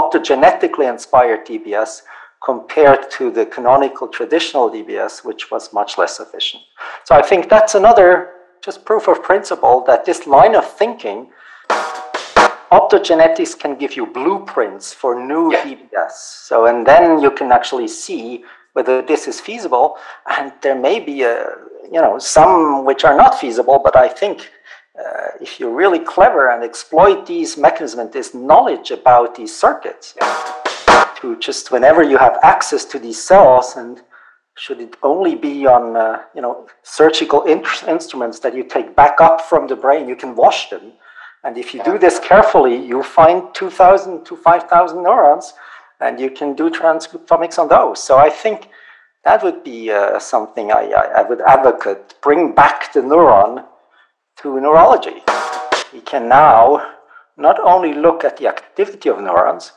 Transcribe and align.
optogenetically 0.00 0.86
inspired 0.88 1.46
DBS 1.46 2.02
compared 2.44 3.10
to 3.10 3.30
the 3.30 3.46
canonical 3.46 4.06
traditional 4.08 4.70
DBS, 4.70 5.24
which 5.24 5.50
was 5.50 5.72
much 5.72 5.98
less 5.98 6.20
efficient. 6.20 6.62
So 7.04 7.14
I 7.14 7.22
think 7.22 7.48
that's 7.48 7.74
another 7.74 8.08
just 8.62 8.84
proof 8.84 9.08
of 9.08 9.22
principle 9.22 9.84
that 9.86 10.04
this 10.04 10.26
line 10.26 10.54
of 10.54 10.66
thinking, 10.82 11.30
optogenetics 12.70 13.58
can 13.58 13.76
give 13.76 13.96
you 13.96 14.06
blueprints 14.06 14.92
for 14.92 15.10
new 15.32 15.52
yeah. 15.52 15.64
DBS. 15.64 16.12
So, 16.48 16.66
and 16.66 16.86
then 16.86 17.20
you 17.20 17.30
can 17.30 17.52
actually 17.52 17.88
see 17.88 18.44
whether 18.74 19.00
this 19.02 19.26
is 19.26 19.40
feasible. 19.40 19.96
And 20.28 20.52
there 20.62 20.78
may 20.88 21.00
be, 21.00 21.22
a, 21.22 21.46
you 21.90 22.00
know, 22.04 22.18
some 22.18 22.84
which 22.84 23.04
are 23.04 23.16
not 23.16 23.38
feasible, 23.40 23.78
but 23.82 23.96
I 23.96 24.08
think 24.08 24.50
uh, 24.98 25.28
if 25.40 25.60
you're 25.60 25.74
really 25.74 25.98
clever 25.98 26.50
and 26.50 26.64
exploit 26.64 27.26
these 27.26 27.56
mechanisms 27.56 28.00
and 28.00 28.12
this 28.12 28.34
knowledge 28.34 28.90
about 28.90 29.34
these 29.34 29.54
circuits, 29.54 30.14
to 31.16 31.36
just 31.38 31.70
whenever 31.70 32.02
you 32.02 32.18
have 32.18 32.38
access 32.42 32.84
to 32.84 32.98
these 32.98 33.22
cells, 33.22 33.76
and 33.76 34.02
should 34.56 34.80
it 34.80 34.96
only 35.02 35.34
be 35.34 35.66
on 35.66 35.96
uh, 35.96 36.22
you 36.34 36.42
know 36.42 36.66
surgical 36.82 37.42
in- 37.44 37.64
instruments 37.88 38.38
that 38.40 38.54
you 38.54 38.64
take 38.64 38.94
back 38.94 39.20
up 39.20 39.40
from 39.40 39.66
the 39.66 39.76
brain, 39.76 40.08
you 40.08 40.16
can 40.16 40.34
wash 40.34 40.70
them. 40.70 40.92
And 41.44 41.56
if 41.56 41.72
you 41.72 41.82
do 41.84 41.96
this 41.96 42.18
carefully, 42.18 42.74
you 42.74 43.04
find 43.04 43.54
2,000 43.54 44.24
to 44.24 44.36
5,000 44.36 45.02
neurons, 45.02 45.54
and 46.00 46.18
you 46.18 46.28
can 46.28 46.54
do 46.54 46.70
transcriptomics 46.70 47.56
on 47.56 47.68
those. 47.68 48.02
So 48.02 48.18
I 48.18 48.30
think 48.30 48.68
that 49.24 49.44
would 49.44 49.62
be 49.62 49.92
uh, 49.92 50.18
something 50.18 50.72
I, 50.72 50.90
I, 50.90 51.20
I 51.20 51.22
would 51.22 51.40
advocate. 51.42 52.14
Bring 52.20 52.52
back 52.52 52.92
the 52.92 53.00
neuron 53.00 53.64
to 54.42 54.60
neurology. 54.60 55.22
We 55.92 56.00
can 56.00 56.28
now 56.28 56.94
not 57.36 57.58
only 57.60 57.94
look 57.94 58.24
at 58.24 58.36
the 58.36 58.48
activity 58.48 59.08
of 59.08 59.18
neurons, 59.20 59.72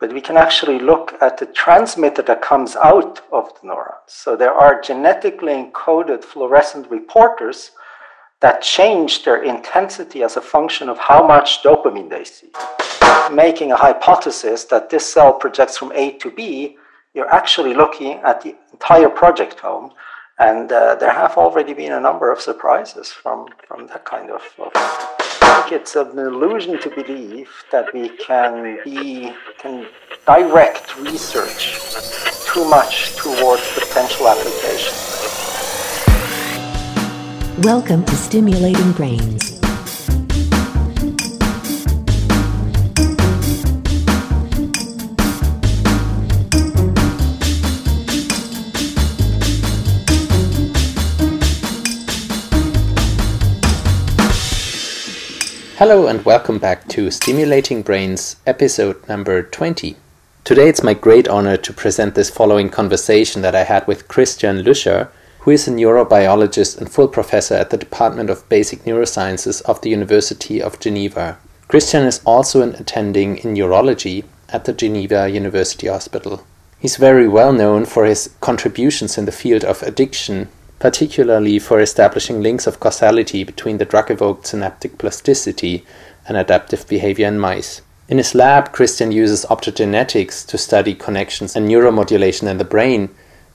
but 0.00 0.12
we 0.12 0.20
can 0.20 0.36
actually 0.36 0.78
look 0.78 1.14
at 1.20 1.38
the 1.38 1.46
transmitter 1.46 2.22
that 2.22 2.42
comes 2.42 2.76
out 2.76 3.20
of 3.32 3.52
the 3.60 3.68
neurons. 3.68 4.08
So 4.08 4.36
there 4.36 4.52
are 4.52 4.80
genetically 4.80 5.52
encoded 5.52 6.24
fluorescent 6.24 6.90
reporters 6.90 7.72
that 8.40 8.62
change 8.62 9.24
their 9.24 9.42
intensity 9.42 10.22
as 10.22 10.36
a 10.36 10.40
function 10.40 10.88
of 10.88 10.98
how 10.98 11.26
much 11.26 11.62
dopamine 11.62 12.10
they 12.10 12.24
see. 12.24 12.50
Making 13.32 13.72
a 13.72 13.76
hypothesis 13.76 14.64
that 14.64 14.90
this 14.90 15.10
cell 15.10 15.32
projects 15.32 15.78
from 15.78 15.92
A 15.92 16.12
to 16.18 16.30
B, 16.30 16.76
you're 17.14 17.32
actually 17.32 17.74
looking 17.74 18.14
at 18.18 18.42
the 18.42 18.54
entire 18.72 19.08
projectome 19.08 19.92
and 20.38 20.72
uh, 20.72 20.96
there 20.96 21.12
have 21.12 21.36
already 21.36 21.74
been 21.74 21.92
a 21.92 22.00
number 22.00 22.32
of 22.32 22.40
surprises 22.40 23.12
from, 23.12 23.46
from 23.68 23.86
that 23.86 24.04
kind 24.04 24.30
of, 24.30 24.42
of. 24.58 24.72
I 24.74 25.62
think 25.62 25.80
it's 25.80 25.94
an 25.94 26.18
illusion 26.18 26.80
to 26.80 26.90
believe 26.90 27.50
that 27.70 27.92
we 27.94 28.08
can 28.08 28.80
be 28.84 29.32
can 29.58 29.86
direct 30.26 30.98
research 30.98 31.78
too 32.46 32.68
much 32.68 33.14
towards 33.16 33.62
potential 33.74 34.28
applications. 34.28 35.12
Welcome 37.64 38.04
to 38.04 38.16
Stimulating 38.16 38.92
Brains 38.92 39.63
Hello 55.78 56.06
and 56.06 56.24
welcome 56.24 56.60
back 56.60 56.86
to 56.90 57.10
Stimulating 57.10 57.82
Brains 57.82 58.36
episode 58.46 59.08
number 59.08 59.42
20. 59.42 59.96
Today 60.44 60.68
it's 60.68 60.84
my 60.84 60.94
great 60.94 61.26
honor 61.26 61.56
to 61.56 61.72
present 61.72 62.14
this 62.14 62.30
following 62.30 62.70
conversation 62.70 63.42
that 63.42 63.56
I 63.56 63.64
had 63.64 63.84
with 63.88 64.06
Christian 64.06 64.58
Lüscher, 64.58 65.08
who 65.40 65.50
is 65.50 65.66
a 65.66 65.72
neurobiologist 65.72 66.78
and 66.78 66.88
full 66.88 67.08
professor 67.08 67.56
at 67.56 67.70
the 67.70 67.76
Department 67.76 68.30
of 68.30 68.48
Basic 68.48 68.84
Neurosciences 68.84 69.62
of 69.62 69.80
the 69.80 69.90
University 69.90 70.62
of 70.62 70.78
Geneva. 70.78 71.38
Christian 71.66 72.04
is 72.04 72.20
also 72.24 72.62
an 72.62 72.76
attending 72.76 73.38
in 73.38 73.54
neurology 73.54 74.22
at 74.50 74.66
the 74.66 74.72
Geneva 74.72 75.28
University 75.28 75.88
Hospital. 75.88 76.46
He's 76.78 76.98
very 76.98 77.26
well 77.26 77.52
known 77.52 77.84
for 77.84 78.04
his 78.04 78.32
contributions 78.40 79.18
in 79.18 79.24
the 79.24 79.32
field 79.32 79.64
of 79.64 79.82
addiction 79.82 80.50
particularly 80.84 81.58
for 81.58 81.80
establishing 81.80 82.42
links 82.42 82.66
of 82.66 82.78
causality 82.78 83.42
between 83.42 83.78
the 83.78 83.86
drug 83.86 84.10
evoked 84.10 84.46
synaptic 84.46 84.98
plasticity 84.98 85.82
and 86.28 86.36
adaptive 86.36 86.86
behavior 86.86 87.26
in 87.26 87.38
mice. 87.38 87.80
In 88.06 88.18
his 88.18 88.34
lab, 88.34 88.70
Christian 88.70 89.10
uses 89.10 89.46
optogenetics 89.46 90.46
to 90.46 90.58
study 90.58 90.94
connections 90.94 91.56
and 91.56 91.66
neuromodulation 91.66 92.46
in 92.50 92.58
the 92.58 92.66
brain, 92.66 93.08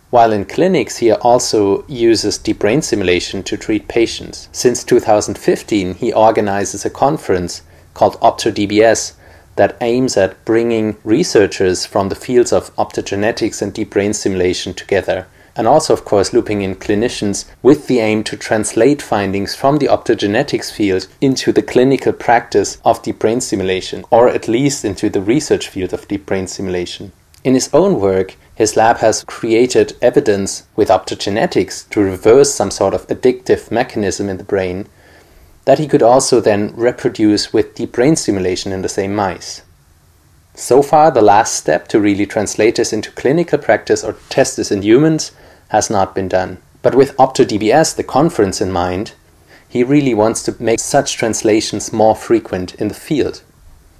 while 0.09 0.33
in 0.33 0.43
clinics 0.43 0.97
he 0.97 1.11
also 1.11 1.85
uses 1.87 2.39
deep 2.39 2.57
brain 2.57 2.81
stimulation 2.81 3.43
to 3.43 3.57
treat 3.57 3.87
patients. 3.87 4.49
Since 4.51 4.83
2015, 4.85 5.93
he 5.93 6.11
organizes 6.11 6.83
a 6.83 6.89
conference 6.89 7.61
called 7.93 8.19
OptoDBS 8.21 9.13
that 9.55 9.77
aims 9.81 10.17
at 10.17 10.43
bringing 10.45 10.97
researchers 11.03 11.85
from 11.85 12.09
the 12.09 12.15
fields 12.15 12.51
of 12.51 12.75
optogenetics 12.75 13.61
and 13.61 13.71
deep 13.71 13.91
brain 13.91 14.13
stimulation 14.13 14.73
together 14.73 15.27
and 15.55 15.67
also, 15.67 15.93
of 15.93 16.05
course, 16.05 16.33
looping 16.33 16.61
in 16.61 16.75
clinicians 16.75 17.45
with 17.61 17.87
the 17.87 17.99
aim 17.99 18.23
to 18.25 18.37
translate 18.37 19.01
findings 19.01 19.55
from 19.55 19.77
the 19.77 19.87
optogenetics 19.87 20.71
field 20.71 21.07
into 21.21 21.51
the 21.51 21.61
clinical 21.61 22.13
practice 22.13 22.79
of 22.85 23.01
deep 23.01 23.19
brain 23.19 23.41
stimulation, 23.41 24.03
or 24.09 24.29
at 24.29 24.47
least 24.47 24.85
into 24.85 25.09
the 25.09 25.21
research 25.21 25.67
field 25.67 25.93
of 25.93 26.07
deep 26.07 26.25
brain 26.25 26.47
stimulation. 26.47 27.11
In 27.43 27.53
his 27.53 27.69
own 27.73 27.99
work, 27.99 28.35
his 28.55 28.75
lab 28.75 28.97
has 28.97 29.23
created 29.23 29.95
evidence 30.01 30.67
with 30.75 30.89
optogenetics 30.89 31.89
to 31.89 32.01
reverse 32.01 32.53
some 32.53 32.71
sort 32.71 32.93
of 32.93 33.07
addictive 33.07 33.71
mechanism 33.71 34.27
in 34.27 34.37
the 34.37 34.43
brain 34.43 34.87
that 35.65 35.79
he 35.79 35.87
could 35.87 36.03
also 36.03 36.41
then 36.41 36.73
reproduce 36.75 37.53
with 37.53 37.75
deep 37.75 37.91
brain 37.91 38.15
stimulation 38.15 38.71
in 38.71 38.81
the 38.81 38.89
same 38.89 39.15
mice. 39.15 39.61
So 40.55 40.81
far, 40.81 41.09
the 41.09 41.21
last 41.21 41.53
step 41.53 41.87
to 41.89 41.99
really 42.01 42.25
translate 42.25 42.75
this 42.75 42.91
into 42.91 43.11
clinical 43.11 43.57
practice 43.57 44.03
or 44.03 44.17
test 44.27 44.57
this 44.57 44.71
in 44.71 44.81
humans 44.81 45.31
has 45.69 45.89
not 45.89 46.13
been 46.13 46.27
done. 46.27 46.59
But 46.81 46.95
with 46.95 47.17
OptoDBS, 47.17 47.95
the 47.95 48.03
conference, 48.03 48.61
in 48.61 48.71
mind, 48.71 49.13
he 49.67 49.83
really 49.83 50.13
wants 50.13 50.43
to 50.43 50.55
make 50.59 50.79
such 50.79 51.15
translations 51.15 51.93
more 51.93 52.15
frequent 52.15 52.75
in 52.75 52.87
the 52.87 52.93
field. 52.93 53.43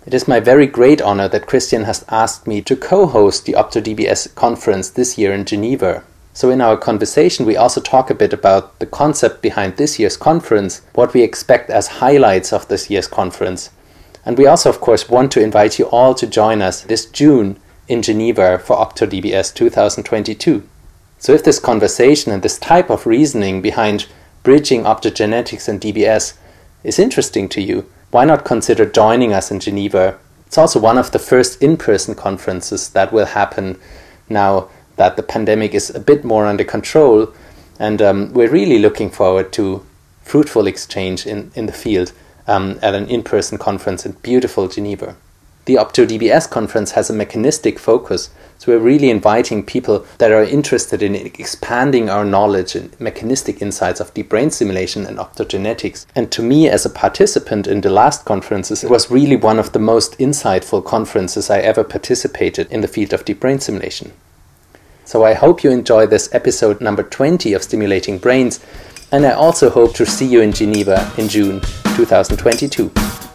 It 0.06 0.14
is 0.14 0.28
my 0.28 0.40
very 0.40 0.66
great 0.66 1.02
honor 1.02 1.28
that 1.28 1.46
Christian 1.46 1.84
has 1.84 2.06
asked 2.10 2.48
me 2.48 2.62
to 2.62 2.76
co 2.76 3.06
host 3.06 3.46
the 3.46 3.54
OptoDBS 3.54 4.34
conference 4.34 4.90
this 4.90 5.18
year 5.18 5.34
in 5.34 5.46
Geneva. 5.46 6.04
So, 6.34 6.50
in 6.50 6.62
our 6.62 6.78
conversation, 6.78 7.46
we 7.46 7.58
also 7.58 7.82
talk 7.82 8.10
a 8.10 8.16
bit 8.16 8.34
about 8.34 8.80
the 8.80 8.86
concept 8.86 9.42
behind 9.42 9.76
this 9.78 10.00
year's 10.00 10.16
conference, 10.16 10.82
what 10.94 11.14
we 11.14 11.22
expect 11.22 11.70
as 11.70 12.00
highlights 12.00 12.54
of 12.54 12.68
this 12.68 12.90
year's 12.90 13.08
conference. 13.08 13.70
And 14.26 14.38
we 14.38 14.48
also, 14.48 14.70
of 14.70 14.80
course, 14.80 15.10
want 15.10 15.32
to 15.34 15.44
invite 15.44 15.78
you 15.78 15.86
all 15.86 16.16
to 16.16 16.26
join 16.26 16.62
us 16.62 16.82
this 16.82 17.06
June 17.06 17.60
in 17.88 18.02
Geneva 18.02 18.58
for 18.58 18.78
OptoDBS 18.78 19.54
2022. 19.54 20.64
So, 21.20 21.34
if 21.34 21.44
this 21.44 21.60
conversation 21.60 22.32
and 22.32 22.42
this 22.42 22.58
type 22.58 22.90
of 22.90 23.06
reasoning 23.06 23.62
behind 23.62 24.08
bridging 24.42 24.84
optogenetics 24.84 25.68
and 25.68 25.80
DBS 25.82 26.38
is 26.84 26.98
interesting 26.98 27.50
to 27.50 27.62
you, 27.62 27.90
why 28.12 28.24
not 28.24 28.46
consider 28.46 28.86
joining 28.86 29.34
us 29.34 29.52
in 29.52 29.60
Geneva? 29.60 30.18
It's 30.48 30.58
also 30.58 30.80
one 30.80 30.98
of 30.98 31.12
the 31.12 31.20
first 31.20 31.62
in 31.62 31.76
person 31.76 32.16
conferences 32.16 32.90
that 32.92 33.12
will 33.12 33.26
happen 33.26 33.78
now 34.30 34.70
that 34.96 35.18
the 35.18 35.24
pandemic 35.24 35.74
is 35.74 35.94
a 35.94 36.00
bit 36.00 36.24
more 36.24 36.46
under 36.46 36.64
control. 36.64 37.34
And 37.78 38.02
um, 38.02 38.34
we're 38.34 38.50
really 38.50 38.80
looking 38.80 39.10
forward 39.10 39.52
to 39.54 39.86
fruitful 40.24 40.68
exchange 40.68 41.28
in, 41.28 41.52
in 41.54 41.66
the 41.66 41.74
field 41.74 42.14
um, 42.48 42.80
at 42.82 42.96
an 42.96 43.08
in 43.10 43.24
person 43.24 43.58
conference 43.58 44.06
in 44.06 44.14
beautiful 44.24 44.70
Geneva. 44.70 45.18
The 45.70 45.76
OptoDBS 45.76 46.50
conference 46.50 46.94
has 46.94 47.12
a 47.12 47.14
mechanistic 47.14 47.78
focus 47.78 48.32
so 48.58 48.72
we're 48.72 48.84
really 48.84 49.12
inviting 49.12 49.64
people 49.64 50.04
that 50.18 50.32
are 50.32 50.44
interested 50.44 51.04
in 51.04 51.14
expanding 51.14 52.10
our 52.10 52.26
knowledge 52.26 52.74
and 52.74 53.00
mechanistic 53.00 53.62
insights 53.62 54.00
of 54.00 54.12
deep 54.16 54.30
brain 54.30 54.50
simulation 54.50 55.06
and 55.06 55.20
optogenetics. 55.20 56.08
And 56.16 56.32
to 56.32 56.42
me, 56.42 56.68
as 56.68 56.88
a 56.88 56.90
participant 56.90 57.68
in 57.68 57.82
the 57.82 57.92
last 57.92 58.26
conferences, 58.26 58.84
it 58.84 58.90
was 58.90 59.12
really 59.12 59.36
one 59.36 59.60
of 59.60 59.72
the 59.72 59.78
most 59.78 60.18
insightful 60.18 60.84
conferences 60.84 61.52
I 61.52 61.60
ever 61.60 61.84
participated 61.84 62.72
in 62.72 62.82
the 62.82 62.88
field 62.88 63.14
of 63.14 63.24
deep 63.24 63.40
brain 63.40 63.60
simulation. 63.60 64.14
So 65.06 65.24
I 65.24 65.36
hope 65.36 65.64
you 65.64 65.70
enjoy 65.70 66.08
this 66.08 66.34
episode 66.34 66.82
number 66.82 67.04
20 67.04 67.54
of 67.54 67.62
Stimulating 67.62 68.18
Brains, 68.18 68.60
and 69.12 69.24
I 69.24 69.34
also 69.34 69.70
hope 69.70 69.94
to 69.98 70.06
see 70.08 70.26
you 70.26 70.42
in 70.42 70.52
Geneva 70.52 71.14
in 71.20 71.30
June 71.30 71.62
2022. 71.96 73.29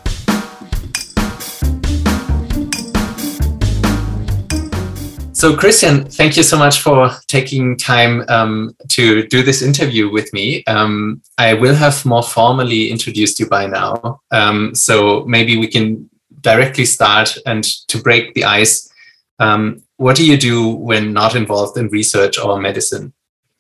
So, 5.45 5.55
Christian, 5.55 6.07
thank 6.07 6.39
you 6.39 6.43
so 6.43 6.57
much 6.57 6.81
for 6.81 7.11
taking 7.27 7.77
time 7.77 8.25
um, 8.29 8.75
to 8.89 9.27
do 9.29 9.43
this 9.43 9.61
interview 9.61 10.11
with 10.11 10.33
me. 10.33 10.65
Um, 10.65 11.21
I 11.37 11.53
will 11.53 11.75
have 11.75 12.03
more 12.07 12.23
formally 12.23 12.91
introduced 12.91 13.39
you 13.39 13.47
by 13.47 13.67
now. 13.67 14.23
Um, 14.31 14.75
so, 14.75 15.23
maybe 15.27 15.59
we 15.59 15.67
can 15.67 16.09
directly 16.41 16.87
start 16.87 17.37
and 17.45 17.63
to 17.89 17.99
break 17.99 18.33
the 18.33 18.45
ice, 18.45 18.91
um, 19.39 19.83
what 19.99 20.17
do 20.17 20.25
you 20.25 20.39
do 20.39 20.67
when 20.67 21.13
not 21.13 21.37
involved 21.37 21.77
in 21.77 21.89
research 21.89 22.39
or 22.39 22.59
medicine? 22.59 23.13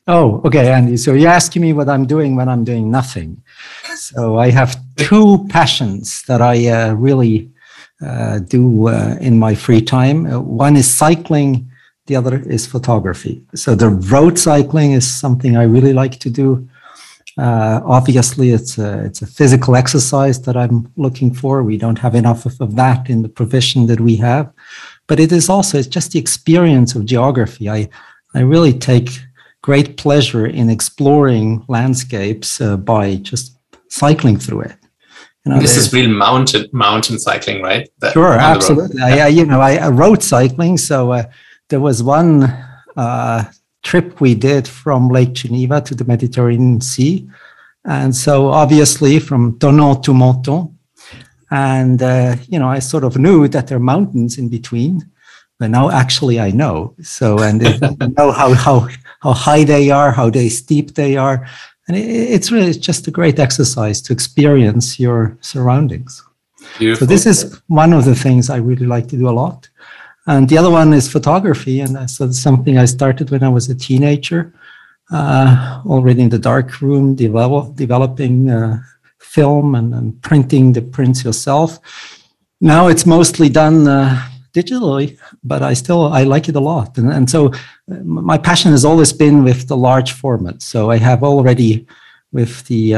Oh, 0.06 0.40
okay, 0.46 0.72
Andy. 0.72 0.96
So 0.96 1.12
you're 1.12 1.28
asking 1.28 1.60
me 1.60 1.74
what 1.74 1.90
I'm 1.90 2.06
doing 2.06 2.34
when 2.34 2.48
I'm 2.48 2.64
doing 2.64 2.90
nothing. 2.90 3.42
So 3.94 4.38
I 4.38 4.48
have 4.48 4.74
two 4.96 5.46
passions 5.50 6.22
that 6.28 6.40
I 6.40 6.66
uh, 6.66 6.94
really 6.94 7.50
uh, 8.02 8.38
do 8.38 8.88
uh, 8.88 9.16
in 9.20 9.38
my 9.38 9.54
free 9.54 9.82
time. 9.82 10.26
Uh, 10.26 10.40
one 10.40 10.76
is 10.76 10.90
cycling, 10.90 11.70
the 12.06 12.16
other 12.16 12.38
is 12.40 12.66
photography. 12.66 13.42
So 13.54 13.74
the 13.74 13.88
road 13.88 14.38
cycling 14.38 14.92
is 14.92 15.06
something 15.06 15.56
I 15.56 15.64
really 15.64 15.92
like 15.92 16.18
to 16.20 16.30
do. 16.30 16.68
Uh, 17.36 17.80
obviously, 17.84 18.50
it's 18.50 18.78
a, 18.78 19.04
it's 19.04 19.22
a 19.22 19.26
physical 19.26 19.74
exercise 19.74 20.40
that 20.42 20.56
I'm 20.56 20.92
looking 20.96 21.34
for. 21.34 21.62
We 21.62 21.78
don't 21.78 21.98
have 21.98 22.14
enough 22.14 22.46
of, 22.46 22.60
of 22.60 22.76
that 22.76 23.10
in 23.10 23.22
the 23.22 23.28
provision 23.28 23.86
that 23.86 24.00
we 24.00 24.16
have, 24.16 24.52
but 25.06 25.18
it 25.18 25.32
is 25.32 25.48
also 25.48 25.78
it's 25.78 25.88
just 25.88 26.12
the 26.12 26.18
experience 26.18 26.94
of 26.94 27.06
geography. 27.06 27.68
I 27.68 27.88
I 28.34 28.40
really 28.40 28.72
take 28.72 29.08
great 29.62 29.96
pleasure 29.96 30.46
in 30.46 30.68
exploring 30.68 31.64
landscapes 31.68 32.60
uh, 32.60 32.76
by 32.76 33.16
just 33.16 33.56
cycling 33.88 34.38
through 34.38 34.60
it. 34.60 34.76
You 35.44 35.52
know, 35.52 35.60
this 35.60 35.76
is 35.76 35.92
real 35.92 36.08
mountain 36.08 36.68
mountain 36.72 37.18
cycling, 37.18 37.62
right? 37.62 37.88
That, 37.98 38.12
sure, 38.12 38.32
absolutely. 38.32 39.02
I, 39.02 39.26
I, 39.26 39.28
you 39.28 39.44
know, 39.44 39.60
I, 39.60 39.76
I 39.76 39.88
road 39.88 40.22
cycling. 40.22 40.78
So 40.78 41.12
uh, 41.12 41.24
there 41.68 41.80
was 41.80 42.02
one 42.02 42.44
uh, 42.96 43.44
trip 43.82 44.20
we 44.20 44.34
did 44.34 44.68
from 44.68 45.08
Lake 45.08 45.32
Geneva 45.32 45.80
to 45.82 45.94
the 45.94 46.04
Mediterranean 46.04 46.80
Sea, 46.80 47.28
and 47.84 48.14
so 48.14 48.48
obviously 48.48 49.18
from 49.18 49.58
Thonon 49.58 50.02
to 50.02 50.14
Menton, 50.14 50.76
and 51.50 52.02
uh, 52.02 52.36
you 52.48 52.58
know, 52.58 52.68
I 52.68 52.78
sort 52.80 53.04
of 53.04 53.16
knew 53.16 53.48
that 53.48 53.68
there 53.68 53.76
are 53.76 53.80
mountains 53.80 54.38
in 54.38 54.48
between, 54.48 55.08
but 55.58 55.70
now 55.70 55.90
actually 55.90 56.40
I 56.40 56.50
know. 56.50 56.94
So 57.02 57.38
and 57.38 57.64
I 58.00 58.06
know 58.18 58.32
how 58.32 58.54
how 58.54 58.88
how 59.20 59.32
high 59.32 59.64
they 59.64 59.90
are, 59.90 60.10
how 60.10 60.30
they 60.30 60.48
steep 60.48 60.94
they 60.94 61.16
are. 61.16 61.46
And 61.86 61.96
it's 61.96 62.50
really 62.50 62.68
it's 62.68 62.78
just 62.78 63.06
a 63.08 63.10
great 63.10 63.38
exercise 63.38 64.00
to 64.02 64.12
experience 64.12 64.98
your 64.98 65.36
surroundings. 65.40 66.24
Beautiful. 66.78 67.06
So 67.06 67.08
this 67.08 67.26
is 67.26 67.60
one 67.68 67.92
of 67.92 68.04
the 68.04 68.14
things 68.14 68.48
I 68.48 68.56
really 68.56 68.86
like 68.86 69.06
to 69.08 69.16
do 69.16 69.28
a 69.28 69.38
lot. 69.42 69.68
And 70.26 70.48
the 70.48 70.58
other 70.58 70.70
one 70.70 70.92
is 70.92 71.10
photography. 71.10 71.80
And 71.80 71.96
it's 71.96 72.38
something 72.38 72.78
I 72.78 72.86
started 72.86 73.30
when 73.30 73.42
I 73.42 73.48
was 73.48 73.68
a 73.68 73.74
teenager, 73.74 74.52
uh, 75.10 75.82
already 75.86 76.22
in 76.22 76.30
the 76.30 76.38
dark 76.38 76.80
room, 76.80 77.14
develop, 77.14 77.76
developing 77.76 78.50
uh, 78.50 78.80
film 79.18 79.74
and, 79.74 79.94
and, 79.94 80.22
printing 80.22 80.72
the 80.72 80.80
prints 80.80 81.24
yourself. 81.24 81.78
Now 82.60 82.88
it's 82.88 83.04
mostly 83.04 83.48
done 83.48 83.88
uh, 83.88 84.22
digitally, 84.52 85.18
but 85.42 85.62
I 85.62 85.74
still 85.74 86.12
I 86.12 86.22
like 86.22 86.48
it 86.48 86.56
a 86.56 86.60
lot. 86.60 86.96
And, 86.96 87.12
and 87.12 87.28
so 87.28 87.48
uh, 87.48 88.02
my 88.04 88.38
passion 88.38 88.70
has 88.70 88.84
always 88.84 89.12
been 89.12 89.44
with 89.44 89.68
the 89.68 89.76
large 89.76 90.12
format. 90.12 90.62
So 90.62 90.90
I 90.90 90.98
have 90.98 91.22
already 91.22 91.86
with 92.32 92.64
the 92.66 92.94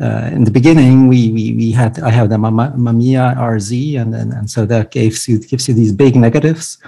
uh, 0.00 0.30
in 0.32 0.44
the 0.44 0.50
beginning 0.50 1.08
we, 1.08 1.30
we 1.30 1.52
we 1.54 1.70
had 1.72 1.98
I 2.00 2.10
have 2.10 2.28
the 2.28 2.36
Mamiya 2.36 3.36
RZ 3.36 4.00
and, 4.00 4.14
and 4.14 4.32
and 4.32 4.50
so 4.50 4.64
that 4.66 4.90
gives 4.90 5.28
you 5.28 5.38
gives 5.38 5.68
you 5.68 5.74
these 5.74 5.92
big 5.92 6.14
negatives 6.16 6.78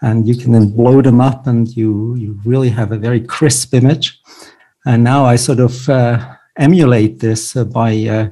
and 0.00 0.28
you 0.28 0.36
can 0.36 0.52
then 0.52 0.70
blow 0.70 1.02
them 1.02 1.20
up 1.20 1.46
and 1.46 1.68
you 1.76 2.14
you 2.16 2.38
really 2.44 2.68
have 2.68 2.92
a 2.92 2.98
very 2.98 3.20
crisp 3.20 3.74
image. 3.74 4.20
And 4.86 5.02
now 5.04 5.24
I 5.24 5.36
sort 5.36 5.60
of 5.60 5.88
uh, 5.88 6.36
emulate 6.56 7.18
this 7.18 7.56
uh, 7.56 7.64
by 7.64 8.06
uh, 8.06 8.28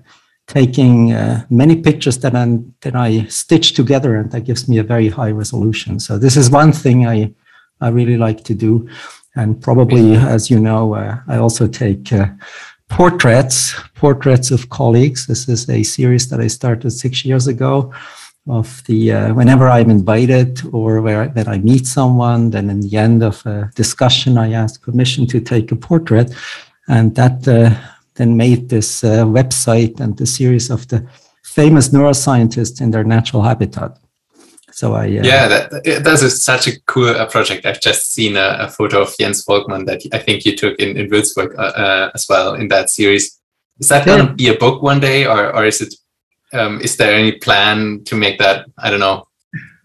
taking 0.47 1.12
uh, 1.12 1.44
many 1.50 1.77
pictures 1.82 2.19
that 2.19 2.35
I, 2.35 2.59
that 2.82 2.94
I 2.94 3.25
stitch 3.25 3.75
together, 3.75 4.17
and 4.17 4.31
that 4.31 4.44
gives 4.44 4.69
me 4.69 4.79
a 4.79 4.85
very 4.85 5.09
high 5.09 5.32
resolution. 5.32 5.99
So 5.99 6.19
this 6.19 6.37
is 6.37 6.50
one 6.50 6.73
thing 6.73 7.06
I 7.06 7.32
I 7.81 7.89
really 7.89 8.17
like 8.17 8.43
to 8.44 8.55
do, 8.55 8.89
and 9.35 9.61
probably 9.61 10.15
as 10.15 10.50
you 10.50 10.61
know, 10.61 10.94
uh, 10.94 11.19
I 11.29 11.37
also 11.37 11.67
take. 11.67 12.12
Portraits 12.88 13.75
portraits 13.94 14.50
of 14.50 14.69
colleagues 14.69 15.27
this 15.27 15.49
is 15.49 15.69
a 15.69 15.83
series 15.83 16.29
that 16.29 16.41
i 16.41 16.47
started 16.47 16.91
six 16.91 17.25
years 17.25 17.47
ago 17.47 17.93
of 18.47 18.83
the 18.85 19.12
uh, 19.12 19.35
whenever 19.35 19.69
i'm 19.69 19.91
invited 19.91 20.61
or 20.73 21.00
where 21.00 21.29
that 21.29 21.49
i 21.49 21.59
meet 21.59 21.87
someone 21.87 22.50
then 22.50 22.71
in 22.71 22.81
the 22.81 22.97
end 22.97 23.23
of 23.23 23.44
a 23.47 23.71
discussion 23.75 24.38
i 24.38 24.53
ask 24.53 24.83
permission 24.83 25.27
to 25.27 25.41
take 25.41 25.73
a 25.73 25.77
portrait 25.77 26.33
and 26.88 27.15
that 27.17 27.49
uh, 27.49 27.75
then 28.17 28.37
made 28.37 28.69
this 28.69 29.05
uh, 29.05 29.25
website 29.25 30.00
and 30.00 30.17
the 30.17 30.27
series 30.27 30.71
of 30.71 30.87
the 30.89 31.06
famous 31.43 31.89
neuroscientists 31.91 32.81
in 32.81 32.91
their 32.91 33.05
natural 33.05 33.43
habitat. 33.43 33.99
So 34.76 34.93
I 34.93 35.05
uh, 35.05 35.25
yeah, 35.25 35.49
that, 35.49 35.70
that 36.05 36.23
is 36.23 36.43
such 36.43 36.67
a 36.67 36.78
cool 36.82 37.08
uh, 37.08 37.25
project. 37.25 37.64
I've 37.64 37.81
just 37.81 38.12
seen 38.12 38.37
a, 38.37 38.58
a, 38.61 38.69
photo 38.69 39.00
of 39.00 39.17
Jens 39.19 39.43
Volkmann 39.43 39.87
that 39.87 40.02
I 40.12 40.19
think 40.19 40.44
you 40.44 40.55
took 40.55 40.78
in 40.78 40.99
in 40.99 41.08
Würzburg 41.08 41.58
uh, 41.58 41.73
uh, 41.84 42.11
as 42.14 42.26
well 42.28 42.52
in 42.52 42.69
that 42.69 42.90
series. 42.90 43.40
Is 43.81 43.88
that 43.88 44.05
going 44.05 44.26
to 44.26 44.34
be 44.34 44.49
a 44.49 44.58
book 44.58 44.82
one 44.82 45.00
day, 45.00 45.25
or 45.25 45.56
or 45.56 45.64
is 45.64 45.81
it? 45.81 45.94
Um, 46.52 46.82
is 46.82 46.99
there 46.99 47.14
any 47.14 47.32
plan 47.32 48.05
to 48.05 48.17
make 48.17 48.38
that? 48.38 48.67
I 48.76 48.90
don't 48.90 49.00
know, 49.00 49.26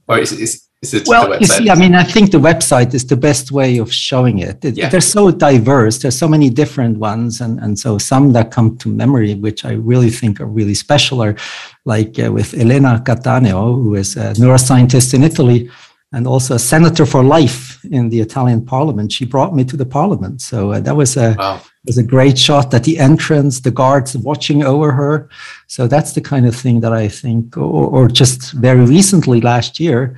or 0.10 0.20
is 0.20 0.34
is 0.34 0.68
well, 1.06 1.40
you 1.40 1.46
see, 1.46 1.70
I 1.70 1.76
mean, 1.76 1.94
I 1.94 2.04
think 2.04 2.32
the 2.32 2.40
website 2.40 2.96
is 2.96 3.06
the 3.06 3.16
best 3.16 3.52
way 3.52 3.78
of 3.78 3.94
showing 3.94 4.40
it. 4.40 4.66
it 4.66 4.76
yeah. 4.76 4.90
They're 4.90 5.00
so 5.00 5.30
diverse. 5.30 6.00
There's 6.00 6.18
so 6.18 6.28
many 6.28 6.50
different 6.50 6.98
ones, 6.98 7.40
and 7.40 7.60
and 7.60 7.78
so 7.78 8.00
some 8.00 8.34
that 8.34 8.50
come 8.50 8.78
to 8.78 8.90
memory, 8.90 9.36
which 9.36 9.64
I 9.64 9.74
really 9.74 10.10
think 10.10 10.42
are 10.42 10.48
really 10.48 10.74
special, 10.74 11.22
are 11.22 11.36
like 11.86 12.18
uh, 12.18 12.32
with 12.32 12.56
Elena 12.56 13.00
Cattaneo, 13.06 13.76
who 13.76 13.94
is 13.94 14.18
a 14.18 14.34
neuroscientist 14.34 15.14
in 15.14 15.24
Italy 15.24 15.70
and 16.14 16.28
also 16.28 16.56
a 16.56 16.60
senator 16.60 17.06
for 17.06 17.24
life 17.24 17.80
in 17.86 18.10
the 18.10 18.20
Italian 18.20 18.66
Parliament. 18.66 19.12
She 19.12 19.24
brought 19.24 19.56
me 19.56 19.64
to 19.66 19.78
the 19.78 19.86
Parliament, 19.86 20.42
so 20.42 20.72
uh, 20.72 20.80
that 20.80 20.96
was 20.96 21.16
a 21.16 21.36
wow. 21.38 21.62
was 21.86 22.00
a 22.00 22.04
great 22.04 22.40
shot 22.40 22.74
at 22.74 22.86
the 22.86 22.98
entrance. 22.98 23.60
The 23.60 23.70
guards 23.70 24.18
watching 24.18 24.64
over 24.64 24.92
her. 24.92 25.30
So 25.68 25.86
that's 25.86 26.14
the 26.14 26.22
kind 26.22 26.48
of 26.48 26.56
thing 26.56 26.80
that 26.82 26.92
I 26.92 27.08
think, 27.08 27.56
or, 27.56 27.86
or 27.86 28.08
just 28.08 28.54
very 28.54 28.84
recently 28.84 29.42
last 29.42 29.80
year 29.80 30.16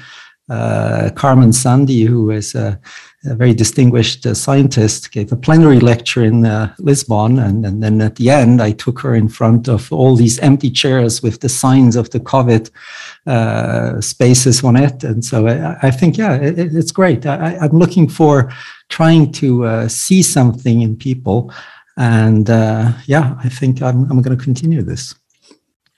uh, 0.49 1.09
Carmen 1.15 1.53
Sandi, 1.53 2.03
who 2.03 2.29
is 2.29 2.53
a, 2.53 2.79
a 3.25 3.35
very 3.35 3.53
distinguished 3.53 4.25
uh, 4.25 4.33
scientist, 4.33 5.11
gave 5.11 5.31
a 5.31 5.37
plenary 5.37 5.79
lecture 5.79 6.23
in 6.23 6.45
uh, 6.45 6.73
Lisbon. 6.79 7.39
And, 7.39 7.65
and, 7.65 7.81
then 7.81 8.01
at 8.01 8.17
the 8.17 8.29
end, 8.29 8.61
I 8.61 8.71
took 8.71 8.99
her 8.99 9.15
in 9.15 9.29
front 9.29 9.69
of 9.69 9.91
all 9.93 10.15
these 10.15 10.39
empty 10.39 10.69
chairs 10.69 11.23
with 11.23 11.39
the 11.39 11.47
signs 11.47 11.95
of 11.95 12.09
the 12.09 12.19
COVID 12.19 12.69
uh, 13.25 14.01
spaces 14.01 14.63
on 14.63 14.75
it. 14.75 15.03
And 15.03 15.23
so 15.23 15.47
I, 15.47 15.77
I 15.87 15.91
think, 15.91 16.17
yeah, 16.17 16.35
it, 16.35 16.59
it's 16.59 16.91
great. 16.91 17.25
I, 17.25 17.53
am 17.63 17.79
looking 17.79 18.09
for 18.09 18.51
trying 18.89 19.31
to 19.33 19.65
uh, 19.65 19.87
see 19.87 20.21
something 20.21 20.81
in 20.81 20.97
people. 20.97 21.53
And 21.95 22.49
uh, 22.49 22.91
yeah, 23.05 23.35
I 23.43 23.49
think 23.49 23.81
I'm, 23.81 24.11
I'm 24.11 24.21
going 24.21 24.37
to 24.37 24.43
continue 24.43 24.81
this. 24.81 25.15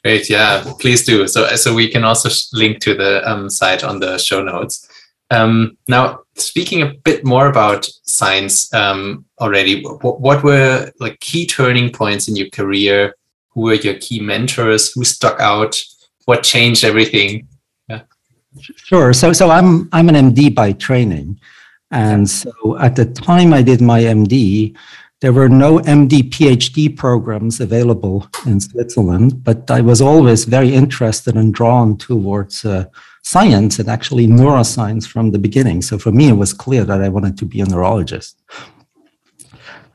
Great, 0.05 0.29
yeah, 0.29 0.63
please 0.79 1.03
do. 1.03 1.27
So, 1.27 1.47
so 1.55 1.74
we 1.74 1.89
can 1.89 2.03
also 2.03 2.29
link 2.53 2.79
to 2.81 2.93
the 2.93 3.27
um, 3.27 3.50
site 3.50 3.83
on 3.83 4.00
the 4.00 4.19
show 4.19 4.43
notes. 4.43 4.88
Um, 5.31 5.79
now, 5.88 6.19
speaking 6.35 6.83
a 6.83 6.93
bit 6.93 7.25
more 7.25 7.47
about 7.47 7.89
science 8.03 8.71
um, 8.71 9.25
already, 9.41 9.81
what, 9.81 10.21
what 10.21 10.43
were 10.43 10.91
like 11.00 11.19
key 11.21 11.47
turning 11.47 11.91
points 11.91 12.27
in 12.27 12.35
your 12.35 12.51
career? 12.51 13.15
Who 13.55 13.62
were 13.62 13.74
your 13.74 13.95
key 13.95 14.19
mentors? 14.19 14.93
Who 14.93 15.03
stuck 15.03 15.39
out? 15.39 15.75
What 16.25 16.43
changed 16.43 16.83
everything? 16.83 17.47
Yeah. 17.89 18.01
Sure. 18.75 19.12
So, 19.12 19.33
so 19.33 19.50
I'm 19.50 19.89
I'm 19.91 20.07
an 20.09 20.33
MD 20.33 20.53
by 20.53 20.74
training, 20.74 21.39
and 21.89 22.29
so 22.29 22.77
at 22.79 22.95
the 22.95 23.05
time 23.05 23.53
I 23.53 23.63
did 23.63 23.81
my 23.81 24.01
MD, 24.01 24.75
there 25.22 25.34
were 25.34 25.50
no 25.50 25.79
MD 25.79 26.29
PhD 26.29 26.95
programs 26.95 27.60
available 27.62 28.27
in 28.45 28.60
Switzerland, 28.60 29.43
but 29.43 29.72
I 29.72 29.81
was 29.81 30.01
always 30.01 30.45
very 30.45 30.74
interested 30.74 31.36
and 31.36 31.53
drawn 31.53 31.98
towards 31.98 32.65
uh, 32.65 32.86
science 33.24 33.79
and 33.79 33.89
actually 33.89 34.27
neuroscience 34.27 35.07
from 35.07 35.31
the 35.31 35.39
beginning. 35.39 35.81
So 35.81 35.98
for 35.98 36.12
me, 36.12 36.27
it 36.29 36.38
was 36.38 36.53
clear 36.53 36.84
that 36.84 37.01
I 37.01 37.10
wanted 37.10 37.38
to 37.39 37.45
be 37.45 37.62
a 37.62 37.65
neurologist. 37.65 38.41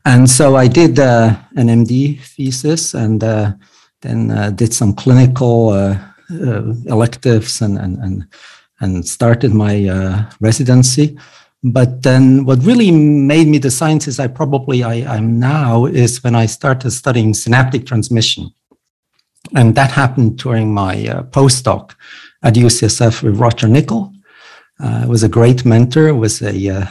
And 0.04 0.28
so 0.28 0.56
I 0.56 0.66
did 0.66 0.98
uh, 0.98 1.36
an 1.56 1.68
MD 1.68 2.20
thesis 2.20 2.94
and 2.94 3.22
uh, 3.22 3.52
then 4.00 4.30
uh, 4.30 4.50
did 4.50 4.72
some 4.72 4.94
clinical 4.94 5.68
uh, 5.68 5.98
uh, 6.32 6.72
electives 6.86 7.60
and, 7.60 7.78
and, 7.78 7.98
and, 7.98 8.26
and 8.80 9.06
started 9.06 9.52
my 9.52 10.26
residency. 10.40 11.18
But 11.62 12.02
then 12.02 12.44
what 12.44 12.64
really 12.64 12.90
made 12.90 13.46
me 13.46 13.58
the 13.58 13.70
scientist 13.70 14.18
I 14.18 14.28
probably 14.28 14.82
I, 14.82 15.16
am 15.16 15.38
now 15.38 15.84
is 15.84 16.24
when 16.24 16.34
I 16.34 16.46
started 16.46 16.90
studying 16.90 17.34
synaptic 17.34 17.86
transmission. 17.86 18.50
And 19.54 19.74
that 19.74 19.90
happened 19.90 20.38
during 20.38 20.72
my 20.72 21.06
uh, 21.06 21.22
postdoc 21.24 21.94
at 22.42 22.54
UCSF 22.54 23.22
with 23.22 23.38
Roger 23.38 23.68
Nickell. 23.68 24.12
Uh, 24.82 25.04
was 25.06 25.22
a 25.22 25.28
great 25.28 25.66
mentor, 25.66 26.14
was 26.14 26.40
a 26.40 26.68
uh, 26.70 26.86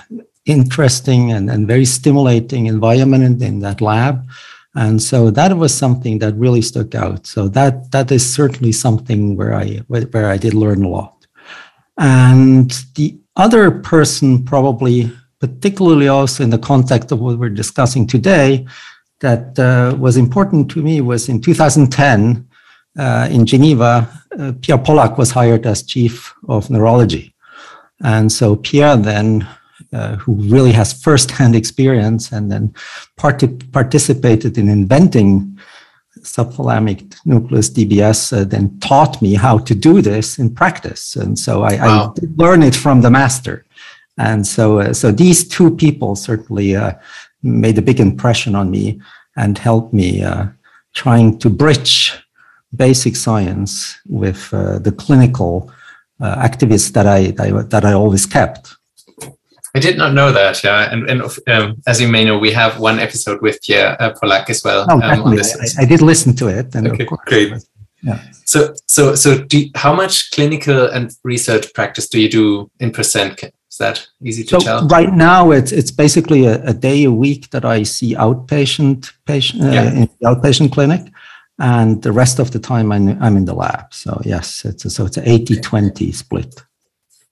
interesting 0.45 1.31
and, 1.31 1.49
and 1.49 1.67
very 1.67 1.85
stimulating 1.85 2.67
environment 2.67 3.41
in 3.41 3.59
that 3.59 3.81
lab. 3.81 4.27
And 4.75 5.01
so 5.01 5.31
that 5.31 5.57
was 5.57 5.73
something 5.73 6.19
that 6.19 6.35
really 6.35 6.61
stuck 6.61 6.93
out. 6.93 7.25
So 7.25 7.47
that 7.49 7.91
that 7.91 8.11
is 8.11 8.31
certainly 8.31 8.71
something 8.71 9.35
where 9.35 9.55
I 9.55 9.77
where 9.87 10.29
I 10.29 10.37
did 10.37 10.53
learn 10.53 10.83
a 10.83 10.89
lot. 10.89 11.25
And 11.97 12.71
the 12.95 13.18
other 13.39 13.71
person 13.71 14.43
probably 14.43 15.11
particularly 15.39 16.09
also 16.09 16.43
in 16.43 16.49
the 16.49 16.57
context 16.57 17.11
of 17.11 17.19
what 17.19 17.39
we're 17.39 17.49
discussing 17.49 18.05
today 18.05 18.67
that 19.21 19.57
uh, 19.57 19.95
was 19.97 20.17
important 20.17 20.69
to 20.71 20.81
me 20.81 21.01
was 21.01 21.29
in 21.29 21.41
2010 21.41 22.45
uh, 22.97 23.27
in 23.31 23.45
Geneva, 23.45 24.09
uh, 24.37 24.51
Pierre 24.61 24.77
Pollack 24.77 25.17
was 25.17 25.31
hired 25.31 25.65
as 25.65 25.83
chief 25.83 26.33
of 26.47 26.69
neurology. 26.69 27.33
And 28.03 28.31
so 28.31 28.57
Pierre 28.57 28.97
then, 28.97 29.47
uh, 29.93 30.17
who 30.17 30.33
really 30.33 30.71
has 30.73 30.91
firsthand 30.91 31.55
experience 31.55 32.31
and 32.31 32.51
then 32.51 32.73
part- 33.15 33.71
participated 33.71 34.57
in 34.57 34.69
inventing 34.69 35.57
subthalamic 36.35 37.15
nucleus 37.25 37.69
DBS, 37.69 38.33
uh, 38.33 38.43
then 38.43 38.79
taught 38.79 39.21
me 39.21 39.33
how 39.35 39.57
to 39.57 39.73
do 39.75 40.01
this 40.01 40.39
in 40.39 40.53
practice. 40.53 41.15
And 41.15 41.37
so 41.37 41.63
I, 41.63 41.75
wow. 41.75 42.13
I 42.15 42.25
learned 42.35 42.63
it 42.63 42.75
from 42.75 43.01
the 43.01 43.09
master. 43.09 43.65
And 44.17 44.45
so, 44.45 44.79
uh, 44.79 44.93
so 44.93 45.11
these 45.11 45.47
two 45.47 45.75
people 45.75 46.15
certainly 46.15 46.75
made 47.41 47.77
a 47.77 47.81
big 47.81 47.99
impression 47.99 48.53
on 48.55 48.69
me 48.69 49.01
and 49.35 49.57
helped 49.57 49.93
me 49.93 50.23
trying 50.93 51.37
to 51.39 51.49
bridge 51.49 52.13
basic 52.75 53.15
science 53.15 53.97
with 54.07 54.53
uh, 54.53 54.79
the 54.79 54.91
clinical 54.91 55.71
uh, 56.19 56.35
activists 56.35 56.91
that 56.93 57.07
I, 57.07 57.31
that 57.31 57.53
I, 57.53 57.61
that 57.63 57.85
I 57.85 57.93
always 57.93 58.25
kept. 58.25 58.75
I 59.75 59.79
did 59.79 59.97
not 59.97 60.13
know 60.13 60.31
that. 60.31 60.63
Yeah, 60.63 60.91
and, 60.91 61.09
and 61.09 61.21
um, 61.47 61.81
as 61.87 62.01
you 62.01 62.07
may 62.07 62.25
know, 62.25 62.37
we 62.37 62.51
have 62.51 62.79
one 62.79 62.99
episode 62.99 63.41
with 63.41 63.61
Pierre 63.61 64.01
uh, 64.01 64.13
Pollack 64.19 64.49
as 64.49 64.63
well. 64.63 64.85
Oh, 64.89 64.95
um, 64.95 65.01
I, 65.03 65.41
I, 65.79 65.85
did 65.85 66.01
listen 66.01 66.35
to 66.37 66.47
it. 66.47 66.73
And 66.73 66.87
okay, 66.87 67.05
great. 67.25 67.53
Yeah. 68.01 68.19
So, 68.45 68.73
so, 68.87 69.13
so, 69.15 69.43
do 69.43 69.59
you, 69.59 69.71
how 69.75 69.93
much 69.93 70.31
clinical 70.31 70.87
and 70.87 71.15
research 71.23 71.73
practice 71.73 72.07
do 72.07 72.19
you 72.19 72.29
do 72.29 72.71
in 72.79 72.91
percent? 72.91 73.43
Is 73.43 73.77
that 73.77 74.07
easy 74.23 74.43
to 74.45 74.49
so 74.49 74.59
tell? 74.59 74.87
Right 74.87 75.13
now, 75.13 75.51
it's 75.51 75.71
it's 75.71 75.91
basically 75.91 76.45
a, 76.45 76.63
a, 76.63 76.73
day 76.73 77.03
a 77.03 77.11
week 77.11 77.51
that 77.51 77.65
I 77.65 77.83
see 77.83 78.15
outpatient 78.15 79.11
patient 79.25 79.63
uh, 79.63 79.71
yeah. 79.71 79.91
in 79.91 80.09
the 80.19 80.29
outpatient 80.29 80.71
clinic 80.71 81.11
and 81.59 82.01
the 82.01 82.11
rest 82.11 82.39
of 82.39 82.51
the 82.51 82.59
time 82.59 82.91
I'm, 82.91 83.21
I'm 83.21 83.37
in 83.37 83.45
the 83.45 83.53
lab. 83.53 83.93
So 83.93 84.19
yes, 84.23 84.65
it's 84.65 84.85
a, 84.85 84.89
so 84.89 85.05
it's 85.05 85.17
an 85.17 85.25
80-20 85.25 86.13
split. 86.15 86.63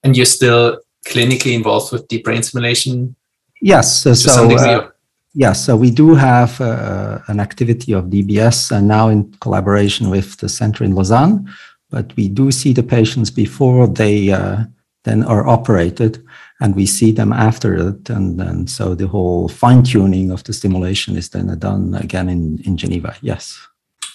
And 0.04 0.16
you're 0.16 0.26
still 0.26 0.78
clinically 1.06 1.54
involved 1.54 1.92
with 1.92 2.08
deep 2.08 2.24
brain 2.24 2.42
stimulation? 2.42 3.14
Yes. 3.60 4.02
So, 4.02 4.14
so 4.14 4.50
uh, 4.50 4.90
yes, 5.34 5.64
so 5.64 5.76
we 5.76 5.90
do 5.90 6.14
have 6.14 6.60
uh, 6.60 7.18
an 7.28 7.40
activity 7.40 7.92
of 7.92 8.04
DBS 8.04 8.70
and 8.70 8.86
now 8.88 9.08
in 9.08 9.32
collaboration 9.40 10.10
with 10.10 10.36
the 10.38 10.48
center 10.48 10.84
in 10.84 10.94
Lausanne, 10.94 11.48
but 11.90 12.14
we 12.16 12.28
do 12.28 12.50
see 12.50 12.72
the 12.72 12.82
patients 12.82 13.30
before 13.30 13.88
they 13.88 14.30
uh, 14.30 14.64
then 15.04 15.24
are 15.24 15.46
operated 15.46 16.24
and 16.60 16.76
we 16.76 16.86
see 16.86 17.12
them 17.12 17.32
after 17.32 17.74
it. 17.88 18.10
And 18.10 18.38
then 18.38 18.66
so 18.66 18.94
the 18.94 19.06
whole 19.06 19.48
fine 19.48 19.82
tuning 19.82 20.30
of 20.30 20.44
the 20.44 20.52
stimulation 20.52 21.16
is 21.16 21.30
then 21.30 21.56
done 21.58 21.94
again 21.94 22.28
in, 22.28 22.58
in 22.64 22.76
Geneva. 22.76 23.16
Yes. 23.22 23.58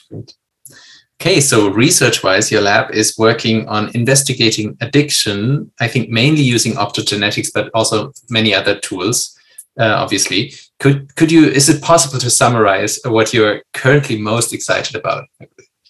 Great. 0.09 0.35
Okay, 1.21 1.39
so 1.39 1.69
research 1.69 2.23
wise, 2.23 2.51
your 2.51 2.61
lab 2.61 2.91
is 2.91 3.15
working 3.17 3.67
on 3.69 3.89
investigating 3.95 4.77
addiction, 4.81 5.71
I 5.79 5.87
think 5.87 6.09
mainly 6.09 6.41
using 6.41 6.73
optogenetics, 6.73 7.49
but 7.53 7.69
also 7.73 8.11
many 8.29 8.53
other 8.53 8.77
tools, 8.79 9.37
uh, 9.79 9.85
obviously. 9.85 10.53
Could, 10.79 11.15
could 11.15 11.31
you, 11.31 11.45
is 11.45 11.69
it 11.69 11.81
possible 11.81 12.19
to 12.19 12.29
summarize 12.29 12.99
what 13.05 13.33
you're 13.33 13.61
currently 13.73 14.19
most 14.19 14.53
excited 14.53 14.95
about? 14.97 15.25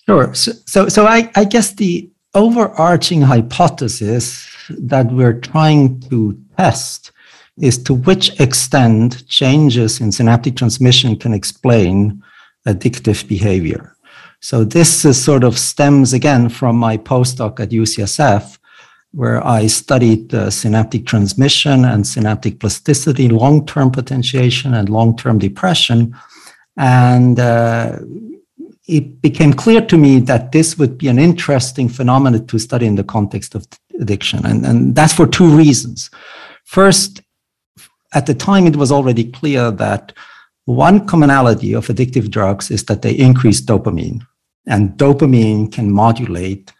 Sure. 0.06 0.34
So, 0.36 0.52
so, 0.68 0.88
so 0.88 1.08
I, 1.08 1.32
I 1.36 1.46
guess 1.46 1.72
the 1.72 2.10
overarching 2.36 3.22
hypothesis 3.22 4.48
that 4.70 5.12
we're 5.12 5.40
trying 5.40 6.00
to 6.02 6.40
test 6.58 7.12
is 7.58 7.82
to 7.84 7.94
which 7.94 8.40
extent 8.40 9.28
changes 9.28 10.02
in 10.02 10.12
synaptic 10.12 10.56
transmission 10.56 11.16
can 11.16 11.34
explain 11.34 12.24
addictive 12.68 13.28
behavior. 13.28 13.93
So 14.44 14.66
this 14.66 15.06
is 15.06 15.24
sort 15.24 15.46
of 15.46 15.58
stems 15.58 16.12
again 16.12 16.50
from 16.50 16.76
my 16.76 16.98
postdoc 16.98 17.62
at 17.62 17.70
UCSF, 17.70 18.58
where 19.14 19.42
I 19.48 19.68
studied 19.68 20.36
synaptic 20.52 21.06
transmission 21.06 21.86
and 21.86 22.06
synaptic 22.06 22.60
plasticity, 22.60 23.30
long-term 23.30 23.92
potentiation 23.92 24.74
and 24.74 24.90
long-term 24.90 25.40
depression. 25.40 26.14
And 26.76 27.40
uh, 27.40 28.00
it 28.86 29.22
became 29.22 29.54
clear 29.54 29.80
to 29.80 29.98
me 29.98 30.20
that 30.20 30.52
this 30.52 30.78
would 30.78 30.98
be 30.98 31.08
an 31.08 31.20
interesting 31.20 31.88
phenomenon 31.88 32.46
to 32.46 32.60
study 32.60 32.86
in 32.86 32.96
the 32.96 33.06
context 33.06 33.56
of 33.56 33.66
addiction. 34.02 34.46
And, 34.46 34.66
and 34.66 34.94
that's 34.94 35.14
for 35.14 35.26
two 35.26 35.56
reasons. 35.56 36.12
First, 36.66 37.22
at 38.14 38.26
the 38.26 38.34
time, 38.34 38.68
it 38.68 38.76
was 38.76 38.92
already 38.92 39.32
clear 39.32 39.72
that 39.72 40.12
one 40.66 41.08
commonality 41.08 41.72
of 41.72 41.88
addictive 41.88 42.30
drugs 42.30 42.70
is 42.72 42.84
that 42.86 43.04
they 43.04 43.14
increase 43.14 43.62
dopamine. 43.62 44.28
And 44.66 44.92
dopamine 44.92 45.72
can 45.72 45.92
modulate 45.92 46.72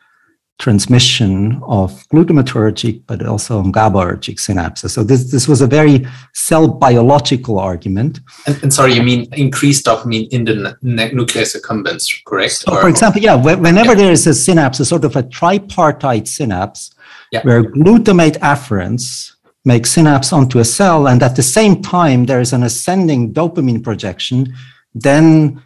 transmission 0.60 1.60
of 1.64 1.92
glutamatergic, 2.14 3.02
but 3.08 3.26
also 3.26 3.62
GABAergic 3.64 4.38
synapses. 4.38 4.92
So 4.92 5.04
this, 5.04 5.32
this 5.32 5.48
was 5.48 5.62
a 5.62 5.68
very 5.68 6.06
cell 6.34 6.68
biological 6.68 7.60
argument. 7.60 8.22
And, 8.48 8.64
and 8.64 8.74
sorry, 8.74 8.94
you 8.94 9.04
mean 9.04 9.28
increased 9.34 9.86
dopamine 9.86 10.30
in 10.30 10.46
the 10.46 10.78
nucleus 10.82 11.60
accumbens, 11.60 12.24
correct? 12.26 12.54
So 12.54 12.80
for 12.80 12.88
example, 12.88 13.22
yeah, 13.22 13.36
whenever 13.36 13.90
yeah. 13.90 13.96
there 13.96 14.12
is 14.12 14.26
a 14.28 14.34
synapse, 14.34 14.80
a 14.80 14.86
sort 14.86 15.04
of 15.04 15.16
a 15.16 15.24
tripartite 15.24 16.28
synapse, 16.28 16.94
yeah. 17.32 17.42
where 17.42 17.64
glutamate 17.64 18.38
afferents 18.38 19.34
make 19.66 19.86
synapse 19.86 20.32
onto 20.32 20.60
a 20.60 20.66
cell, 20.66 21.08
and 21.08 21.24
at 21.24 21.36
the 21.36 21.44
same 21.44 21.82
time 21.82 22.26
there 22.26 22.40
is 22.40 22.54
an 22.54 22.64
ascending 22.64 23.34
dopamine 23.34 23.84
projection, 23.84 24.54
then 24.94 25.62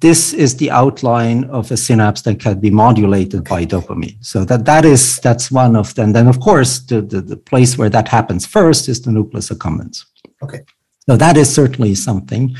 this 0.00 0.32
is 0.32 0.56
the 0.56 0.70
outline 0.70 1.44
of 1.44 1.70
a 1.70 1.76
synapse 1.76 2.22
that 2.22 2.40
can 2.40 2.58
be 2.58 2.70
modulated 2.70 3.44
by 3.44 3.64
dopamine. 3.64 4.16
So 4.24 4.44
that 4.46 4.64
that 4.64 4.84
is 4.84 5.18
that's 5.20 5.50
one 5.50 5.76
of 5.76 5.94
them. 5.94 6.12
Then 6.12 6.26
of 6.26 6.40
course 6.40 6.80
the, 6.80 7.02
the, 7.02 7.20
the 7.20 7.36
place 7.36 7.76
where 7.76 7.90
that 7.90 8.08
happens 8.08 8.46
first 8.46 8.88
is 8.88 9.02
the 9.02 9.12
nucleus 9.12 9.50
accumbens. 9.50 10.04
Okay. 10.42 10.62
So 11.06 11.16
that 11.16 11.36
is 11.36 11.52
certainly 11.52 11.94
something. 11.94 12.56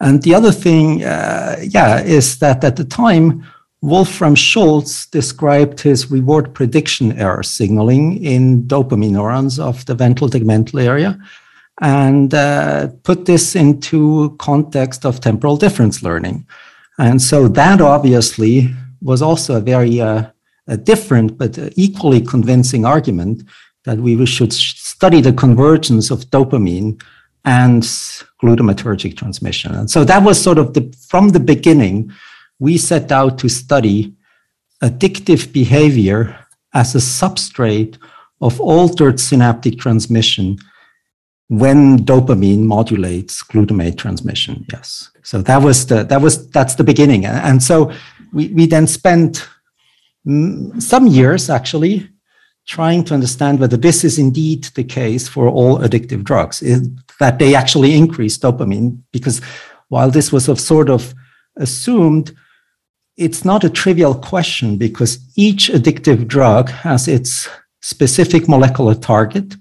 And 0.00 0.22
the 0.22 0.34
other 0.34 0.52
thing, 0.52 1.04
uh, 1.04 1.56
yeah, 1.62 2.00
is 2.00 2.38
that 2.38 2.64
at 2.64 2.76
the 2.76 2.84
time 2.84 3.44
Wolfram 3.82 4.34
Schultz 4.34 5.06
described 5.06 5.80
his 5.80 6.10
reward 6.10 6.54
prediction 6.54 7.12
error 7.18 7.42
signaling 7.42 8.22
in 8.24 8.64
dopamine 8.64 9.12
neurons 9.12 9.58
of 9.58 9.84
the 9.86 9.94
ventral 9.94 10.30
tegmental 10.30 10.82
area 10.82 11.18
and 11.80 12.34
uh, 12.34 12.88
put 13.04 13.24
this 13.24 13.56
into 13.56 14.36
context 14.38 15.06
of 15.06 15.20
temporal 15.20 15.56
difference 15.56 16.02
learning. 16.02 16.46
And 17.00 17.20
so 17.22 17.48
that 17.48 17.80
obviously 17.80 18.68
was 19.00 19.22
also 19.22 19.56
a 19.56 19.60
very 19.60 20.02
uh, 20.02 20.24
a 20.66 20.76
different 20.76 21.38
but 21.38 21.58
equally 21.74 22.20
convincing 22.20 22.84
argument 22.84 23.42
that 23.86 23.98
we 23.98 24.26
should 24.26 24.52
study 24.52 25.22
the 25.22 25.32
convergence 25.32 26.10
of 26.10 26.26
dopamine 26.26 27.02
and 27.46 27.82
glutamatergic 28.42 29.16
transmission. 29.16 29.74
And 29.74 29.90
so 29.90 30.04
that 30.04 30.22
was 30.22 30.40
sort 30.40 30.58
of 30.58 30.74
the 30.74 30.94
from 31.08 31.30
the 31.30 31.40
beginning, 31.40 32.12
we 32.58 32.76
set 32.76 33.10
out 33.10 33.38
to 33.38 33.48
study 33.48 34.14
addictive 34.82 35.52
behavior 35.54 36.38
as 36.74 36.94
a 36.94 36.98
substrate 36.98 37.96
of 38.42 38.60
altered 38.60 39.18
synaptic 39.18 39.78
transmission 39.78 40.58
when 41.50 41.98
dopamine 41.98 42.60
modulates 42.60 43.42
glutamate 43.42 43.98
transmission 43.98 44.64
yes. 44.72 45.10
So 45.22 45.42
that 45.42 45.62
was 45.62 45.86
the 45.86 46.04
that 46.04 46.22
was 46.22 46.48
that's 46.50 46.76
the 46.76 46.84
beginning. 46.84 47.26
And 47.26 47.60
so 47.60 47.92
we, 48.32 48.48
we 48.48 48.66
then 48.66 48.86
spent 48.86 49.48
some 50.78 51.06
years 51.08 51.50
actually 51.50 52.08
trying 52.66 53.02
to 53.04 53.14
understand 53.14 53.58
whether 53.58 53.76
this 53.76 54.04
is 54.04 54.16
indeed 54.16 54.64
the 54.76 54.84
case 54.84 55.26
for 55.26 55.48
all 55.48 55.78
addictive 55.80 56.22
drugs 56.22 56.62
is 56.62 56.88
that 57.18 57.40
they 57.40 57.56
actually 57.56 57.96
increase 57.96 58.38
dopamine 58.38 58.98
because 59.10 59.40
while 59.88 60.10
this 60.10 60.30
was 60.30 60.48
of 60.48 60.60
sort 60.60 60.88
of 60.88 61.14
assumed 61.56 62.32
it's 63.16 63.44
not 63.44 63.64
a 63.64 63.70
trivial 63.70 64.14
question 64.14 64.78
because 64.78 65.18
each 65.34 65.68
addictive 65.68 66.28
drug 66.28 66.70
has 66.70 67.08
its 67.08 67.48
specific 67.80 68.48
molecular 68.48 68.94
target 68.94 69.56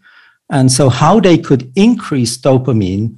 and 0.50 0.72
so, 0.72 0.90
how 0.90 1.20
they 1.20 1.38
could 1.38 1.72
increase 1.76 2.38
dopamine 2.38 3.18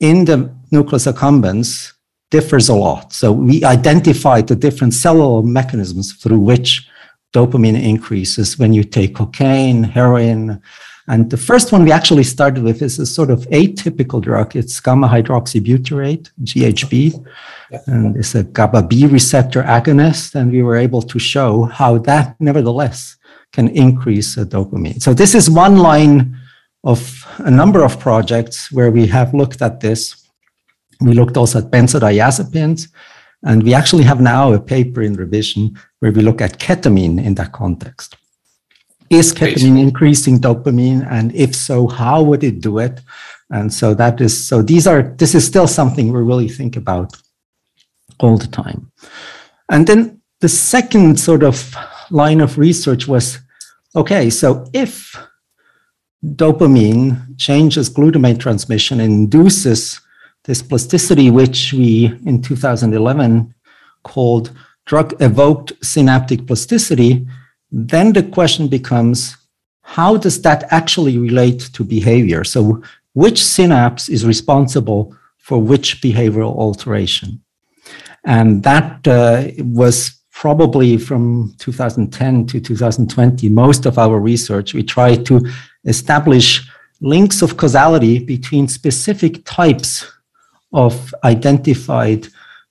in 0.00 0.24
the 0.24 0.54
nucleus 0.70 1.06
accumbens 1.06 1.92
differs 2.30 2.68
a 2.68 2.74
lot. 2.74 3.12
So, 3.12 3.32
we 3.32 3.64
identified 3.64 4.48
the 4.48 4.56
different 4.56 4.94
cellular 4.94 5.42
mechanisms 5.42 6.14
through 6.14 6.40
which 6.40 6.88
dopamine 7.32 7.80
increases 7.82 8.58
when 8.58 8.72
you 8.72 8.84
take 8.84 9.14
cocaine, 9.14 9.82
heroin, 9.82 10.62
And 11.08 11.30
the 11.30 11.36
first 11.36 11.70
one 11.70 11.84
we 11.84 11.92
actually 11.92 12.24
started 12.24 12.64
with 12.64 12.82
is 12.82 12.98
a 12.98 13.06
sort 13.06 13.30
of 13.30 13.40
atypical 13.50 14.20
drug. 14.20 14.56
It's 14.56 14.80
gamma 14.80 15.08
hydroxybutyrate, 15.08 16.30
GHB, 16.42 17.24
and 17.86 18.16
it's 18.16 18.34
a 18.34 18.42
GABA 18.42 18.82
B 18.84 19.06
receptor 19.06 19.62
agonist. 19.62 20.34
And 20.34 20.50
we 20.50 20.62
were 20.62 20.76
able 20.76 21.02
to 21.02 21.18
show 21.18 21.64
how 21.64 21.98
that, 21.98 22.34
nevertheless, 22.40 23.16
can 23.52 23.68
increase 23.68 24.34
dopamine. 24.34 25.00
So 25.00 25.14
this 25.14 25.34
is 25.34 25.48
one 25.48 25.76
line 25.76 26.36
of 26.84 27.26
a 27.38 27.50
number 27.50 27.82
of 27.82 27.98
projects 27.98 28.70
where 28.72 28.90
we 28.90 29.06
have 29.06 29.34
looked 29.34 29.62
at 29.62 29.80
this. 29.80 30.28
We 31.00 31.12
looked 31.12 31.36
also 31.36 31.58
at 31.58 31.70
benzodiazepines, 31.70 32.88
and 33.44 33.62
we 33.62 33.74
actually 33.74 34.04
have 34.04 34.20
now 34.20 34.52
a 34.52 34.60
paper 34.60 35.02
in 35.02 35.14
revision 35.14 35.78
where 36.00 36.12
we 36.12 36.22
look 36.22 36.40
at 36.40 36.58
ketamine 36.58 37.22
in 37.22 37.34
that 37.34 37.52
context. 37.52 38.16
Is 39.10 39.32
ketamine 39.32 39.80
increasing 39.80 40.38
dopamine? 40.38 41.06
And 41.10 41.34
if 41.34 41.54
so, 41.54 41.86
how 41.86 42.22
would 42.22 42.42
it 42.42 42.60
do 42.60 42.78
it? 42.78 43.00
And 43.50 43.72
so 43.72 43.94
that 43.94 44.20
is 44.20 44.46
so 44.46 44.62
these 44.62 44.86
are 44.86 45.02
this 45.02 45.34
is 45.34 45.46
still 45.46 45.68
something 45.68 46.12
we 46.12 46.20
really 46.20 46.48
think 46.48 46.76
about 46.76 47.16
all 48.18 48.36
the 48.36 48.48
time. 48.48 48.90
And 49.70 49.86
then 49.86 50.20
the 50.40 50.48
second 50.48 51.20
sort 51.20 51.42
of 51.42 51.74
line 52.10 52.40
of 52.40 52.58
research 52.58 53.06
was 53.06 53.38
okay, 53.94 54.30
so 54.30 54.66
if 54.72 55.16
dopamine 56.34 57.36
changes 57.38 57.88
glutamate 57.88 58.40
transmission 58.40 59.00
and 59.00 59.12
induces 59.12 60.00
this 60.44 60.62
plasticity, 60.62 61.30
which 61.30 61.72
we 61.72 62.06
in 62.24 62.42
2011 62.42 63.54
called 64.02 64.52
drug 64.86 65.20
evoked 65.20 65.72
synaptic 65.82 66.46
plasticity, 66.46 67.26
then 67.70 68.12
the 68.12 68.22
question 68.22 68.68
becomes 68.68 69.36
how 69.82 70.16
does 70.16 70.42
that 70.42 70.64
actually 70.70 71.18
relate 71.18 71.60
to 71.72 71.84
behavior? 71.84 72.44
So, 72.44 72.82
which 73.12 73.42
synapse 73.42 74.08
is 74.08 74.26
responsible 74.26 75.16
for 75.38 75.58
which 75.62 76.02
behavioral 76.02 76.56
alteration? 76.56 77.40
And 78.24 78.62
that 78.64 79.06
uh, 79.06 79.44
was 79.58 80.16
probably 80.32 80.98
from 80.98 81.54
2010 81.58 82.46
to 82.46 82.60
2020, 82.60 83.48
most 83.48 83.86
of 83.86 83.98
our 83.98 84.18
research. 84.20 84.74
We 84.74 84.82
tried 84.82 85.24
to 85.26 85.40
establish 85.86 86.68
links 87.00 87.42
of 87.42 87.56
causality 87.56 88.18
between 88.18 88.68
specific 88.68 89.44
types 89.44 90.10
of 90.72 91.14
identified 91.24 92.28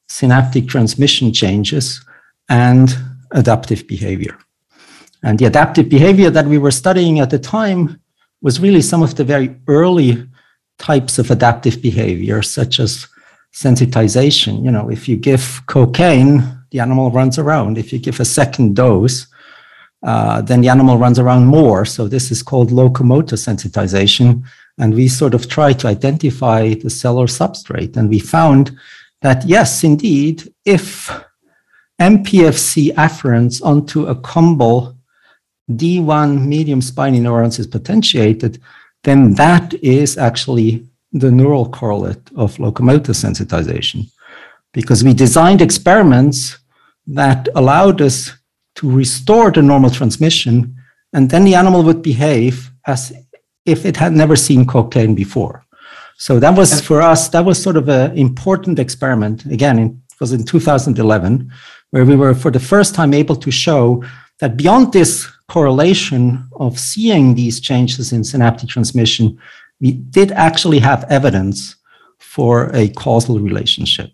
synaptic 0.07 0.67
transmission 0.67 1.34
changes 1.34 2.03
and 2.50 2.95
adaptive 3.31 3.88
behavior. 3.88 4.38
And 5.24 5.39
the 5.39 5.45
adaptive 5.45 5.89
behavior 5.89 6.29
that 6.29 6.45
we 6.45 6.57
were 6.57 6.72
studying 6.72 7.19
at 7.19 7.31
the 7.31 7.39
time 7.39 8.00
was 8.41 8.60
really 8.60 8.81
some 8.81 9.01
of 9.01 9.15
the 9.15 9.24
very 9.24 9.55
early 9.67 10.27
types 10.77 11.17
of 11.17 11.31
adaptive 11.31 11.81
behavior, 11.81 12.41
such 12.43 12.79
as 12.79 13.07
sensitization. 13.53 14.63
You 14.63 14.72
know, 14.72 14.89
if 14.89 15.07
you 15.07 15.15
give 15.15 15.62
cocaine, 15.67 16.43
the 16.72 16.79
animal 16.79 17.10
runs 17.10 17.39
around. 17.39 17.77
If 17.77 17.91
you 17.91 18.00
give 18.00 18.19
a 18.19 18.25
second 18.25 18.75
dose, 18.75 19.25
uh, 20.06 20.40
then 20.42 20.62
the 20.62 20.70
animal 20.70 20.98
runs 20.98 21.18
around 21.18 21.48
more. 21.48 21.84
So 21.84 22.08
this 22.08 22.32
is 22.32 22.44
called 22.44 22.70
locomotor 22.70 23.36
sensitization. 23.36 24.44
And 24.78 24.94
we 24.94 25.08
sort 25.08 25.34
of 25.34 25.50
try 25.50 25.74
to 25.74 25.88
identify 25.88 26.76
the 26.76 26.90
cellular 26.90 27.26
substrate. 27.28 27.98
And 27.98 28.08
we 28.08 28.20
found 28.20 28.78
that 29.22 29.44
yes, 29.46 29.84
indeed, 29.84 30.54
if 30.64 31.10
MPFC 32.00 32.94
afferents 32.94 33.64
onto 33.64 34.06
a 34.06 34.16
combal 34.16 34.96
D1 35.72 36.46
medium 36.46 36.82
spiny 36.82 37.20
neurons 37.20 37.58
is 37.58 37.66
potentiated, 37.66 38.62
then 39.04 39.34
that 39.34 39.74
is 39.76 40.18
actually 40.20 40.86
the 41.14 41.32
neural 41.32 41.68
correlate 41.70 42.30
of 42.36 42.60
locomotor 42.60 43.14
sensitization. 43.14 44.12
Because 44.72 45.04
we 45.04 45.14
designed 45.14 45.62
experiments 45.62 46.60
that 47.08 47.48
allowed 47.56 48.02
us 48.02 48.34
to 48.75 48.91
restore 48.91 49.51
the 49.51 49.62
normal 49.62 49.89
transmission, 49.89 50.75
and 51.13 51.29
then 51.29 51.46
the 51.46 51.55
animal 51.55 51.84
would 51.84 52.01
behave 52.01 52.72
as 52.88 53.13
if 53.65 53.86
it 53.86 53.98
had 53.98 54.13
never 54.13 54.36
seen 54.36 54.65
cocaine 54.65 55.15
before. 55.15 55.65
So 56.17 56.39
that 56.39 56.58
was 56.58 56.82
for 56.82 57.02
us, 57.02 57.30
that 57.30 57.43
was 57.43 57.62
sort 57.62 57.78
of 57.78 57.89
an 57.89 58.17
important 58.17 58.80
experiment. 58.80 59.45
Again, 59.45 59.80
it 59.80 60.19
was 60.19 60.32
in 60.32 60.43
2011, 60.45 61.52
where 61.91 62.06
we 62.06 62.15
were 62.15 62.34
for 62.34 62.52
the 62.52 62.60
first 62.60 62.95
time 62.95 63.13
able 63.13 63.36
to 63.36 63.52
show 63.52 64.04
that 64.39 64.58
beyond 64.58 64.93
this 64.93 65.28
correlation 65.47 66.47
of 66.58 66.80
seeing 66.80 67.36
these 67.36 67.60
changes 67.60 68.12
in 68.12 68.23
synaptic 68.23 68.69
transmission, 68.69 69.38
we 69.80 69.91
did 69.91 70.32
actually 70.32 70.80
have 70.80 71.06
evidence 71.10 71.76
for 72.19 72.73
a 72.73 72.89
causal 72.89 73.39
relationship. 73.39 74.12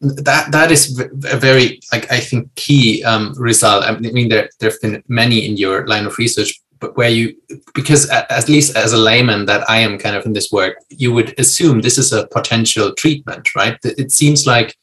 That 0.00 0.50
that 0.52 0.72
is 0.72 0.98
a 0.98 1.36
very 1.36 1.80
like 1.92 2.10
I 2.10 2.20
think 2.20 2.54
key 2.54 3.04
um, 3.04 3.34
result. 3.36 3.84
I 3.84 3.98
mean, 3.98 4.28
there 4.30 4.48
there 4.58 4.70
have 4.70 4.80
been 4.80 5.02
many 5.08 5.46
in 5.46 5.58
your 5.58 5.86
line 5.86 6.06
of 6.06 6.16
research, 6.16 6.58
but 6.78 6.96
where 6.96 7.10
you 7.10 7.36
because 7.74 8.08
at 8.08 8.48
least 8.48 8.76
as 8.76 8.94
a 8.94 8.98
layman 8.98 9.44
that 9.44 9.68
I 9.68 9.78
am 9.80 9.98
kind 9.98 10.16
of 10.16 10.24
in 10.24 10.32
this 10.32 10.50
work, 10.50 10.76
you 10.88 11.12
would 11.12 11.38
assume 11.38 11.80
this 11.80 11.98
is 11.98 12.12
a 12.12 12.26
potential 12.28 12.94
treatment, 12.94 13.54
right? 13.54 13.78
It 13.84 14.10
seems 14.10 14.46
like 14.46 14.74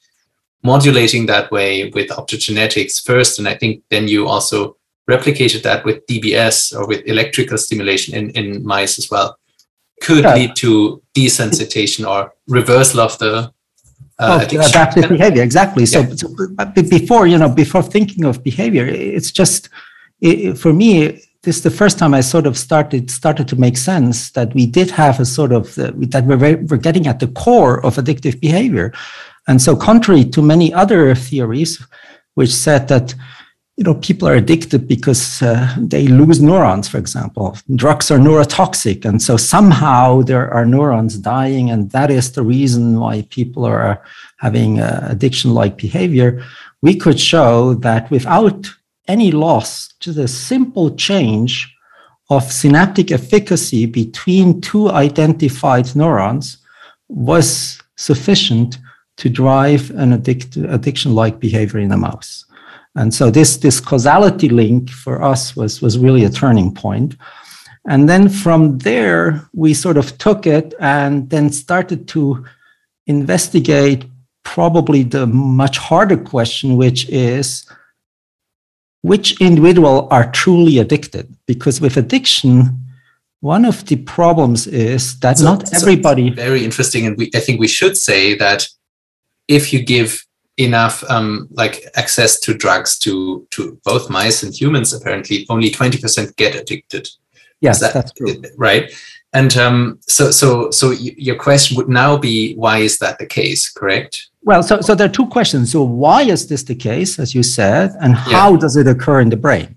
modulating 0.64 1.26
that 1.26 1.52
way 1.52 1.90
with 1.90 2.10
optogenetics 2.10 3.04
first, 3.04 3.40
and 3.40 3.48
I 3.48 3.56
think 3.56 3.84
then 3.90 4.08
you 4.08 4.28
also 4.28 4.78
replicated 5.10 5.64
that 5.64 5.86
with 5.86 6.06
DBS 6.06 6.78
or 6.78 6.86
with 6.86 7.02
electrical 7.08 7.58
stimulation 7.58 8.14
in, 8.14 8.30
in 8.32 8.66
mice 8.66 9.00
as 9.00 9.10
well, 9.10 9.38
could 10.02 10.24
yeah. 10.24 10.36
lead 10.36 10.56
to 10.58 11.02
desensitization 11.16 12.08
or 12.08 12.34
reversal 12.48 13.00
of 13.00 13.18
the 13.20 13.52
uh, 14.20 14.40
oh, 14.52 14.60
adaptive 14.60 15.10
behavior. 15.10 15.44
Exactly. 15.44 15.86
So, 15.86 16.02
yeah. 16.02 16.16
so, 16.16 16.28
before 16.90 17.28
you 17.28 17.38
know, 17.38 17.50
before 17.50 17.84
thinking 17.84 18.26
of 18.26 18.44
behavior, 18.44 18.86
it's 18.88 19.32
just 19.32 19.70
it, 20.22 20.58
for 20.58 20.74
me. 20.74 21.24
This 21.44 21.58
is 21.58 21.64
the 21.64 21.72
first 21.72 21.98
time 21.98 22.14
I 22.14 22.22
sort 22.22 22.46
of 22.46 22.58
started 22.58 23.10
started 23.10 23.48
to 23.50 23.56
make 23.56 23.78
sense 23.78 24.32
that 24.32 24.54
we 24.54 24.66
did 24.66 24.90
have 24.92 25.20
a 25.22 25.26
sort 25.26 25.54
of 25.54 25.78
uh, 25.78 25.92
that 26.10 26.26
we're 26.26 26.58
we're 26.66 26.78
getting 26.78 27.08
at 27.08 27.20
the 27.20 27.28
core 27.28 27.86
of 27.86 27.96
addictive 27.96 28.42
behavior, 28.42 28.92
and 29.48 29.62
so 29.62 29.76
contrary 29.76 30.26
to 30.26 30.42
many 30.42 30.74
other 30.74 31.16
theories, 31.16 31.82
which 32.34 32.54
said 32.54 32.90
that 32.90 33.16
you 33.78 33.84
know, 33.84 33.94
people 33.94 34.28
are 34.28 34.34
addicted 34.34 34.88
because 34.88 35.40
uh, 35.44 35.76
they 35.78 36.08
lose 36.08 36.42
neurons, 36.42 36.88
for 36.88 36.98
example. 36.98 37.56
Drugs 37.76 38.10
are 38.10 38.18
neurotoxic. 38.18 39.06
And 39.06 39.22
so 39.22 39.38
somehow 39.38 40.24
there 40.24 40.52
are 40.52 40.66
neurons 40.66 41.20
dying. 41.20 41.70
And 41.70 41.92
that 41.92 42.10
is 42.10 42.32
the 42.32 42.42
reason 42.42 43.00
why 43.00 43.22
people 43.30 43.66
are 43.66 44.02
having 44.38 44.80
uh, 44.80 45.08
addiction 45.12 45.54
like 45.54 45.78
behavior. 45.78 46.44
We 46.82 46.96
could 46.96 47.20
show 47.20 47.76
that 47.76 48.10
without 48.10 48.68
any 49.08 49.32
loss, 49.32 49.94
just 50.00 50.18
a 50.18 50.28
simple 50.28 50.96
change 50.96 51.72
of 52.32 52.52
synaptic 52.52 53.12
efficacy 53.12 53.86
between 53.86 54.60
two 54.60 54.90
identified 54.90 55.96
neurons 55.96 56.58
was 57.10 57.80
sufficient 57.96 58.80
to 59.18 59.30
drive 59.30 59.92
an 59.92 60.14
addict- 60.14 60.58
addiction 60.58 61.14
like 61.14 61.40
behavior 61.40 61.80
in 61.80 61.92
a 61.92 61.98
mouse. 61.98 62.47
And 62.98 63.14
so 63.14 63.30
this, 63.30 63.58
this 63.58 63.80
causality 63.80 64.50
link 64.50 64.90
for 64.90 65.22
us 65.24 65.56
was, 65.56 65.82
was 65.82 65.98
really 65.98 66.24
a 66.26 66.30
turning 66.30 66.74
point. 66.74 67.16
And 67.88 68.10
then 68.10 68.28
from 68.28 68.80
there, 68.80 69.48
we 69.54 69.74
sort 69.74 69.98
of 69.98 70.18
took 70.18 70.46
it 70.46 70.74
and 70.80 71.30
then 71.30 71.52
started 71.52 72.08
to 72.10 72.46
investigate 73.06 74.06
probably 74.44 75.04
the 75.04 75.28
much 75.28 75.78
harder 75.78 76.18
question, 76.18 76.76
which 76.76 77.08
is 77.10 77.66
which 79.04 79.40
individual 79.40 80.08
are 80.12 80.30
truly 80.32 80.80
addicted? 80.80 81.34
Because 81.46 81.80
with 81.80 81.96
addiction, 81.96 82.84
one 83.40 83.64
of 83.64 83.86
the 83.86 83.96
problems 83.98 84.68
is 84.68 85.20
that 85.20 85.38
so, 85.38 85.46
not 85.46 85.74
everybody. 85.74 86.30
So 86.30 86.36
very 86.36 86.66
interesting. 86.66 87.06
And 87.06 87.18
we, 87.18 87.30
I 87.34 87.40
think 87.40 87.60
we 87.60 87.68
should 87.68 87.96
say 87.96 88.36
that 88.36 88.68
if 89.48 89.72
you 89.72 89.82
give 89.84 90.27
enough 90.58 91.04
um, 91.10 91.48
like 91.52 91.86
access 91.96 92.40
to 92.40 92.54
drugs 92.54 92.98
to 93.00 93.48
to 93.52 93.80
both 93.86 94.10
mice 94.10 94.44
and 94.44 94.54
humans 94.54 94.94
apparently 94.94 95.46
only 95.50 95.70
20% 95.70 96.36
get 96.36 96.56
addicted. 96.56 97.08
Yes 97.62 97.80
that, 97.80 97.94
that's 97.94 98.12
true. 98.14 98.42
right? 98.58 98.92
And 99.34 99.56
um, 99.58 100.00
so 100.02 100.32
so 100.32 100.72
so 100.72 100.92
your 100.92 101.36
question 101.36 101.78
would 101.78 101.90
now 101.90 102.18
be 102.18 102.56
why 102.56 102.80
is 102.80 102.98
that 103.00 103.20
the 103.20 103.26
case 103.26 103.70
correct? 103.70 104.30
Well 104.44 104.64
so 104.64 104.82
so 104.82 104.96
there 104.96 105.08
are 105.08 105.12
two 105.12 105.28
questions. 105.28 105.72
So 105.72 105.84
why 105.84 106.24
is 106.24 106.48
this 106.48 106.64
the 106.64 106.76
case 106.76 107.20
as 107.20 107.36
you 107.36 107.44
said 107.44 107.96
and 108.02 108.16
how 108.16 108.54
yeah. 108.54 108.58
does 108.58 108.76
it 108.76 108.88
occur 108.88 109.22
in 109.22 109.30
the 109.30 109.38
brain? 109.38 109.76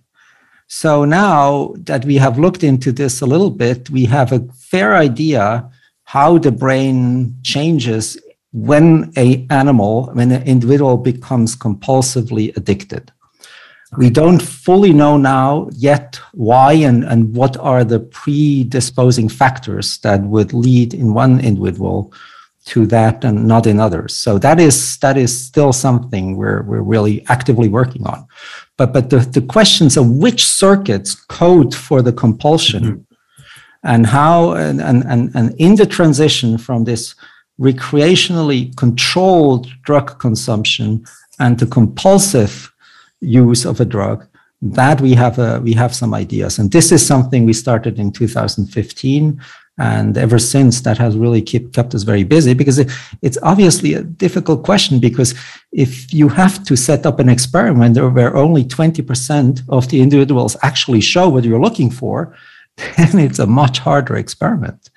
So 0.66 1.05
now 1.05 1.75
that 1.79 2.05
we 2.05 2.16
have 2.16 2.38
looked 2.38 2.62
into 2.62 2.93
this 2.93 3.21
a 3.21 3.27
little 3.27 3.51
bit 3.51 3.90
we 3.90 4.07
have 4.07 4.33
a 4.33 4.40
fair 4.55 4.95
idea 4.95 5.69
how 6.05 6.38
the 6.38 6.53
brain 6.53 7.37
changes 7.43 8.19
when 8.53 9.13
a 9.17 9.47
animal 9.51 10.11
when 10.15 10.33
an 10.33 10.43
individual 10.43 10.97
becomes 10.97 11.57
compulsively 11.57 12.57
addicted 12.57 13.13
We 13.97 14.09
don't 14.09 14.41
fully 14.41 14.93
know 14.93 15.17
now 15.17 15.69
yet 15.73 16.21
why 16.33 16.75
and, 16.75 17.03
and 17.05 17.35
what 17.35 17.57
are 17.57 17.83
the 17.83 17.99
predisposing 17.99 19.29
factors 19.29 19.99
that 19.99 20.23
would 20.23 20.53
lead 20.53 20.95
in 20.95 21.13
one 21.13 21.41
individual 21.41 22.13
to 22.67 22.87
that 22.87 23.25
and 23.25 23.49
not 23.49 23.67
in 23.67 23.81
others. 23.81 24.15
So 24.15 24.39
that 24.39 24.61
is 24.61 24.97
that 24.99 25.17
is 25.17 25.47
still 25.47 25.73
something 25.73 26.37
we're 26.37 26.63
we're 26.63 26.83
really 26.83 27.25
actively 27.27 27.69
working 27.69 28.07
on. 28.07 28.27
But 28.77 28.93
but 28.93 29.11
the, 29.11 29.19
the 29.19 29.43
questions 29.43 29.97
of 29.97 30.09
which 30.09 30.47
circuits 30.47 31.15
code 31.15 31.75
for 31.75 32.01
the 32.01 32.13
compulsion 32.13 32.85
mm-hmm. 32.85 33.43
and 33.83 34.07
how 34.07 34.53
and, 34.53 34.81
and, 34.81 35.03
and, 35.05 35.33
and 35.35 35.55
in 35.59 35.75
the 35.75 35.87
transition 35.87 36.59
from 36.59 36.85
this 36.85 37.17
recreationally 37.61 38.75
controlled 38.77 39.66
drug 39.83 40.18
consumption 40.18 41.05
and 41.38 41.59
the 41.59 41.66
compulsive 41.66 42.73
use 43.20 43.64
of 43.64 43.81
a 43.81 43.85
drug 43.85 44.27
that 44.62 45.01
we 45.01 45.14
have 45.14 45.38
a, 45.38 45.61
we 45.61 45.73
have 45.73 45.94
some 45.94 46.14
ideas. 46.14 46.59
And 46.59 46.70
this 46.70 46.92
is 46.92 47.07
something 47.07 47.44
we 47.44 47.53
started 47.53 47.99
in 47.99 48.12
2015 48.12 49.40
and 49.79 50.18
ever 50.18 50.38
since 50.38 50.83
that 50.83 50.99
has 50.99 51.16
really 51.16 51.40
keep, 51.40 51.73
kept 51.73 51.94
us 51.94 52.03
very 52.03 52.23
busy 52.23 52.53
because 52.53 52.79
it, 52.79 52.90
it's 53.23 53.38
obviously 53.42 53.94
a 53.94 54.03
difficult 54.03 54.62
question 54.62 54.99
because 54.99 55.35
if 55.73 56.12
you 56.12 56.29
have 56.29 56.62
to 56.64 56.77
set 56.77 57.07
up 57.07 57.18
an 57.18 57.31
experiment 57.31 57.96
where 57.96 58.37
only 58.37 58.64
20% 58.64 59.62
of 59.70 59.88
the 59.88 60.03
individuals 60.03 60.57
actually 60.62 61.01
show 61.01 61.29
what 61.29 61.44
you're 61.44 61.61
looking 61.61 61.90
for 61.90 62.37
then 62.96 63.18
it's 63.18 63.38
a 63.38 63.46
much 63.46 63.79
harder 63.79 64.16
experiment 64.16 64.90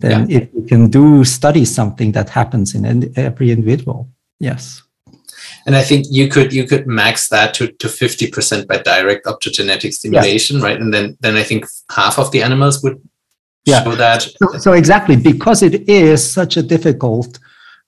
than 0.00 0.28
yeah. 0.28 0.38
if 0.38 0.54
you 0.54 0.62
can 0.62 0.90
do 0.90 1.24
study 1.24 1.64
something 1.64 2.12
that 2.12 2.28
happens 2.28 2.74
in 2.74 3.12
every 3.16 3.50
individual 3.50 4.08
yes 4.40 4.82
and 5.66 5.74
I 5.76 5.82
think 5.82 6.06
you 6.10 6.28
could 6.28 6.52
you 6.52 6.64
could 6.66 6.86
max 6.86 7.28
that 7.28 7.54
to 7.54 7.68
to 7.68 7.88
fifty 7.88 8.30
percent 8.30 8.68
by 8.68 8.78
direct 8.78 9.26
optogenetic 9.26 9.92
stimulation, 9.94 10.60
right? 10.60 10.80
And 10.80 10.92
then 10.92 11.16
then 11.20 11.36
I 11.36 11.42
think 11.42 11.66
half 11.90 12.18
of 12.18 12.30
the 12.32 12.42
animals 12.42 12.82
would 12.82 13.00
yeah. 13.64 13.82
show 13.82 13.94
that. 13.94 14.22
So, 14.22 14.58
so 14.58 14.72
exactly 14.72 15.16
because 15.16 15.62
it 15.62 15.88
is 15.88 16.28
such 16.30 16.56
a 16.56 16.62
difficult, 16.62 17.38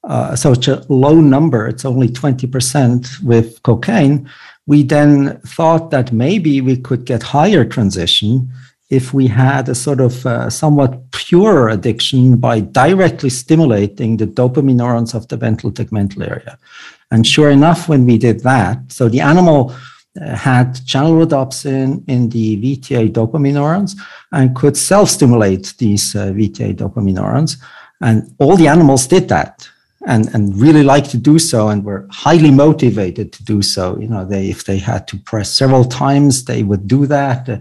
uh, 0.05 0.35
such 0.37 0.69
a 0.69 0.85
low 0.89 1.21
number. 1.21 1.67
It's 1.67 1.85
only 1.85 2.09
twenty 2.09 2.47
percent 2.47 3.09
with 3.23 3.63
cocaine. 3.63 4.29
We 4.67 4.83
then 4.83 5.39
thought 5.43 5.91
that 5.91 6.13
maybe 6.13 6.61
we 6.61 6.77
could 6.77 7.05
get 7.05 7.23
higher 7.23 7.65
transition 7.65 8.51
if 8.89 9.13
we 9.13 9.27
had 9.27 9.69
a 9.69 9.75
sort 9.75 10.01
of 10.01 10.25
uh, 10.27 10.49
somewhat 10.49 11.11
pure 11.11 11.69
addiction 11.69 12.37
by 12.37 12.61
directly 12.61 13.31
stimulating 13.31 14.17
the 14.17 14.27
dopamine 14.27 14.77
neurons 14.77 15.15
of 15.15 15.27
the 15.29 15.37
ventral 15.37 15.73
tegmental 15.73 16.29
area. 16.29 16.59
And 17.11 17.27
sure 17.27 17.51
enough, 17.51 17.89
when 17.89 18.05
we 18.05 18.19
did 18.19 18.41
that, 18.41 18.79
so 18.89 19.09
the 19.09 19.21
animal 19.21 19.75
uh, 20.21 20.37
had 20.37 20.85
channel 20.87 21.13
rhodopsin 21.13 22.05
in 22.09 22.29
the 22.29 22.57
VTA 22.63 23.13
dopamine 23.13 23.55
neurons 23.55 23.97
and 24.33 24.55
could 24.55 24.77
self-stimulate 24.77 25.75
these 25.79 26.15
uh, 26.15 26.27
VTA 26.29 26.75
dopamine 26.75 27.15
neurons. 27.15 27.59
And 28.01 28.35
all 28.39 28.57
the 28.57 28.69
animals 28.69 29.07
did 29.07 29.29
that 29.29 29.69
and, 30.07 30.33
and 30.35 30.57
really 30.57 30.85
like 30.85 31.09
to 31.11 31.19
do 31.19 31.39
so 31.39 31.69
and 31.69 31.85
were 31.85 32.07
highly 32.11 32.53
motivated 32.53 33.33
to 33.33 33.45
do 33.45 33.61
so. 33.61 33.99
You 33.99 34.09
know, 34.09 34.25
they 34.25 34.49
if 34.49 34.65
they 34.65 34.79
had 34.79 35.09
to 35.09 35.19
press 35.19 35.51
several 35.51 35.85
times, 35.85 36.45
they 36.45 36.63
would 36.63 36.87
do 36.87 37.07
that. 37.07 37.49
Uh, 37.49 37.59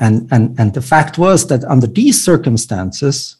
and, 0.00 0.28
and, 0.32 0.58
and 0.58 0.74
the 0.74 0.82
fact 0.82 1.16
was 1.16 1.46
that 1.46 1.64
under 1.64 1.86
these 1.86 2.22
circumstances, 2.22 3.36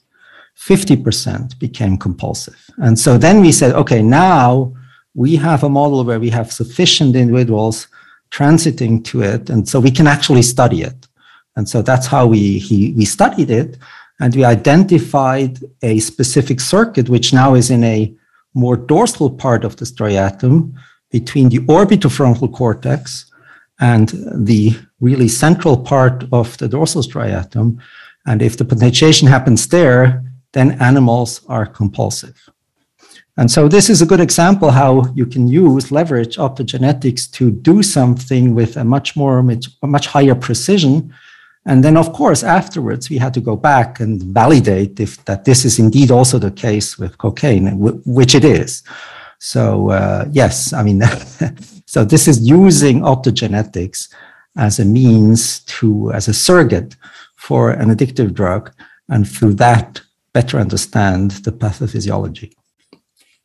50% 0.56 1.58
became 1.58 1.98
compulsive. 1.98 2.70
And 2.78 2.98
so 2.98 3.18
then 3.18 3.40
we 3.40 3.50
said, 3.50 3.74
okay, 3.74 4.00
now 4.00 4.74
we 5.14 5.34
have 5.36 5.64
a 5.64 5.68
model 5.68 6.04
where 6.04 6.20
we 6.20 6.30
have 6.30 6.52
sufficient 6.52 7.16
individuals 7.16 7.88
transiting 8.30 9.04
to 9.06 9.22
it. 9.22 9.50
And 9.50 9.68
so 9.68 9.80
we 9.80 9.90
can 9.90 10.06
actually 10.06 10.42
study 10.42 10.82
it. 10.82 11.08
And 11.56 11.68
so 11.68 11.82
that's 11.82 12.06
how 12.06 12.26
we, 12.28 12.58
he, 12.58 12.92
we 12.92 13.04
studied 13.04 13.50
it. 13.50 13.76
And 14.20 14.36
we 14.36 14.44
identified 14.44 15.58
a 15.82 15.98
specific 15.98 16.60
circuit, 16.60 17.08
which 17.08 17.32
now 17.32 17.54
is 17.54 17.70
in 17.70 17.82
a 17.82 18.14
more 18.54 18.76
dorsal 18.76 19.30
part 19.30 19.64
of 19.64 19.76
the 19.76 19.84
striatum 19.84 20.72
between 21.10 21.48
the 21.48 21.58
orbitofrontal 21.60 22.52
cortex 22.52 23.30
and 23.80 24.10
the 24.34 24.76
really 25.00 25.28
central 25.28 25.76
part 25.76 26.24
of 26.32 26.56
the 26.58 26.68
dorsal 26.68 27.02
striatum. 27.02 27.78
And 28.26 28.42
if 28.42 28.56
the 28.56 28.64
potentiation 28.64 29.26
happens 29.28 29.68
there, 29.68 30.22
then 30.52 30.72
animals 30.80 31.40
are 31.48 31.66
compulsive. 31.66 32.50
And 33.36 33.50
so 33.50 33.68
this 33.68 33.88
is 33.88 34.02
a 34.02 34.06
good 34.06 34.20
example 34.20 34.70
how 34.70 35.06
you 35.14 35.24
can 35.24 35.48
use 35.48 35.90
leverage 35.90 36.36
optogenetics 36.36 37.30
to 37.32 37.50
do 37.50 37.82
something 37.82 38.54
with 38.54 38.76
a 38.76 38.84
much 38.84 39.16
more, 39.16 39.38
a 39.82 39.86
much 39.86 40.06
higher 40.06 40.34
precision. 40.34 41.14
And 41.70 41.84
then, 41.84 41.96
of 41.96 42.12
course, 42.12 42.42
afterwards, 42.42 43.08
we 43.08 43.18
had 43.18 43.32
to 43.34 43.40
go 43.40 43.54
back 43.54 44.00
and 44.00 44.20
validate 44.20 44.98
if 44.98 45.24
that 45.26 45.44
this 45.44 45.64
is 45.64 45.78
indeed 45.78 46.10
also 46.10 46.36
the 46.36 46.50
case 46.50 46.98
with 46.98 47.16
cocaine, 47.18 47.78
which 47.78 48.34
it 48.34 48.44
is. 48.44 48.82
So 49.38 49.90
uh, 49.90 50.24
yes, 50.32 50.72
I 50.72 50.82
mean, 50.82 51.00
so 51.86 52.04
this 52.04 52.26
is 52.26 52.40
using 52.40 53.02
optogenetics 53.02 54.12
as 54.56 54.80
a 54.80 54.84
means 54.84 55.60
to, 55.78 56.10
as 56.10 56.26
a 56.26 56.34
surrogate 56.34 56.96
for 57.36 57.70
an 57.70 57.94
addictive 57.94 58.34
drug, 58.34 58.72
and 59.08 59.28
through 59.28 59.54
that, 59.54 60.00
better 60.32 60.58
understand 60.58 61.30
the 61.44 61.52
pathophysiology 61.52 62.52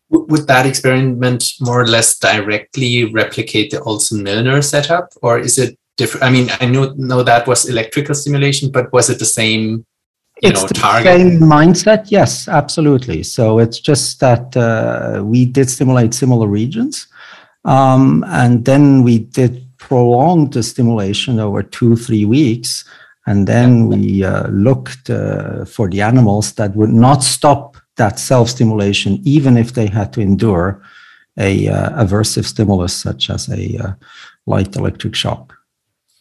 would 0.09 0.47
that 0.47 0.65
experiment 0.67 1.43
more 1.59 1.81
or 1.81 1.87
less 1.87 2.17
directly 2.19 3.05
replicate 3.05 3.71
the 3.71 3.81
Olson 3.81 4.23
Milner 4.23 4.61
setup, 4.61 5.11
or 5.21 5.39
is 5.39 5.57
it 5.57 5.77
different? 5.97 6.23
I 6.23 6.29
mean, 6.29 6.49
I 6.59 6.65
know 6.65 6.93
know 6.97 7.23
that 7.23 7.47
was 7.47 7.65
electrical 7.67 8.15
stimulation, 8.15 8.71
but 8.71 8.91
was 8.91 9.09
it 9.09 9.19
the 9.19 9.25
same? 9.25 9.85
You 10.41 10.49
it's 10.49 10.61
know, 10.61 10.67
the 10.67 10.73
target? 10.73 11.05
same 11.05 11.39
mindset. 11.39 12.11
Yes, 12.11 12.47
absolutely. 12.47 13.23
So 13.23 13.59
it's 13.59 13.79
just 13.79 14.19
that 14.19 14.55
uh, 14.57 15.23
we 15.23 15.45
did 15.45 15.69
stimulate 15.69 16.13
similar 16.13 16.47
regions, 16.47 17.07
um, 17.63 18.25
and 18.27 18.65
then 18.65 19.03
we 19.03 19.19
did 19.19 19.65
prolong 19.77 20.49
the 20.49 20.63
stimulation 20.63 21.39
over 21.39 21.63
two 21.63 21.95
three 21.95 22.25
weeks, 22.25 22.83
and 23.27 23.47
then 23.47 23.87
we 23.87 24.23
uh, 24.23 24.47
looked 24.47 25.09
uh, 25.09 25.65
for 25.65 25.89
the 25.89 26.01
animals 26.01 26.53
that 26.53 26.75
would 26.75 26.93
not 26.93 27.23
stop 27.23 27.77
that 27.95 28.19
self 28.19 28.49
stimulation, 28.49 29.19
even 29.23 29.57
if 29.57 29.73
they 29.73 29.87
had 29.87 30.11
to 30.13 30.21
endure 30.21 30.81
a 31.37 31.67
uh, 31.67 32.03
aversive 32.03 32.45
stimulus 32.45 32.93
such 32.93 33.29
as 33.29 33.49
a 33.49 33.77
uh, 33.77 33.93
light 34.45 34.75
electric 34.75 35.15
shock. 35.15 35.54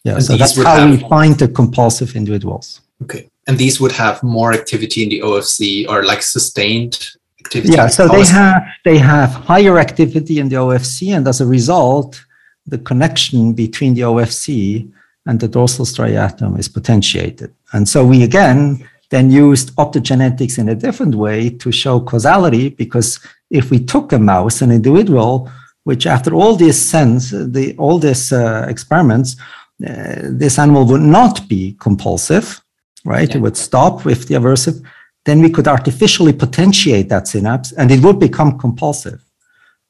Yeah, 0.05 0.15
and 0.15 0.23
so 0.23 0.37
that's 0.37 0.55
how 0.55 0.77
have, 0.77 0.91
we 0.91 0.97
find 1.09 1.37
the 1.37 1.47
compulsive 1.47 2.15
individuals. 2.15 2.81
Okay, 3.03 3.27
and 3.47 3.57
these 3.57 3.81
would 3.81 3.91
have 3.91 4.21
more 4.23 4.53
activity 4.53 5.03
in 5.03 5.09
the 5.09 5.19
OFC 5.19 5.89
or 5.89 6.03
like 6.03 6.21
sustained 6.21 6.95
activity. 7.43 7.73
Yeah, 7.73 7.87
so 7.87 8.07
they 8.07 8.25
have 8.25 8.63
they 8.85 8.97
have 8.99 9.31
higher 9.31 9.79
activity 9.79 10.39
in 10.39 10.47
the 10.49 10.57
OFC, 10.57 11.15
and 11.15 11.27
as 11.27 11.41
a 11.41 11.45
result, 11.45 12.23
the 12.67 12.77
connection 12.77 13.53
between 13.53 13.95
the 13.95 14.01
OFC 14.01 14.89
and 15.25 15.39
the 15.39 15.47
dorsal 15.47 15.85
striatum 15.85 16.59
is 16.59 16.69
potentiated. 16.69 17.51
And 17.73 17.89
so 17.89 18.05
we 18.05 18.23
again 18.23 18.87
then 19.09 19.31
used 19.31 19.75
optogenetics 19.75 20.57
in 20.57 20.69
a 20.69 20.75
different 20.75 21.15
way 21.15 21.49
to 21.49 21.71
show 21.71 21.99
causality 21.99 22.69
because 22.69 23.19
if 23.49 23.69
we 23.71 23.79
took 23.79 24.11
a 24.13 24.19
mouse, 24.19 24.61
an 24.61 24.71
individual, 24.71 25.49
which 25.83 26.07
after 26.07 26.33
all 26.33 26.55
these 26.55 26.79
sense, 26.79 27.29
the, 27.29 27.75
all 27.77 27.99
these 27.99 28.33
uh, 28.33 28.65
experiments, 28.67 29.35
this 29.79 30.57
animal 30.59 30.85
would 30.85 31.01
not 31.01 31.47
be 31.47 31.75
compulsive, 31.79 32.63
right? 33.03 33.29
Yeah. 33.29 33.37
It 33.37 33.41
would 33.41 33.57
stop 33.57 34.05
with 34.05 34.27
the 34.27 34.35
aversive. 34.35 34.83
Then 35.25 35.41
we 35.41 35.49
could 35.49 35.67
artificially 35.67 36.33
potentiate 36.33 37.09
that 37.09 37.27
synapse 37.27 37.71
and 37.73 37.91
it 37.91 38.01
would 38.01 38.19
become 38.19 38.59
compulsive. 38.59 39.21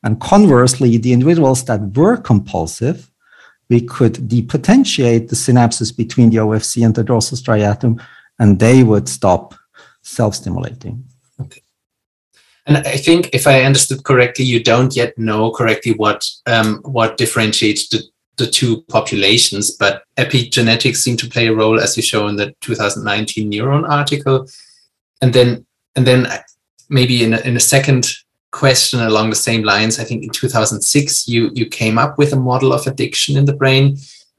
And 0.04 0.20
conversely, 0.22 0.98
the 0.98 1.14
individuals 1.14 1.66
that 1.66 1.98
were 1.98 2.18
compulsive, 2.18 3.12
we 3.70 3.82
could 3.82 4.14
depotentiate 4.30 5.30
the 5.30 5.36
synapses 5.36 5.96
between 5.96 6.30
the 6.30 6.38
OFC 6.38 6.86
and 6.86 6.94
the 6.94 7.04
dorsal 7.04 7.38
striatum 7.38 8.00
and 8.40 8.60
they 8.60 8.84
would 8.84 9.10
stop 9.10 9.56
self-stimulating. 10.04 11.04
Okay. 11.42 11.62
And 12.68 12.78
I 12.78 12.98
think, 12.98 13.30
if 13.34 13.48
I 13.48 13.64
understood 13.64 14.04
correctly, 14.04 14.46
you 14.46 14.64
don't 14.64 14.96
yet 14.96 15.18
know 15.18 15.52
correctly 15.52 15.94
what 15.94 16.28
um, 16.46 16.82
what 16.84 17.18
differentiates 17.18 17.90
the, 17.90 18.04
the 18.38 18.48
two 18.48 18.82
populations, 18.84 19.72
but 19.72 20.04
epigenetics 20.18 20.98
seem 20.98 21.18
to 21.18 21.28
play 21.28 21.48
a 21.48 21.54
role, 21.54 21.80
as 21.80 21.96
you 21.96 22.04
show 22.04 22.28
in 22.28 22.36
the 22.36 22.54
2019 22.62 23.52
Neuron 23.52 23.90
article. 23.90 24.48
And 25.22 25.34
then, 25.34 25.66
and 25.96 26.06
then 26.06 26.28
maybe 26.90 27.24
in 27.24 27.34
a, 27.34 27.40
in 27.42 27.56
a 27.56 27.62
second 27.62 28.12
question 28.52 29.02
along 29.02 29.30
the 29.30 29.36
same 29.36 29.64
lines, 29.64 30.00
I 30.00 30.04
think 30.04 30.24
in 30.24 30.30
2006 30.30 31.28
you 31.28 31.52
you 31.54 31.66
came 31.66 31.98
up 31.98 32.18
with 32.18 32.34
a 32.34 32.38
model 32.38 32.72
of 32.74 32.88
addiction 32.88 33.38
in 33.38 33.46
the 33.46 33.54
brain, 33.54 33.98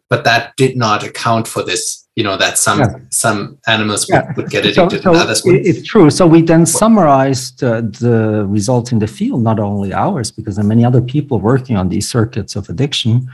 but 0.08 0.24
that 0.24 0.56
did 0.56 0.76
not 0.76 1.04
account 1.04 1.46
for 1.46 1.62
this 1.62 2.06
you 2.16 2.24
know 2.24 2.36
that 2.36 2.56
some 2.58 2.80
yeah. 2.80 2.96
some 3.10 3.58
animals 3.66 4.08
would, 4.08 4.14
yeah. 4.14 4.32
would 4.36 4.50
get 4.50 4.64
addicted 4.64 5.02
so, 5.02 5.02
so 5.02 5.10
and 5.10 5.18
others 5.18 5.44
would 5.44 5.66
it's 5.66 5.86
true 5.86 6.08
so 6.10 6.26
we 6.26 6.40
then 6.40 6.64
summarized 6.64 7.62
uh, 7.62 7.82
the 7.82 8.46
results 8.48 8.90
in 8.90 8.98
the 8.98 9.06
field 9.06 9.42
not 9.42 9.60
only 9.60 9.92
ours 9.92 10.30
because 10.30 10.56
there 10.56 10.64
are 10.64 10.68
many 10.68 10.84
other 10.84 11.02
people 11.02 11.38
working 11.38 11.76
on 11.76 11.90
these 11.90 12.08
circuits 12.08 12.56
of 12.56 12.68
addiction 12.70 13.28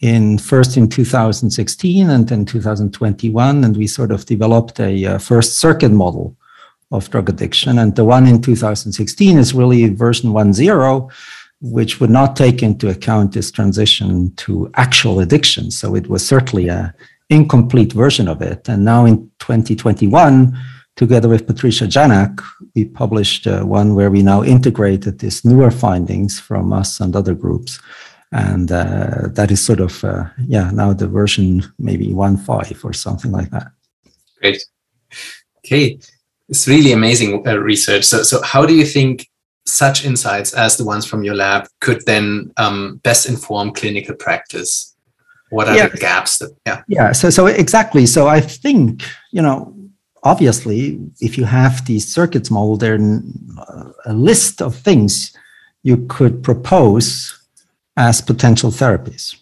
in 0.00 0.38
first 0.38 0.76
in 0.76 0.88
2016 0.88 2.10
and 2.10 2.28
then 2.28 2.44
2021, 2.44 3.64
and 3.64 3.76
we 3.76 3.86
sort 3.86 4.10
of 4.10 4.26
developed 4.26 4.78
a 4.80 5.06
uh, 5.06 5.18
first 5.18 5.58
circuit 5.58 5.92
model 5.92 6.36
of 6.90 7.10
drug 7.10 7.28
addiction. 7.28 7.78
And 7.78 7.96
the 7.96 8.04
one 8.04 8.26
in 8.26 8.40
2016 8.42 9.38
is 9.38 9.54
really 9.54 9.88
version 9.88 10.30
1.0, 10.30 11.10
which 11.60 12.00
would 12.00 12.10
not 12.10 12.36
take 12.36 12.62
into 12.62 12.88
account 12.90 13.32
this 13.32 13.50
transition 13.50 14.34
to 14.36 14.70
actual 14.74 15.20
addiction. 15.20 15.70
So 15.70 15.94
it 15.94 16.08
was 16.08 16.26
certainly 16.26 16.68
a 16.68 16.94
incomplete 17.28 17.92
version 17.92 18.28
of 18.28 18.40
it. 18.42 18.68
And 18.68 18.84
now 18.84 19.04
in 19.04 19.30
2021, 19.40 20.56
together 20.96 21.28
with 21.28 21.46
Patricia 21.46 21.86
Janak, 21.86 22.40
we 22.74 22.84
published 22.84 23.46
uh, 23.46 23.62
one 23.64 23.94
where 23.94 24.10
we 24.10 24.22
now 24.22 24.44
integrated 24.44 25.18
these 25.18 25.44
newer 25.44 25.70
findings 25.70 26.38
from 26.38 26.72
us 26.72 27.00
and 27.00 27.16
other 27.16 27.34
groups. 27.34 27.80
And 28.36 28.70
uh, 28.70 29.28
that 29.28 29.50
is 29.50 29.64
sort 29.64 29.80
of, 29.80 30.04
uh, 30.04 30.26
yeah, 30.46 30.70
now 30.70 30.92
the 30.92 31.08
version 31.08 31.62
maybe 31.78 32.08
1.5 32.08 32.84
or 32.84 32.92
something 32.92 33.32
like 33.32 33.48
that. 33.50 33.68
Great. 34.38 34.62
Okay. 35.64 35.98
It's 36.50 36.68
really 36.68 36.92
amazing 36.92 37.48
uh, 37.48 37.56
research. 37.56 38.04
So, 38.04 38.22
so 38.22 38.42
how 38.42 38.66
do 38.66 38.74
you 38.74 38.84
think 38.84 39.30
such 39.64 40.04
insights 40.04 40.52
as 40.52 40.76
the 40.76 40.84
ones 40.84 41.06
from 41.06 41.24
your 41.24 41.34
lab 41.34 41.66
could 41.80 42.04
then 42.04 42.52
um, 42.58 43.00
best 43.02 43.26
inform 43.26 43.72
clinical 43.72 44.14
practice? 44.14 44.94
What 45.48 45.68
are 45.68 45.76
yeah. 45.76 45.88
the 45.88 45.96
gaps 45.96 46.36
that, 46.38 46.54
yeah. 46.66 46.82
Yeah. 46.88 47.12
So, 47.12 47.30
so 47.30 47.46
exactly. 47.46 48.04
So 48.04 48.28
I 48.28 48.42
think, 48.42 49.02
you 49.32 49.40
know, 49.40 49.74
obviously, 50.24 51.00
if 51.20 51.38
you 51.38 51.44
have 51.44 51.86
these 51.86 52.06
circuits 52.06 52.50
model, 52.50 52.76
there 52.76 52.96
are 52.96 53.94
a 54.04 54.12
list 54.12 54.60
of 54.60 54.76
things 54.76 55.34
you 55.82 56.04
could 56.08 56.42
propose 56.42 57.35
as 57.96 58.20
potential 58.20 58.70
therapies. 58.70 59.36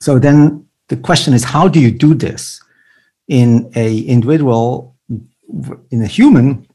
So 0.00 0.18
then 0.18 0.66
the 0.88 0.96
question 0.96 1.34
is, 1.34 1.44
how 1.44 1.68
do 1.68 1.80
you 1.80 1.90
do 1.90 2.14
this 2.14 2.60
in 3.28 3.70
a 3.74 4.00
individual, 4.00 4.96
in 5.90 6.02
a 6.02 6.06
human, 6.06 6.66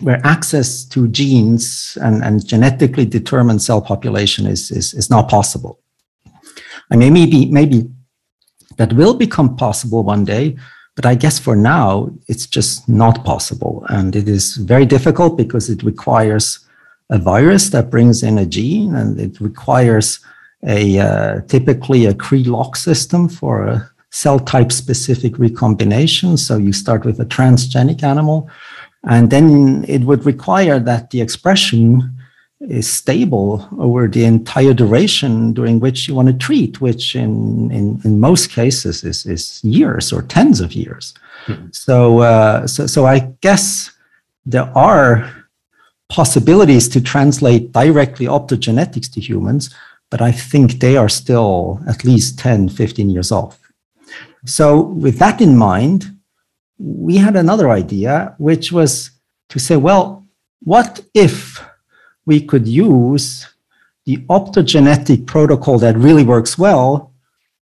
where 0.00 0.20
access 0.26 0.84
to 0.84 1.08
genes 1.08 1.96
and, 2.02 2.22
and 2.22 2.46
genetically 2.46 3.06
determined 3.06 3.62
cell 3.62 3.80
population 3.80 4.46
is, 4.46 4.70
is, 4.70 4.94
is 4.94 5.10
not 5.10 5.28
possible? 5.28 5.80
I 6.90 6.96
mean, 6.96 7.12
maybe, 7.12 7.46
maybe 7.46 7.88
that 8.76 8.92
will 8.92 9.14
become 9.14 9.56
possible 9.56 10.02
one 10.02 10.24
day, 10.24 10.56
but 10.94 11.06
I 11.06 11.14
guess 11.14 11.38
for 11.38 11.56
now, 11.56 12.10
it's 12.26 12.46
just 12.46 12.88
not 12.88 13.24
possible. 13.24 13.84
And 13.88 14.14
it 14.14 14.28
is 14.28 14.56
very 14.56 14.86
difficult 14.86 15.36
because 15.36 15.68
it 15.68 15.82
requires 15.82 16.65
a 17.10 17.18
virus 17.18 17.70
that 17.70 17.90
brings 17.90 18.22
in 18.22 18.38
a 18.38 18.46
gene 18.46 18.94
and 18.94 19.20
it 19.20 19.40
requires 19.40 20.20
a 20.66 20.98
uh, 20.98 21.40
typically 21.42 22.06
a 22.06 22.14
Cre-Lox 22.14 22.82
system 22.82 23.28
for 23.28 23.66
a 23.66 23.90
cell 24.10 24.40
type 24.40 24.72
specific 24.72 25.38
recombination. 25.38 26.36
So 26.36 26.56
you 26.56 26.72
start 26.72 27.04
with 27.04 27.20
a 27.20 27.24
transgenic 27.24 28.02
animal, 28.02 28.50
and 29.04 29.30
then 29.30 29.84
it 29.86 30.02
would 30.02 30.24
require 30.24 30.80
that 30.80 31.10
the 31.10 31.20
expression 31.20 32.12
is 32.60 32.90
stable 32.90 33.68
over 33.78 34.08
the 34.08 34.24
entire 34.24 34.72
duration 34.72 35.52
during 35.52 35.78
which 35.78 36.08
you 36.08 36.14
want 36.14 36.28
to 36.28 36.34
treat, 36.34 36.80
which 36.80 37.14
in, 37.14 37.70
in, 37.70 38.00
in 38.02 38.18
most 38.18 38.50
cases 38.50 39.04
is, 39.04 39.26
is 39.26 39.62
years 39.62 40.12
or 40.12 40.22
tens 40.22 40.60
of 40.60 40.72
years. 40.72 41.14
Mm-hmm. 41.46 41.66
So, 41.72 42.20
uh, 42.20 42.66
so, 42.66 42.86
so 42.86 43.06
I 43.06 43.18
guess 43.42 43.92
there 44.46 44.70
are 44.76 45.30
possibilities 46.08 46.88
to 46.88 47.00
translate 47.00 47.72
directly 47.72 48.26
optogenetics 48.26 49.12
to 49.12 49.20
humans, 49.20 49.74
but 50.10 50.22
I 50.22 50.32
think 50.32 50.78
they 50.78 50.96
are 50.96 51.08
still 51.08 51.80
at 51.88 52.04
least 52.04 52.38
10, 52.38 52.68
15 52.68 53.10
years 53.10 53.32
off. 53.32 53.58
So, 54.44 54.80
with 54.80 55.18
that 55.18 55.40
in 55.40 55.56
mind, 55.56 56.16
we 56.78 57.16
had 57.16 57.36
another 57.36 57.70
idea, 57.70 58.34
which 58.38 58.70
was 58.70 59.10
to 59.48 59.58
say, 59.58 59.76
well, 59.76 60.24
what 60.60 61.04
if 61.14 61.60
we 62.26 62.40
could 62.40 62.68
use 62.68 63.46
the 64.04 64.18
optogenetic 64.28 65.26
protocol 65.26 65.78
that 65.78 65.96
really 65.96 66.22
works 66.22 66.56
well 66.56 67.12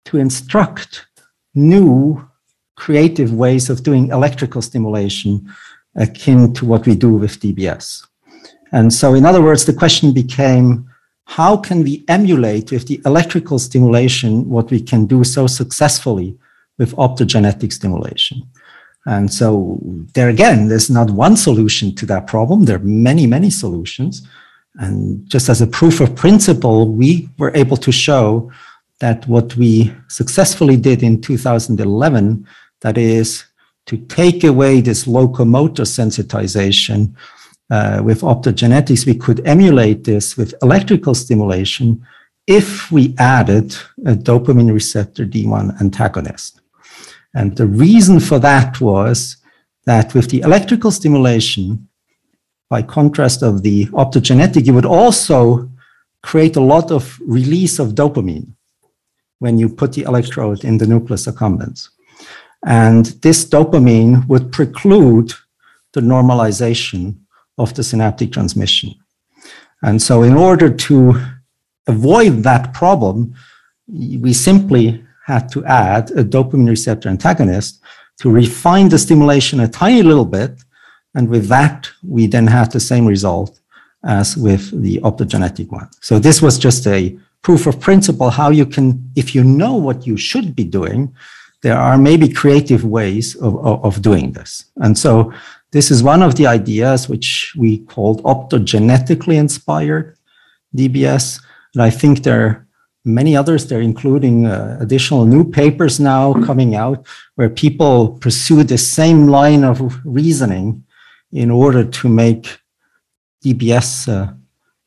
to 0.05 0.19
instruct 0.19 1.07
new 1.55 2.29
creative 2.77 3.33
ways 3.33 3.69
of 3.69 3.83
doing 3.83 4.09
electrical 4.09 4.63
stimulation 4.63 5.53
akin 5.97 6.55
to 6.55 6.65
what 6.65 6.87
we 6.87 6.95
do 6.95 7.15
with 7.15 7.41
DBS? 7.41 8.07
And 8.73 8.93
so, 8.93 9.15
in 9.15 9.25
other 9.25 9.43
words, 9.43 9.65
the 9.65 9.73
question 9.73 10.13
became 10.13 10.89
how 11.25 11.57
can 11.57 11.83
we 11.83 12.05
emulate 12.09 12.73
with 12.73 12.87
the 12.89 13.01
electrical 13.07 13.59
stimulation 13.59 14.49
what 14.49 14.71
we 14.71 14.81
can 14.81 15.07
do 15.07 15.23
so 15.23 15.47
successfully 15.47 16.37
with 16.79 16.97
optogenetic 16.97 17.73
stimulation? 17.73 18.43
And 19.07 19.33
so, 19.33 19.79
there 20.15 20.29
again, 20.29 20.69
there's 20.69 20.91
not 20.91 21.11
one 21.11 21.37
solution 21.37 21.95
to 21.97 22.07
that 22.07 22.27
problem. 22.27 22.65
There 22.65 22.77
are 22.77 22.85
many, 23.09 23.27
many 23.27 23.51
solutions. 23.51 24.27
And 24.77 25.29
just 25.29 25.49
as 25.49 25.61
a 25.61 25.67
proof 25.67 26.01
of 26.01 26.15
principle, 26.15 26.89
we 26.89 27.29
were 27.39 27.55
able 27.57 27.77
to 27.79 27.93
show 27.93 28.51
that 29.01 29.27
what 29.27 29.57
we 29.57 29.93
successfully 30.09 30.77
did 30.77 31.03
in 31.03 31.21
2011, 31.21 32.47
that 32.83 32.99
is, 32.99 33.45
to 33.87 33.97
take 33.97 34.45
away 34.45 34.81
this 34.81 35.07
locomotor 35.07 35.83
sensitization 35.83 37.15
uh, 37.71 38.03
with 38.05 38.23
optogenetics, 38.23 39.07
we 39.07 39.15
could 39.15 39.47
emulate 39.47 40.05
this 40.05 40.37
with 40.37 40.55
electrical 40.63 41.15
stimulation 41.15 42.05
if 42.47 42.91
we 42.91 43.15
added 43.19 43.75
a 44.07 44.15
dopamine 44.15 44.73
receptor 44.73 45.25
D1 45.25 45.81
antagonist. 45.81 46.61
And 47.35 47.57
the 47.57 47.67
reason 47.67 48.19
for 48.19 48.39
that 48.41 48.81
was 48.81 49.37
that 49.87 50.15
with 50.15 50.31
the 50.31 50.41
electrical 50.41 50.91
stimulation, 50.91 51.89
by 52.69 52.83
contrast 52.83 53.43
of 53.43 53.63
the 53.63 53.87
optogenetic, 53.87 54.67
you 54.67 54.75
would 54.75 54.87
also 54.87 55.71
create 56.23 56.57
a 56.57 56.61
lot 56.61 56.91
of 56.91 57.19
release 57.25 57.79
of 57.79 57.95
dopamine 57.95 58.53
when 59.39 59.59
you 59.59 59.69
put 59.69 59.93
the 59.93 60.03
electrode 60.03 60.65
in 60.65 60.79
the 60.79 60.87
nucleus 60.87 61.27
accumbens. 61.27 61.89
And 62.67 63.07
this 63.23 63.45
dopamine 63.45 64.27
would 64.29 64.53
preclude 64.53 65.33
the 65.93 66.01
normalization 66.01 67.17
of 67.61 67.75
the 67.75 67.83
synaptic 67.83 68.33
transmission. 68.33 68.95
And 69.83 70.01
so, 70.01 70.23
in 70.23 70.35
order 70.35 70.69
to 70.89 71.21
avoid 71.87 72.43
that 72.43 72.75
problem, 72.75 73.35
we 73.89 74.33
simply 74.33 75.05
had 75.27 75.49
to 75.53 75.65
add 75.65 76.11
a 76.13 76.25
dopamine 76.25 76.69
receptor 76.69 77.09
antagonist 77.09 77.81
to 78.21 78.31
refine 78.31 78.89
the 78.89 78.99
stimulation 78.99 79.61
a 79.61 79.69
tiny 79.69 80.03
little 80.03 80.25
bit. 80.25 80.53
And 81.15 81.29
with 81.29 81.47
that, 81.49 81.91
we 82.03 82.27
then 82.27 82.47
had 82.47 82.71
the 82.73 82.81
same 82.81 83.07
result 83.07 83.59
as 84.05 84.37
with 84.37 84.83
the 84.83 84.99
optogenetic 84.99 85.69
one. 85.71 85.89
So, 86.01 86.19
this 86.19 86.43
was 86.43 86.59
just 86.59 86.87
a 86.87 87.19
proof 87.43 87.67
of 87.67 87.81
principle 87.81 88.31
how 88.31 88.51
you 88.51 88.67
can, 88.67 89.11
if 89.17 89.35
you 89.35 89.43
know 89.43 89.75
what 89.75 90.07
you 90.07 90.17
should 90.17 90.55
be 90.55 90.65
doing, 90.65 91.15
there 91.63 91.79
are 91.79 91.99
maybe 91.99 92.29
creative 92.29 92.85
ways 92.85 93.35
of, 93.37 93.57
of, 93.65 93.85
of 93.85 94.03
doing 94.03 94.33
this. 94.33 94.67
And 94.77 94.97
so 94.97 95.33
this 95.73 95.91
is 95.91 96.03
one 96.03 96.23
of 96.23 96.35
the 96.35 96.47
ideas 96.47 97.09
which 97.09 97.55
we 97.57 97.79
called 97.79 98.23
optogenetically 98.25 99.37
inspired 99.37 100.17
DBS. 100.77 101.41
And 101.75 101.83
I 101.83 101.91
think 101.91 102.23
there 102.23 102.43
are 102.43 102.67
many 103.05 103.37
others. 103.37 103.67
They're 103.67 103.81
including 103.81 104.47
uh, 104.47 104.79
additional 104.81 105.25
new 105.27 105.49
papers 105.49 106.01
now 106.01 106.33
coming 106.45 106.75
out 106.75 107.07
where 107.37 107.49
people 107.49 108.19
pursue 108.19 108.65
the 108.65 108.79
same 108.79 109.29
line 109.29 109.65
of 109.65 110.01
reasoning 110.05 110.85
in 111.33 111.51
order 111.51 111.85
to 111.85 112.09
make 112.09 112.59
DBS, 113.45 114.09
uh, 114.09 114.33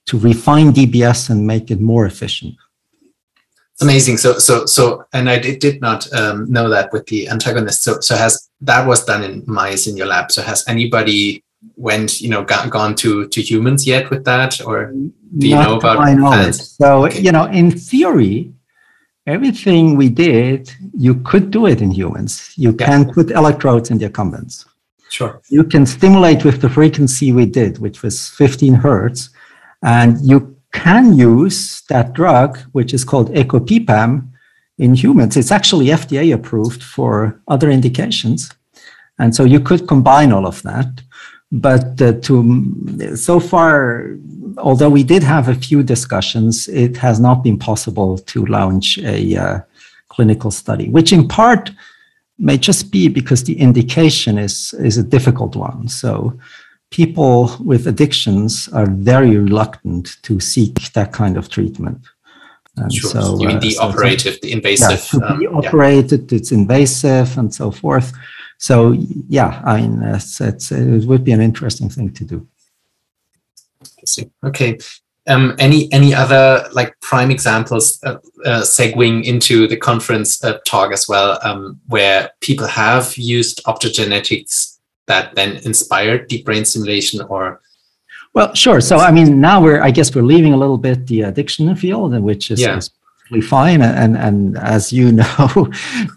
to 0.07 0.19
refine 0.19 0.73
DBS 0.73 1.29
and 1.29 1.47
make 1.47 1.71
it 1.71 1.79
more 1.79 2.05
efficient. 2.05 2.55
It's 3.73 3.81
amazing. 3.81 4.17
So, 4.17 4.33
so, 4.37 4.65
so, 4.67 5.05
and 5.13 5.29
I 5.29 5.39
did, 5.39 5.59
did 5.59 5.81
not 5.81 6.11
um, 6.13 6.51
know 6.51 6.69
that 6.69 6.93
with 6.93 7.07
the 7.07 7.27
antagonist. 7.27 7.83
So, 7.83 7.99
so 8.01 8.15
has 8.15 8.49
that 8.61 8.85
was 8.85 9.03
done 9.03 9.23
in 9.23 9.43
mice 9.47 9.87
in 9.87 9.97
your 9.97 10.07
lab. 10.07 10.31
So, 10.31 10.43
has 10.43 10.63
anybody 10.67 11.43
went, 11.75 12.21
you 12.21 12.29
know, 12.29 12.43
got, 12.43 12.69
gone 12.69 12.93
to 12.95 13.27
to 13.27 13.41
humans 13.41 13.87
yet 13.87 14.11
with 14.11 14.25
that, 14.25 14.61
or 14.61 14.93
do 15.37 15.47
you 15.47 15.55
not 15.55 15.67
know 15.67 15.77
about? 15.77 15.97
my 15.97 16.13
knowledge. 16.13 16.55
So, 16.55 17.05
okay. 17.05 17.19
you 17.19 17.31
know, 17.31 17.45
in 17.45 17.71
theory, 17.71 18.53
everything 19.25 19.95
we 19.95 20.09
did, 20.09 20.71
you 20.95 21.15
could 21.21 21.49
do 21.49 21.65
it 21.65 21.81
in 21.81 21.89
humans. 21.89 22.53
You 22.55 22.75
yeah. 22.79 22.85
can 22.85 23.11
put 23.11 23.31
electrodes 23.31 23.89
in 23.89 23.97
the 23.97 24.07
accumbens. 24.07 24.65
Sure. 25.09 25.41
You 25.49 25.63
can 25.63 25.85
stimulate 25.85 26.43
with 26.45 26.61
the 26.61 26.69
frequency 26.69 27.31
we 27.31 27.45
did, 27.45 27.79
which 27.79 28.03
was 28.03 28.29
15 28.29 28.73
hertz, 28.73 29.29
and 29.83 30.19
you 30.21 30.52
can 30.73 31.17
use 31.17 31.81
that 31.89 32.13
drug, 32.13 32.57
which 32.73 32.93
is 32.93 33.05
called 33.05 33.31
ecopipam, 33.33 34.29
in 34.77 34.95
humans. 34.95 35.37
It's 35.37 35.51
actually 35.51 35.87
FDA 35.87 36.33
approved 36.33 36.83
for 36.83 37.39
other 37.47 37.69
indications. 37.69 38.51
And 39.19 39.35
so 39.35 39.43
you 39.43 39.59
could 39.59 39.87
combine 39.87 40.31
all 40.31 40.47
of 40.47 40.61
that. 40.63 40.89
but 41.53 42.01
uh, 42.01 42.13
to 42.13 43.15
so 43.15 43.39
far, 43.39 44.07
although 44.57 44.89
we 44.89 45.03
did 45.03 45.21
have 45.21 45.47
a 45.47 45.53
few 45.53 45.83
discussions, 45.83 46.67
it 46.67 46.97
has 46.97 47.19
not 47.19 47.43
been 47.43 47.59
possible 47.59 48.17
to 48.17 48.45
launch 48.47 48.97
a 48.97 49.37
uh, 49.37 49.59
clinical 50.09 50.49
study, 50.49 50.89
which 50.89 51.13
in 51.13 51.27
part 51.27 51.71
may 52.39 52.57
just 52.57 52.91
be 52.91 53.07
because 53.07 53.43
the 53.43 53.59
indication 53.59 54.39
is 54.39 54.73
is 54.79 54.97
a 54.97 55.03
difficult 55.03 55.55
one. 55.55 55.87
So 55.87 56.33
people 56.93 57.57
with 57.59 57.87
addictions 57.87 58.69
are 58.69 58.85
very 58.85 59.35
reluctant 59.35 60.17
to 60.21 60.39
seek 60.39 60.93
that 60.93 61.11
kind 61.11 61.37
of 61.37 61.49
treatment. 61.49 61.97
And 62.77 62.93
sure. 62.93 63.09
so, 63.09 63.39
you 63.39 63.47
mean 63.47 63.59
the 63.59 63.77
uh, 63.79 63.87
operative, 63.87 64.35
so, 64.35 64.39
the 64.43 64.51
invasive? 64.51 65.03
Yeah, 65.19 65.49
um, 65.49 65.57
operated, 65.57 66.31
yeah. 66.31 66.37
it's 66.37 66.51
invasive 66.51 67.35
and 67.37 67.53
so 67.53 67.71
forth. 67.71 68.13
So 68.59 68.91
yeah, 69.27 69.61
I 69.65 69.81
mean, 69.81 70.03
it's, 70.03 70.39
it's, 70.39 70.71
it 70.71 71.05
would 71.05 71.23
be 71.23 71.31
an 71.31 71.41
interesting 71.41 71.89
thing 71.89 72.13
to 72.13 72.23
do. 72.23 72.47
Okay. 74.45 74.77
Um, 75.25 75.55
any 75.57 75.91
any 75.93 76.13
other 76.13 76.67
like 76.73 76.99
prime 76.99 77.31
examples 77.31 77.97
uh, 78.03 78.17
uh, 78.43 78.61
segueing 78.61 79.23
into 79.23 79.67
the 79.67 79.77
conference 79.77 80.43
uh, 80.43 80.59
talk 80.67 80.91
as 80.91 81.07
well, 81.07 81.39
um, 81.43 81.79
where 81.87 82.31
people 82.41 82.67
have 82.67 83.17
used 83.17 83.63
optogenetics 83.63 84.72
that 85.07 85.35
then 85.35 85.57
inspired 85.65 86.27
deep 86.27 86.45
brain 86.45 86.65
stimulation 86.65 87.21
or 87.21 87.61
well, 88.33 88.53
sure. 88.55 88.81
So, 88.81 88.97
I 88.97 89.11
mean, 89.11 89.39
now 89.39 89.61
we're, 89.61 89.81
I 89.81 89.91
guess 89.91 90.15
we're 90.15 90.23
leaving 90.23 90.53
a 90.53 90.57
little 90.57 90.79
bit 90.79 91.05
the 91.05 91.21
addiction 91.21 91.75
field, 91.75 92.19
which 92.19 92.49
is, 92.49 92.59
yeah. 92.59 92.77
is 92.77 92.89
fine. 93.41 93.81
And, 93.83 94.17
and 94.17 94.57
as 94.57 94.91
you 94.91 95.11
know, 95.21 95.71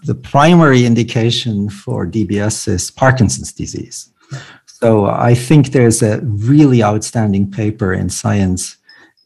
the 0.04 0.18
primary 0.22 0.86
indication 0.86 1.68
for 1.68 2.06
DBS 2.06 2.68
is 2.68 2.90
Parkinson's 2.90 3.52
disease. 3.52 4.10
So 4.64 5.06
I 5.06 5.34
think 5.34 5.68
there's 5.68 6.02
a 6.02 6.20
really 6.22 6.82
outstanding 6.82 7.50
paper 7.50 7.92
in 7.92 8.08
Science 8.08 8.76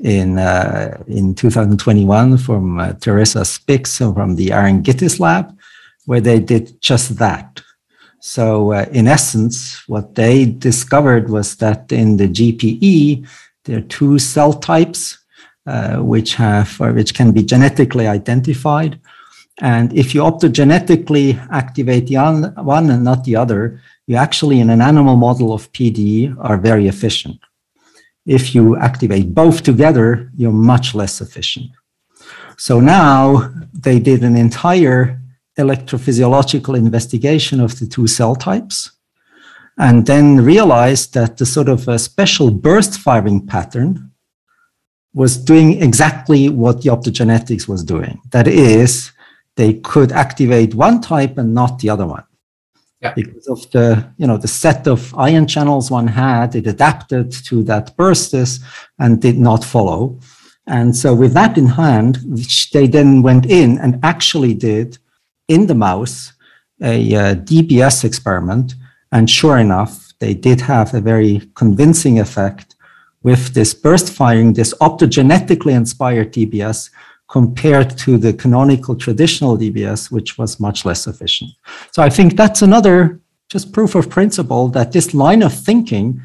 in 0.00 0.38
uh, 0.38 1.02
in 1.08 1.34
2021 1.34 2.38
from 2.38 2.78
uh, 2.78 2.92
Teresa 2.94 3.40
Spix 3.40 3.98
from 4.14 4.36
the 4.36 4.48
Aryn 4.48 4.82
Gittis 4.82 5.20
lab, 5.20 5.56
where 6.06 6.20
they 6.20 6.38
did 6.38 6.80
just 6.80 7.18
that. 7.18 7.62
So 8.20 8.72
uh, 8.72 8.86
in 8.92 9.08
essence, 9.08 9.82
what 9.88 10.14
they 10.14 10.44
discovered 10.44 11.30
was 11.30 11.56
that 11.56 11.90
in 11.90 12.18
the 12.18 12.28
GPE, 12.28 13.26
there 13.64 13.78
are 13.78 13.82
two 13.82 14.18
cell 14.18 14.52
types 14.52 15.18
uh, 15.66 15.96
which 15.96 16.34
have 16.34 16.80
or 16.80 16.92
which 16.92 17.14
can 17.14 17.32
be 17.32 17.42
genetically 17.42 18.06
identified. 18.06 19.00
And 19.60 19.92
if 19.92 20.14
you 20.14 20.22
optogenetically 20.22 21.48
activate 21.50 22.06
the 22.06 22.52
one 22.62 22.90
and 22.90 23.04
not 23.04 23.24
the 23.24 23.36
other, 23.36 23.80
you 24.06 24.16
actually, 24.16 24.60
in 24.60 24.70
an 24.70 24.80
animal 24.80 25.16
model 25.16 25.52
of 25.52 25.70
PD, 25.72 26.34
are 26.40 26.56
very 26.56 26.88
efficient. 26.88 27.38
If 28.26 28.54
you 28.54 28.76
activate 28.76 29.34
both 29.34 29.62
together, 29.62 30.30
you're 30.36 30.52
much 30.52 30.94
less 30.94 31.20
efficient. 31.20 31.70
So 32.56 32.80
now 32.80 33.52
they 33.72 33.98
did 33.98 34.24
an 34.24 34.36
entire 34.36 35.19
electrophysiological 35.58 36.76
investigation 36.76 37.60
of 37.60 37.78
the 37.78 37.86
two 37.86 38.06
cell 38.06 38.34
types 38.34 38.92
and 39.78 40.06
then 40.06 40.36
realized 40.36 41.14
that 41.14 41.38
the 41.38 41.46
sort 41.46 41.68
of 41.68 41.88
a 41.88 41.98
special 41.98 42.50
burst 42.50 42.98
firing 42.98 43.46
pattern 43.46 44.10
was 45.14 45.36
doing 45.36 45.82
exactly 45.82 46.48
what 46.48 46.82
the 46.82 46.90
optogenetics 46.90 47.66
was 47.66 47.82
doing. 47.82 48.20
That 48.30 48.46
is, 48.46 49.10
they 49.56 49.74
could 49.74 50.12
activate 50.12 50.74
one 50.74 51.00
type 51.00 51.38
and 51.38 51.54
not 51.54 51.78
the 51.78 51.90
other 51.90 52.06
one. 52.06 52.24
Yeah. 53.00 53.14
Because 53.14 53.48
of 53.48 53.70
the, 53.70 54.12
you 54.18 54.26
know, 54.26 54.36
the 54.36 54.46
set 54.46 54.86
of 54.86 55.14
ion 55.14 55.46
channels 55.46 55.90
one 55.90 56.06
had, 56.06 56.54
it 56.54 56.66
adapted 56.66 57.32
to 57.46 57.62
that 57.64 57.96
burstus 57.96 58.60
and 58.98 59.20
did 59.20 59.38
not 59.38 59.64
follow. 59.64 60.20
And 60.66 60.94
so 60.94 61.14
with 61.14 61.32
that 61.32 61.56
in 61.56 61.66
hand, 61.66 62.18
which 62.26 62.70
they 62.70 62.86
then 62.86 63.22
went 63.22 63.46
in 63.46 63.78
and 63.78 63.98
actually 64.02 64.54
did 64.54 64.98
in 65.50 65.66
the 65.66 65.74
mouse 65.74 66.32
a 66.82 67.14
uh, 67.14 67.34
DBS 67.34 68.04
experiment. 68.04 68.74
And 69.12 69.28
sure 69.28 69.58
enough, 69.58 70.12
they 70.18 70.34
did 70.34 70.60
have 70.62 70.94
a 70.94 71.00
very 71.00 71.50
convincing 71.54 72.18
effect 72.20 72.76
with 73.22 73.52
this 73.52 73.74
burst 73.74 74.12
firing, 74.12 74.54
this 74.54 74.72
optogenetically 74.80 75.72
inspired 75.72 76.32
DBS 76.32 76.90
compared 77.28 77.96
to 77.98 78.18
the 78.18 78.32
canonical 78.32 78.96
traditional 78.96 79.58
DBS, 79.58 80.10
which 80.10 80.38
was 80.38 80.58
much 80.58 80.84
less 80.84 81.06
efficient. 81.06 81.50
So 81.92 82.02
I 82.02 82.10
think 82.10 82.36
that's 82.36 82.62
another 82.62 83.20
just 83.48 83.72
proof 83.72 83.94
of 83.94 84.08
principle 84.08 84.68
that 84.68 84.92
this 84.92 85.12
line 85.12 85.42
of 85.42 85.52
thinking 85.52 86.20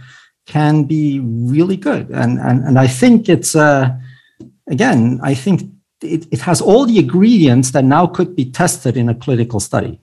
can 0.45 0.83
be 0.83 1.19
really 1.19 1.77
good. 1.77 2.09
And, 2.11 2.39
and, 2.39 2.63
and 2.63 2.79
I 2.79 2.87
think 2.87 3.29
it's, 3.29 3.55
uh, 3.55 3.91
again, 4.67 5.19
I 5.23 5.33
think 5.33 5.63
it, 6.05 6.27
it 6.31 6.41
has 6.41 6.61
all 6.61 6.85
the 6.85 6.99
ingredients 6.99 7.71
that 7.71 7.83
now 7.83 8.07
could 8.07 8.35
be 8.35 8.45
tested 8.45 8.97
in 8.97 9.09
a 9.09 9.15
clinical 9.15 9.59
study. 9.59 9.99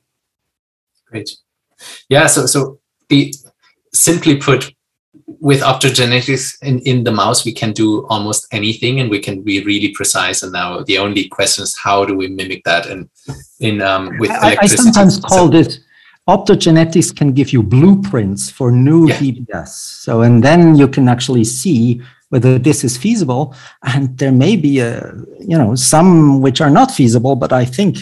Great. 1.07 1.31
Yeah, 2.09 2.27
so, 2.27 2.47
so 2.47 2.81
the, 3.09 3.35
simply 3.93 4.37
put, 4.37 4.75
with 5.41 5.61
optogenetics 5.61 6.63
in, 6.63 6.79
in 6.81 7.05
the 7.05 7.13
mouse, 7.13 7.45
we 7.45 7.53
can 7.53 7.73
do 7.73 8.07
almost 8.07 8.47
anything 8.53 9.01
and 9.01 9.11
we 9.11 9.19
can 9.19 9.43
be 9.43 9.65
really 9.65 9.93
precise. 9.93 10.43
And 10.43 10.53
now 10.53 10.83
the 10.83 10.99
only 10.99 11.29
question 11.29 11.65
is 11.65 11.77
how 11.77 12.05
do 12.05 12.15
we 12.15 12.29
mimic 12.29 12.65
that 12.65 12.87
And 12.87 13.09
in 13.61 13.81
um, 13.83 14.19
with 14.19 14.31
I, 14.31 14.57
I 14.61 14.67
sometimes 14.67 15.19
call 15.19 15.51
so, 15.51 15.59
it 15.59 15.79
optogenetics 16.29 17.15
can 17.15 17.33
give 17.33 17.53
you 17.53 17.63
blueprints 17.63 18.51
for 18.51 18.71
new 18.71 19.09
yeah. 19.09 19.19
DBS. 19.19 19.69
So, 19.69 20.23
and 20.23 20.43
then 20.43 20.77
you 20.77 20.89
can 20.89 21.09
actually 21.09 21.45
see 21.45 22.01
whether 22.33 22.59
this 22.59 22.83
is 22.85 22.97
feasible. 22.97 23.55
And 23.83 24.19
there 24.19 24.33
may 24.33 24.57
be, 24.57 24.81
a, 24.81 25.15
you 25.39 25.57
know, 25.57 25.75
some 25.75 26.41
which 26.41 26.61
are 26.61 26.71
not 26.71 26.91
feasible, 26.91 27.37
but 27.37 27.53
I 27.53 27.65
think 27.65 27.99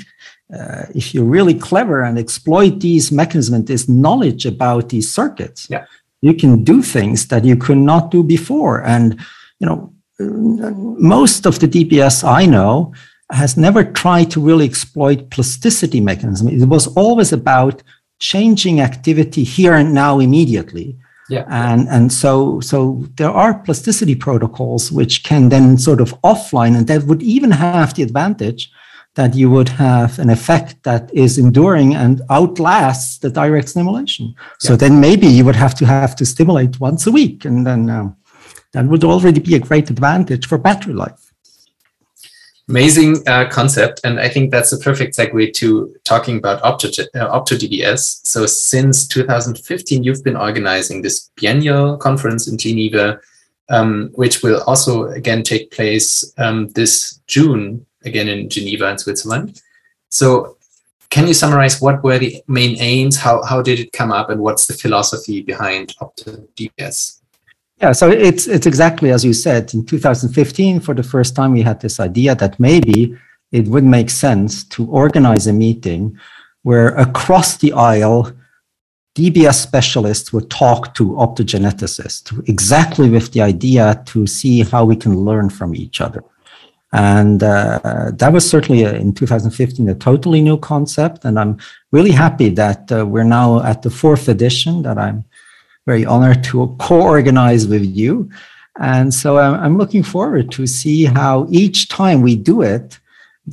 uh, 0.56 0.84
if 0.94 1.14
you're 1.14 1.24
really 1.38 1.54
clever 1.54 2.02
and 2.02 2.18
exploit 2.18 2.80
these 2.80 3.12
mechanisms, 3.12 3.66
this 3.66 3.88
knowledge 3.88 4.46
about 4.46 4.88
these 4.88 5.12
circuits, 5.12 5.68
yeah 5.70 5.84
you 6.22 6.34
can 6.34 6.64
do 6.64 6.82
things 6.82 7.28
that 7.28 7.44
you 7.44 7.56
could 7.56 7.78
not 7.78 8.10
do 8.10 8.22
before. 8.22 8.84
And, 8.84 9.18
you 9.58 9.66
know, 9.66 9.92
most 10.18 11.46
of 11.46 11.58
the 11.60 11.68
DBS 11.68 12.24
I 12.24 12.44
know 12.46 12.92
has 13.32 13.56
never 13.56 13.84
tried 13.84 14.30
to 14.32 14.40
really 14.40 14.66
exploit 14.66 15.30
plasticity 15.30 16.00
mechanism. 16.00 16.48
It 16.48 16.66
was 16.66 16.88
always 16.88 17.32
about 17.32 17.82
changing 18.18 18.80
activity 18.80 19.44
here 19.44 19.74
and 19.74 19.94
now 19.94 20.18
immediately. 20.18 20.98
Yeah. 21.30 21.44
And 21.48 21.88
and 21.88 22.12
so 22.12 22.60
so 22.60 23.04
there 23.16 23.30
are 23.30 23.54
plasticity 23.60 24.14
protocols 24.14 24.90
which 24.92 25.22
can 25.22 25.48
then 25.48 25.78
sort 25.78 26.00
of 26.00 26.20
offline 26.22 26.76
and 26.76 26.86
that 26.88 27.04
would 27.04 27.22
even 27.22 27.52
have 27.52 27.94
the 27.94 28.02
advantage 28.02 28.70
that 29.14 29.34
you 29.34 29.50
would 29.50 29.68
have 29.68 30.18
an 30.18 30.30
effect 30.30 30.82
that 30.84 31.12
is 31.12 31.36
enduring 31.38 31.94
and 31.94 32.22
outlasts 32.30 33.18
the 33.18 33.30
direct 33.30 33.68
stimulation. 33.68 34.34
Yeah. 34.36 34.44
So 34.58 34.76
then 34.76 35.00
maybe 35.00 35.26
you 35.26 35.44
would 35.44 35.56
have 35.56 35.74
to 35.76 35.86
have 35.86 36.14
to 36.16 36.24
stimulate 36.24 36.80
once 36.80 37.06
a 37.06 37.10
week, 37.10 37.44
and 37.44 37.66
then 37.66 37.90
um, 37.90 38.16
that 38.72 38.86
would 38.86 39.04
already 39.04 39.40
be 39.40 39.54
a 39.56 39.58
great 39.58 39.90
advantage 39.90 40.46
for 40.46 40.58
battery 40.58 40.94
life. 40.94 41.29
Amazing 42.70 43.26
uh, 43.26 43.48
concept, 43.48 44.00
and 44.04 44.20
I 44.20 44.28
think 44.28 44.52
that's 44.52 44.72
a 44.72 44.78
perfect 44.78 45.16
segue 45.16 45.52
to 45.54 45.92
talking 46.04 46.36
about 46.38 46.62
Opto, 46.62 47.04
uh, 47.16 47.40
OptoDBS. 47.40 48.20
So 48.24 48.46
since 48.46 49.08
2015, 49.08 50.04
you've 50.04 50.22
been 50.22 50.36
organizing 50.36 51.02
this 51.02 51.32
biennial 51.34 51.96
conference 51.96 52.46
in 52.46 52.58
Geneva, 52.58 53.18
um, 53.70 54.10
which 54.14 54.44
will 54.44 54.62
also 54.68 55.06
again 55.06 55.42
take 55.42 55.72
place 55.72 56.32
um, 56.38 56.68
this 56.68 57.20
June 57.26 57.84
again 58.04 58.28
in 58.28 58.48
Geneva 58.48 58.88
in 58.88 58.98
Switzerland. 58.98 59.60
So 60.08 60.56
can 61.10 61.26
you 61.26 61.34
summarize 61.34 61.80
what 61.80 62.04
were 62.04 62.20
the 62.20 62.40
main 62.46 62.76
aims? 62.78 63.16
How, 63.16 63.42
how 63.42 63.62
did 63.62 63.80
it 63.80 63.90
come 63.90 64.12
up 64.12 64.30
and 64.30 64.40
what's 64.40 64.68
the 64.68 64.74
philosophy 64.74 65.42
behind 65.42 65.96
OptoDBS? 66.00 67.19
Yeah, 67.80 67.92
so 67.92 68.10
it's 68.10 68.46
it's 68.46 68.66
exactly 68.66 69.10
as 69.10 69.24
you 69.24 69.32
said. 69.32 69.72
In 69.72 69.86
2015, 69.86 70.80
for 70.80 70.94
the 70.94 71.02
first 71.02 71.34
time, 71.34 71.52
we 71.52 71.62
had 71.62 71.80
this 71.80 71.98
idea 71.98 72.34
that 72.34 72.60
maybe 72.60 73.16
it 73.52 73.66
would 73.68 73.84
make 73.84 74.10
sense 74.10 74.64
to 74.64 74.86
organize 74.86 75.46
a 75.46 75.52
meeting 75.52 76.18
where 76.62 76.88
across 76.88 77.56
the 77.56 77.72
aisle, 77.72 78.32
DBS 79.16 79.54
specialists 79.54 80.30
would 80.32 80.50
talk 80.50 80.94
to 80.94 81.12
optogeneticists 81.12 82.48
exactly 82.48 83.08
with 83.08 83.32
the 83.32 83.40
idea 83.40 84.02
to 84.06 84.26
see 84.26 84.62
how 84.62 84.84
we 84.84 84.94
can 84.94 85.16
learn 85.16 85.48
from 85.48 85.74
each 85.74 86.00
other. 86.02 86.22
And 86.92 87.42
uh, 87.42 88.10
that 88.14 88.32
was 88.32 88.48
certainly 88.48 88.82
a, 88.82 88.94
in 88.94 89.14
2015 89.14 89.88
a 89.88 89.94
totally 89.94 90.42
new 90.42 90.58
concept. 90.58 91.24
And 91.24 91.38
I'm 91.38 91.58
really 91.92 92.10
happy 92.10 92.50
that 92.50 92.92
uh, 92.92 93.06
we're 93.06 93.24
now 93.24 93.62
at 93.62 93.82
the 93.82 93.90
fourth 93.90 94.28
edition 94.28 94.82
that 94.82 94.98
I'm 94.98 95.24
very 95.90 96.06
honored 96.06 96.44
to 96.44 96.56
co-organize 96.78 97.66
with 97.66 97.84
you. 98.00 98.30
And 98.78 99.12
so 99.12 99.28
I'm, 99.38 99.76
looking 99.76 100.04
forward 100.14 100.46
to 100.56 100.62
see 100.66 100.98
how 101.04 101.34
each 101.50 101.88
time 101.88 102.18
we 102.22 102.34
do 102.36 102.62
it, 102.62 102.98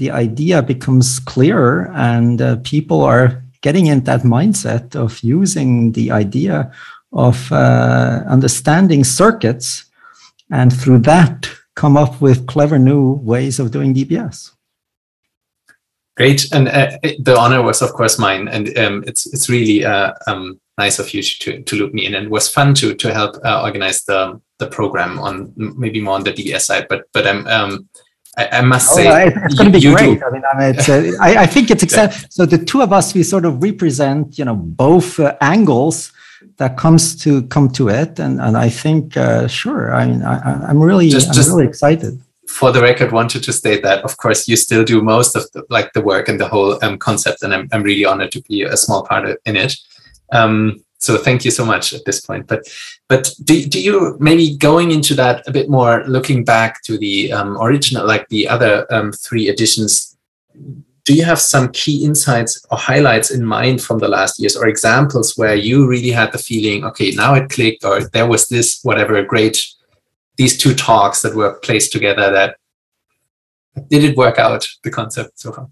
the 0.02 0.12
idea 0.12 0.62
becomes 0.62 1.08
clearer 1.34 1.92
and 1.96 2.40
uh, 2.42 2.58
people 2.74 3.02
are 3.02 3.44
getting 3.66 3.88
in 3.88 4.00
that 4.04 4.22
mindset 4.22 4.96
of 4.96 5.20
using 5.38 5.70
the 5.98 6.12
idea 6.12 6.72
of 7.12 7.52
uh, 7.52 8.24
understanding 8.36 9.04
circuits 9.04 9.86
and 10.52 10.70
through 10.80 11.00
that 11.00 11.50
come 11.76 11.98
up 11.98 12.22
with 12.22 12.48
clever 12.54 12.78
new 12.78 13.04
ways 13.32 13.60
of 13.60 13.72
doing 13.72 13.96
DBS. 13.96 14.52
Great, 16.18 16.42
and 16.54 16.68
uh, 16.68 16.98
the 17.28 17.36
honor 17.38 17.62
was, 17.62 17.82
of 17.82 17.92
course, 17.94 18.18
mine, 18.18 18.48
and 18.48 18.66
um, 18.78 19.04
it's 19.06 19.24
it's 19.34 19.50
really 19.50 19.86
uh, 19.86 20.14
um, 20.26 20.60
nice 20.78 21.00
of 21.00 21.14
you 21.14 21.22
to 21.24 21.62
to 21.62 21.76
loop 21.76 21.94
me 21.94 22.06
in, 22.06 22.16
and 22.16 22.26
it 22.28 22.32
was 22.32 22.50
fun 22.50 22.74
to 22.76 22.94
to 22.96 23.14
help 23.14 23.38
uh, 23.44 23.62
organize 23.64 24.04
the 24.04 24.40
the 24.60 24.68
program 24.68 25.20
on 25.20 25.54
maybe 25.56 26.02
more 26.02 26.16
on 26.16 26.24
the 26.24 26.34
DBS 26.34 26.62
side, 26.62 26.88
but 26.88 27.06
but 27.14 27.28
I'm 27.28 27.48
um, 27.48 27.90
I, 28.38 28.60
I 28.60 28.62
must 28.62 28.94
say, 28.94 29.08
oh, 29.08 29.32
it's 29.46 29.56
going 29.56 29.72
to 29.72 29.80
be 29.80 29.84
great. 29.84 30.20
Do. 30.20 30.26
I 30.26 30.30
mean, 30.30 30.44
I, 30.54 30.60
mean 30.60 30.76
it's, 30.76 30.88
uh, 30.88 31.12
I, 31.20 31.38
I, 31.44 31.46
think 31.48 31.72
it's 31.72 31.82
exciting. 31.82 32.30
So 32.30 32.46
the 32.46 32.64
two 32.64 32.84
of 32.84 32.94
us, 32.94 33.16
we 33.16 33.24
sort 33.24 33.46
of 33.46 33.64
represent, 33.64 34.38
you 34.38 34.46
know, 34.46 34.56
both 34.56 35.20
uh, 35.20 35.36
angles 35.42 36.14
that 36.58 36.78
comes 36.78 37.16
to 37.24 37.44
come 37.48 37.70
to 37.70 37.90
it, 37.90 38.20
and 38.20 38.40
and 38.40 38.56
I 38.56 38.70
think 38.70 39.18
uh, 39.18 39.48
sure. 39.48 39.94
I 39.94 40.06
mean, 40.06 40.22
I, 40.24 40.70
am 40.70 40.82
really 40.82 41.10
just, 41.10 41.30
I'm 41.30 41.34
just 41.34 41.50
really 41.50 41.68
excited. 41.68 42.22
For 42.48 42.72
the 42.72 42.82
record, 42.82 43.12
wanted 43.12 43.44
to 43.44 43.52
state 43.52 43.84
that 43.84 44.04
of 44.04 44.18
course 44.18 44.48
you 44.48 44.56
still 44.56 44.84
do 44.84 45.02
most 45.02 45.36
of 45.36 45.52
the, 45.52 45.64
like 45.70 45.92
the 45.94 46.02
work 46.02 46.30
and 46.30 46.40
the 46.40 46.48
whole 46.48 46.78
um, 46.84 46.98
concept, 46.98 47.42
and 47.42 47.54
I'm 47.54 47.68
I'm 47.72 47.84
really 47.84 48.06
honored 48.06 48.32
to 48.34 48.42
be 48.42 48.62
a 48.62 48.78
small 48.78 49.04
part 49.04 49.28
of, 49.28 49.38
in 49.46 49.56
it. 49.56 49.76
Um, 50.32 50.84
so 51.00 51.18
thank 51.18 51.46
you 51.46 51.52
so 51.52 51.64
much 51.64 51.94
at 51.94 52.06
this 52.06 52.22
point. 52.22 52.48
But 52.48 52.68
but 53.08 53.32
do, 53.44 53.66
do 53.66 53.82
you 53.82 54.18
maybe 54.20 54.58
going 54.58 54.92
into 54.92 55.14
that 55.16 55.48
a 55.48 55.52
bit 55.52 55.70
more, 55.70 56.04
looking 56.08 56.44
back 56.44 56.84
to 56.84 56.98
the 56.98 57.32
um, 57.32 57.58
original, 57.62 58.06
like 58.06 58.28
the 58.30 58.48
other 58.48 58.86
um, 58.92 59.12
three 59.12 59.48
editions, 59.48 60.18
do 61.08 61.14
you 61.14 61.24
have 61.24 61.40
some 61.40 61.70
key 61.70 62.04
insights 62.04 62.66
or 62.70 62.78
highlights 62.78 63.32
in 63.32 63.46
mind 63.46 63.82
from 63.82 64.00
the 64.00 64.10
last 64.10 64.40
years 64.40 64.58
or 64.58 64.68
examples 64.68 65.38
where 65.38 65.56
you 65.56 65.88
really 65.88 66.12
had 66.12 66.34
the 66.34 66.38
feeling 66.38 66.84
okay 66.84 67.12
now 67.12 67.34
it 67.34 67.50
clicked 67.50 67.86
or 67.86 68.04
there 68.10 68.28
was 68.28 68.50
this 68.50 68.82
whatever 68.84 69.24
great 69.24 69.66
these 70.36 70.58
two 70.58 70.76
talks 70.76 71.22
that 71.22 71.34
were 71.34 71.54
placed 71.64 71.94
together 71.94 72.30
that 72.30 72.58
did 73.90 74.04
it 74.04 74.18
work 74.18 74.38
out 74.38 74.68
the 74.84 74.92
concept 74.92 75.40
so 75.40 75.54
far 75.54 75.70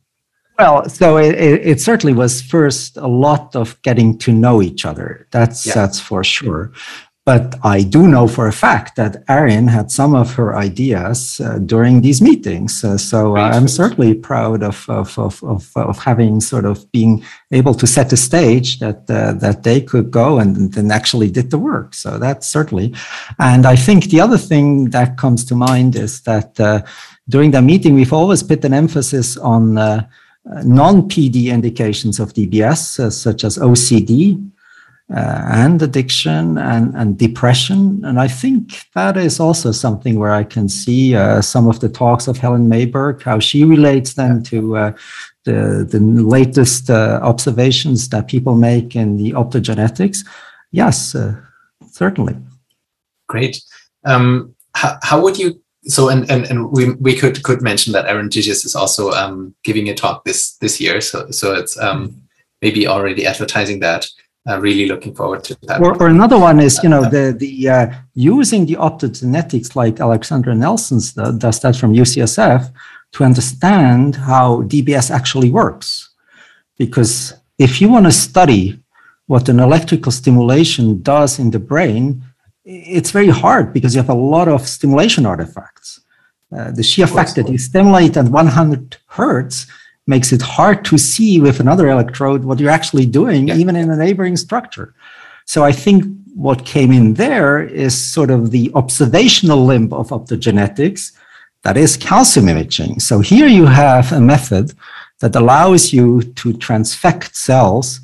well 0.57 0.87
so 0.89 1.17
it, 1.17 1.35
it 1.35 1.81
certainly 1.81 2.13
was 2.13 2.41
first 2.41 2.97
a 2.97 3.07
lot 3.07 3.55
of 3.55 3.81
getting 3.81 4.17
to 4.17 4.31
know 4.31 4.61
each 4.61 4.85
other 4.85 5.27
that's 5.31 5.65
yeah. 5.65 5.73
that's 5.73 5.99
for 5.99 6.23
sure 6.23 6.71
but 7.25 7.55
I 7.63 7.81
do 7.81 8.07
know 8.07 8.27
for 8.27 8.47
a 8.47 8.53
fact 8.53 8.95
that 8.97 9.25
Aryn 9.25 9.67
had 9.67 9.89
some 9.89 10.13
of 10.13 10.35
her 10.35 10.55
ideas 10.55 11.41
uh, 11.41 11.57
during 11.57 12.01
these 12.01 12.21
meetings. 12.21 12.83
Uh, 12.83 12.99
so 12.99 13.35
uh, 13.35 13.49
I'm 13.49 13.67
certainly 13.67 14.13
proud 14.13 14.61
of, 14.61 14.87
of, 14.87 15.17
of, 15.17 15.43
of, 15.43 15.71
of 15.75 15.97
having 15.97 16.39
sort 16.39 16.65
of 16.65 16.89
being 16.91 17.23
able 17.51 17.73
to 17.73 17.87
set 17.87 18.11
the 18.11 18.17
stage 18.17 18.77
that, 18.77 19.09
uh, 19.09 19.33
that 19.33 19.63
they 19.63 19.81
could 19.81 20.11
go 20.11 20.37
and 20.37 20.71
then 20.73 20.91
actually 20.91 21.31
did 21.31 21.49
the 21.49 21.57
work. 21.57 21.95
So 21.95 22.19
that's 22.19 22.45
certainly. 22.45 22.93
And 23.39 23.65
I 23.65 23.75
think 23.75 24.05
the 24.05 24.21
other 24.21 24.37
thing 24.37 24.91
that 24.91 25.17
comes 25.17 25.43
to 25.45 25.55
mind 25.55 25.95
is 25.95 26.21
that 26.21 26.59
uh, 26.59 26.83
during 27.27 27.49
the 27.49 27.61
meeting, 27.63 27.95
we've 27.95 28.13
always 28.13 28.43
put 28.43 28.63
an 28.63 28.73
emphasis 28.73 29.35
on 29.35 29.79
uh, 29.79 30.07
non-PD 30.45 31.47
indications 31.47 32.19
of 32.19 32.33
DBS, 32.33 33.11
such 33.11 33.43
as 33.43 33.57
OCD, 33.57 34.51
uh, 35.13 35.41
and 35.51 35.81
addiction 35.81 36.57
and, 36.57 36.95
and 36.95 37.17
depression. 37.17 38.03
And 38.03 38.19
I 38.19 38.27
think 38.27 38.85
that 38.95 39.17
is 39.17 39.39
also 39.39 39.71
something 39.71 40.17
where 40.17 40.33
I 40.33 40.43
can 40.43 40.67
see 40.67 41.15
uh, 41.15 41.41
some 41.41 41.67
of 41.67 41.79
the 41.79 41.89
talks 41.89 42.27
of 42.27 42.37
Helen 42.37 42.67
Mayberg, 42.67 43.21
how 43.21 43.39
she 43.39 43.63
relates 43.63 44.13
them 44.13 44.41
to 44.43 44.77
uh, 44.77 44.91
the, 45.43 45.87
the 45.87 45.99
latest 45.99 46.89
uh, 46.89 47.19
observations 47.21 48.09
that 48.09 48.27
people 48.27 48.55
make 48.55 48.95
in 48.95 49.17
the 49.17 49.31
optogenetics. 49.33 50.25
Yes, 50.71 51.13
uh, 51.13 51.35
certainly. 51.91 52.35
Great. 53.27 53.61
Um, 54.05 54.55
how, 54.73 54.97
how 55.03 55.21
would 55.21 55.37
you 55.37 55.61
so 55.87 56.09
and, 56.09 56.29
and 56.29 56.45
and 56.45 56.71
we 56.71 56.93
we 56.93 57.15
could 57.15 57.43
could 57.43 57.61
mention 57.61 57.93
that 57.93 58.05
Aryn 58.05 58.29
Gittis 58.29 58.65
is 58.65 58.75
also 58.75 59.11
um, 59.11 59.53
giving 59.63 59.89
a 59.89 59.93
talk 59.93 60.23
this 60.23 60.57
this 60.57 60.81
year. 60.81 61.01
So 61.01 61.29
so 61.31 61.53
it's 61.53 61.77
um, 61.77 62.21
maybe 62.61 62.87
already 62.87 63.25
advertising 63.25 63.79
that 63.81 64.07
uh, 64.47 64.59
really 64.59 64.87
looking 64.87 65.13
forward 65.15 65.43
to 65.43 65.57
that. 65.63 65.81
Or, 65.81 66.01
or 66.01 66.07
another 66.07 66.37
one 66.37 66.59
is, 66.59 66.79
you 66.83 66.89
know, 66.89 67.03
uh, 67.03 67.09
the 67.09 67.35
the 67.37 67.69
uh, 67.69 67.87
using 68.13 68.65
the 68.65 68.75
optogenetics 68.75 69.75
like 69.75 69.99
Alexandra 69.99 70.55
Nelson's 70.55 71.13
does 71.13 71.59
that 71.61 71.75
from 71.75 71.93
UCSF 71.93 72.71
to 73.13 73.23
understand 73.23 74.15
how 74.15 74.61
DBS 74.63 75.09
actually 75.09 75.51
works. 75.51 76.09
Because 76.77 77.33
if 77.57 77.79
you 77.81 77.89
want 77.89 78.05
to 78.05 78.11
study 78.11 78.79
what 79.27 79.49
an 79.49 79.59
electrical 79.59 80.11
stimulation 80.11 81.01
does 81.01 81.39
in 81.39 81.51
the 81.51 81.59
brain, 81.59 82.23
it's 82.65 83.11
very 83.11 83.29
hard 83.29 83.71
because 83.71 83.93
you 83.95 84.01
have 84.01 84.09
a 84.09 84.13
lot 84.13 84.47
of 84.47 84.67
stimulation 84.67 85.25
artifacts. 85.25 86.01
Uh, 86.55 86.71
the 86.71 86.83
sheer 86.83 87.07
fact 87.07 87.35
that 87.35 87.47
you 87.49 87.57
stimulate 87.57 88.17
at 88.17 88.25
100 88.25 88.97
hertz 89.07 89.67
makes 90.07 90.31
it 90.31 90.41
hard 90.41 90.85
to 90.85 90.97
see 90.97 91.39
with 91.39 91.59
another 91.59 91.89
electrode 91.89 92.43
what 92.43 92.59
you're 92.59 92.69
actually 92.69 93.05
doing, 93.05 93.47
yeah. 93.47 93.55
even 93.55 93.75
in 93.75 93.89
a 93.89 93.95
neighboring 93.95 94.37
structure. 94.37 94.93
So 95.45 95.63
I 95.63 95.71
think 95.71 96.05
what 96.33 96.65
came 96.65 96.91
in 96.91 97.13
there 97.15 97.61
is 97.63 97.93
sort 97.95 98.29
of 98.29 98.51
the 98.51 98.71
observational 98.75 99.63
limb 99.63 99.91
of 99.93 100.09
optogenetics, 100.09 101.11
that 101.63 101.77
is 101.77 101.97
calcium 101.97 102.49
imaging. 102.49 102.99
So 102.99 103.19
here 103.19 103.47
you 103.47 103.65
have 103.65 104.11
a 104.11 104.21
method 104.21 104.73
that 105.19 105.35
allows 105.35 105.93
you 105.93 106.21
to 106.21 106.53
transfect 106.53 107.35
cells, 107.35 108.01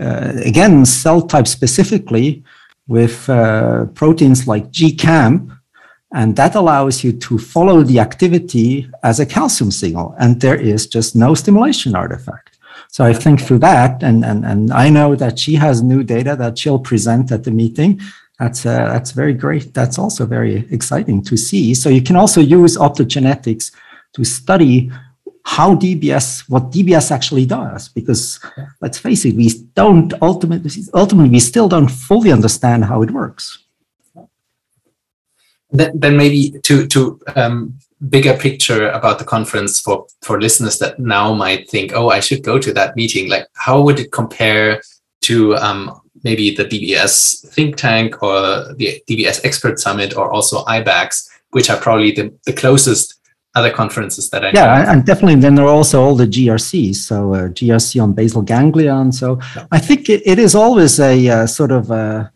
uh, 0.00 0.32
again, 0.44 0.84
cell 0.84 1.22
type 1.22 1.46
specifically, 1.46 2.42
with 2.88 3.28
uh, 3.28 3.86
proteins 3.94 4.46
like 4.46 4.70
GCAMP, 4.70 5.56
and 6.12 6.36
that 6.36 6.54
allows 6.54 7.02
you 7.02 7.12
to 7.12 7.38
follow 7.38 7.82
the 7.82 7.98
activity 7.98 8.88
as 9.02 9.20
a 9.20 9.26
calcium 9.26 9.70
signal. 9.70 10.14
And 10.18 10.40
there 10.40 10.54
is 10.54 10.86
just 10.86 11.16
no 11.16 11.34
stimulation 11.34 11.94
artifact. 11.94 12.58
So 12.88 13.04
I 13.04 13.12
think 13.12 13.40
through 13.40 13.58
that, 13.58 14.02
and, 14.02 14.24
and, 14.24 14.44
and 14.44 14.72
I 14.72 14.88
know 14.88 15.16
that 15.16 15.38
she 15.38 15.54
has 15.56 15.82
new 15.82 16.02
data 16.02 16.36
that 16.36 16.56
she'll 16.58 16.78
present 16.78 17.32
at 17.32 17.44
the 17.44 17.50
meeting. 17.50 18.00
That's, 18.38 18.64
uh, 18.64 18.86
that's 18.92 19.10
very 19.10 19.34
great. 19.34 19.74
That's 19.74 19.98
also 19.98 20.24
very 20.26 20.66
exciting 20.70 21.22
to 21.24 21.36
see. 21.36 21.74
So 21.74 21.88
you 21.88 22.02
can 22.02 22.16
also 22.16 22.40
use 22.40 22.76
optogenetics 22.76 23.72
to 24.14 24.24
study 24.24 24.90
how 25.54 25.74
DBS, 25.74 26.48
what 26.48 26.70
DBS 26.70 27.10
actually 27.10 27.46
does, 27.46 27.88
because 27.88 28.40
let's 28.80 28.98
face 28.98 29.24
it, 29.24 29.36
we 29.36 29.48
don't 29.74 30.12
ultimately, 30.20 30.70
ultimately, 30.92 31.30
we 31.30 31.40
still 31.40 31.68
don't 31.68 31.88
fully 31.88 32.32
understand 32.32 32.84
how 32.84 33.02
it 33.02 33.10
works 33.10 33.66
then, 35.70 35.98
then 35.98 36.16
maybe 36.16 36.54
to 36.62 36.86
to 36.88 37.20
um, 37.34 37.78
bigger 38.08 38.36
picture 38.36 38.90
about 38.90 39.18
the 39.18 39.24
conference 39.24 39.80
for 39.80 40.06
for 40.22 40.40
listeners 40.40 40.78
that 40.78 40.98
now 40.98 41.34
might 41.34 41.68
think, 41.68 41.92
oh, 41.94 42.10
I 42.10 42.20
should 42.20 42.42
go 42.42 42.58
to 42.58 42.72
that 42.74 42.96
meeting. 42.96 43.28
Like, 43.28 43.46
how 43.54 43.80
would 43.82 43.98
it 43.98 44.12
compare 44.12 44.82
to 45.22 45.56
um, 45.56 46.00
maybe 46.22 46.54
the 46.54 46.64
DBS 46.64 47.46
think 47.48 47.76
tank 47.76 48.22
or 48.22 48.74
the 48.74 49.02
DBS 49.08 49.44
expert 49.44 49.78
summit 49.78 50.16
or 50.16 50.30
also 50.30 50.64
IBAGS, 50.64 51.28
which 51.50 51.70
are 51.70 51.78
probably 51.78 52.12
the, 52.12 52.32
the 52.46 52.52
closest 52.52 53.14
other 53.56 53.70
conferences 53.70 54.28
that 54.30 54.44
I 54.44 54.50
yeah, 54.52 54.82
know. 54.82 54.90
and 54.92 55.06
definitely 55.06 55.40
then 55.40 55.54
there 55.54 55.64
are 55.64 55.76
also 55.80 56.02
all 56.02 56.14
the 56.14 56.26
GRCs, 56.26 56.96
so 56.96 57.34
uh, 57.34 57.48
GRC 57.48 58.00
on 58.02 58.12
basal 58.12 58.42
ganglion. 58.42 59.12
So 59.12 59.40
yeah. 59.56 59.66
I 59.72 59.78
think 59.78 60.10
it, 60.10 60.22
it 60.26 60.38
is 60.38 60.54
always 60.54 61.00
a 61.00 61.28
uh, 61.28 61.46
sort 61.46 61.72
of 61.72 61.90
a, 61.90 62.30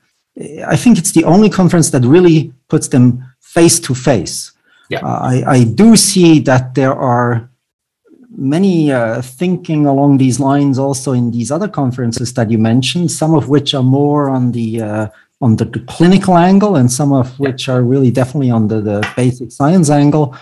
I 0.66 0.76
think 0.76 0.98
it's 0.98 1.12
the 1.12 1.24
only 1.24 1.50
conference 1.50 1.90
that 1.90 2.04
really 2.04 2.52
puts 2.68 2.88
them 2.88 3.22
face 3.40 3.78
to 3.80 3.94
face. 3.94 4.52
Yeah. 4.88 5.00
Uh, 5.04 5.20
I, 5.32 5.44
I 5.46 5.64
do 5.64 5.94
see 5.94 6.40
that 6.40 6.74
there 6.74 6.94
are 6.94 7.50
many 8.30 8.90
uh, 8.90 9.20
thinking 9.20 9.86
along 9.86 10.16
these 10.16 10.40
lines 10.40 10.78
also 10.78 11.12
in 11.12 11.30
these 11.30 11.50
other 11.50 11.68
conferences 11.68 12.32
that 12.34 12.50
you 12.50 12.58
mentioned, 12.58 13.10
some 13.10 13.34
of 13.34 13.48
which 13.50 13.74
are 13.74 13.82
more 13.82 14.30
on 14.30 14.52
the 14.52 14.80
uh, 14.80 15.08
on 15.42 15.56
the, 15.56 15.64
the, 15.64 15.80
clinical 15.80 16.36
angle 16.36 16.76
and 16.76 16.92
some 16.92 17.12
of 17.12 17.38
which 17.40 17.68
are 17.68 17.82
really 17.82 18.10
definitely 18.10 18.50
on 18.50 18.68
the, 18.68 18.80
the 18.80 19.12
basic 19.16 19.50
science 19.50 19.88
angle. 19.88 20.34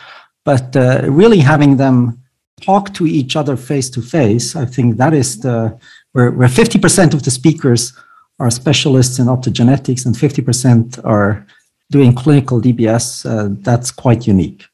But 0.48 0.74
uh, 0.74 1.02
really 1.22 1.40
having 1.40 1.76
them 1.76 2.22
talk 2.62 2.94
to 2.94 3.06
each 3.06 3.36
other 3.36 3.54
face 3.54 3.90
to 3.90 4.00
face, 4.00 4.56
I 4.56 4.64
think 4.64 4.96
that 4.96 5.12
is 5.12 5.40
the 5.40 5.78
where, 6.12 6.30
where 6.30 6.48
50% 6.48 7.12
of 7.12 7.22
the 7.22 7.30
speakers 7.30 7.92
are 8.38 8.50
specialists 8.50 9.18
in 9.18 9.26
optogenetics 9.26 10.06
and 10.06 10.14
50% 10.14 11.04
are 11.04 11.46
doing 11.90 12.14
clinical 12.14 12.62
DBS. 12.62 13.26
Uh, 13.26 13.56
that's 13.60 13.90
quite 13.90 14.26
unique. 14.26 14.64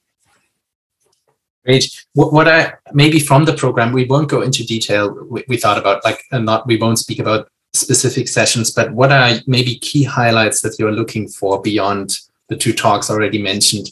Great. 1.65 2.05
What, 2.13 2.47
I 2.47 2.75
maybe 2.93 3.19
from 3.19 3.45
the 3.45 3.55
program, 3.55 3.91
we 3.93 4.05
won't 4.05 4.29
go 4.29 4.43
into 4.43 4.65
detail. 4.65 5.27
We, 5.29 5.43
we 5.49 5.57
thought 5.57 5.79
about 5.79 6.05
like, 6.05 6.23
and 6.31 6.47
not 6.47 6.69
we 6.69 6.77
won't 6.77 7.01
speak 7.01 7.19
about 7.19 7.49
specific 7.73 8.29
sessions, 8.29 8.71
but 8.71 8.93
what 8.93 9.11
are 9.11 9.41
maybe 9.49 9.81
key 9.81 10.05
highlights 10.05 10.61
that 10.61 10.79
you're 10.79 10.93
looking 10.93 11.27
for 11.27 11.61
beyond 11.61 12.21
the 12.49 12.57
two 12.57 12.73
talks 12.73 13.11
already 13.11 13.43
mentioned? 13.43 13.91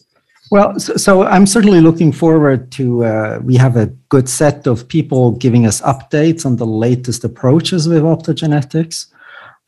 Well, 0.53 0.79
so, 0.79 0.99
so 0.99 1.23
I'm 1.23 1.47
certainly 1.47 1.81
looking 1.81 2.13
forward 2.13 2.71
to. 2.73 3.07
Uh, 3.07 3.41
we 3.43 3.57
have 3.57 3.79
a 3.79 3.87
good 4.11 4.29
set 4.29 4.67
of 4.67 4.87
people 4.87 5.31
giving 5.31 5.65
us 5.65 5.81
updates 5.81 6.45
on 6.45 6.57
the 6.57 6.67
latest 6.67 7.25
approaches 7.25 7.89
with 7.89 8.03
optogenetics. 8.03 9.07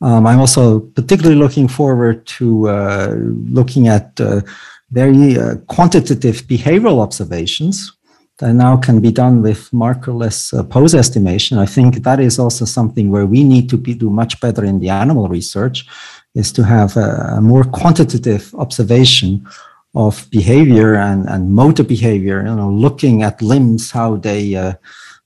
Um, 0.02 0.26
I'm 0.26 0.40
also 0.40 0.80
particularly 0.80 1.36
looking 1.36 1.68
forward 1.68 2.26
to 2.36 2.68
uh, 2.68 3.14
looking 3.48 3.88
at 3.88 4.20
uh, 4.20 4.42
very 4.90 5.38
uh, 5.38 5.54
quantitative 5.68 6.42
behavioral 6.42 7.00
observations 7.00 7.90
that 8.36 8.52
now 8.52 8.76
can 8.76 9.00
be 9.00 9.10
done 9.10 9.40
with 9.40 9.70
markerless 9.70 10.52
uh, 10.52 10.62
pose 10.64 10.94
estimation. 10.94 11.56
I 11.56 11.64
think 11.64 12.02
that 12.02 12.20
is 12.20 12.38
also 12.38 12.66
something 12.66 13.10
where 13.10 13.24
we 13.24 13.42
need 13.42 13.70
to 13.70 13.78
be, 13.78 13.94
do 13.94 14.10
much 14.10 14.38
better 14.38 14.62
in 14.62 14.80
the 14.80 14.90
animal 14.90 15.28
research, 15.28 15.86
is 16.34 16.52
to 16.52 16.62
have 16.62 16.94
a, 16.98 17.36
a 17.38 17.40
more 17.40 17.64
quantitative 17.64 18.54
observation 18.56 19.46
of 19.94 20.28
behavior 20.30 20.94
and, 20.94 21.28
and 21.28 21.52
motor 21.52 21.84
behavior, 21.84 22.44
you 22.44 22.54
know, 22.54 22.70
looking 22.70 23.22
at 23.22 23.40
limbs, 23.40 23.90
how 23.90 24.16
they 24.16 24.54
uh, 24.54 24.74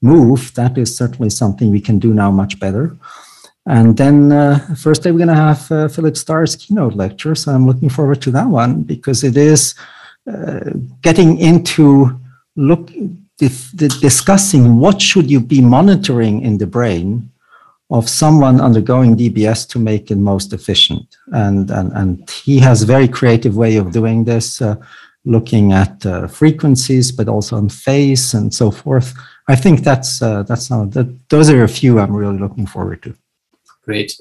move. 0.03 0.53
That 0.55 0.77
is 0.77 0.97
certainly 0.97 1.31
something 1.31 1.71
we 1.71 1.81
can 1.81 1.99
do 1.99 2.13
now 2.13 2.31
much 2.31 2.61
better. 2.61 2.97
And 3.67 3.97
then 3.97 4.33
uh, 4.33 4.75
first 4.77 5.03
day 5.03 5.11
we're 5.11 5.19
going 5.19 5.29
to 5.29 5.35
have 5.35 5.71
uh, 5.71 5.89
Philip 5.89 6.17
Starr's 6.17 6.57
keynote 6.57 6.95
lecture. 6.95 7.35
So 7.35 7.53
I'm 7.53 7.67
looking 7.67 7.89
forward 7.89 8.23
to 8.23 8.31
that 8.33 8.49
one 8.49 8.83
because 8.83 9.25
it 9.25 9.37
is 9.37 9.75
uh, 10.31 10.71
getting 11.03 11.39
into 11.39 12.19
look 12.57 12.91
discussing 13.39 14.81
what 14.81 15.01
should 15.01 15.31
you 15.31 15.39
be 15.39 15.61
monitoring 15.61 16.43
in 16.43 16.59
the 16.59 16.67
brain 16.67 17.31
of 17.91 18.09
someone 18.09 18.61
undergoing 18.61 19.17
DBS 19.17 19.69
to 19.71 19.79
make 19.79 20.11
it 20.11 20.17
most 20.17 20.53
efficient. 20.53 21.17
And, 21.33 21.71
and, 21.71 21.93
and 21.93 22.31
he 22.31 22.59
has 22.59 22.83
a 22.83 22.87
very 22.87 23.09
creative 23.09 23.57
way 23.57 23.77
of 23.77 23.93
doing 23.93 24.25
this, 24.25 24.61
uh, 24.61 24.77
looking 25.25 25.73
at 25.73 26.05
uh, 26.05 26.27
frequencies, 26.27 27.11
but 27.11 27.29
also 27.29 27.57
on 27.57 27.69
phase 27.69 28.35
and 28.35 28.53
so 28.53 28.71
forth. 28.71 29.15
I 29.49 29.57
think 29.57 29.81
that's, 29.81 30.21
uh, 30.21 30.43
that's 30.43 30.71
now, 30.71 30.85
that, 30.87 31.29
those 31.31 31.49
are 31.49 31.65
a 31.65 31.69
few 31.69 31.99
I'm 31.99 32.15
really 32.15 32.39
looking 32.39 32.67
forward 32.67 33.03
to. 33.05 33.15
Great. 33.83 34.21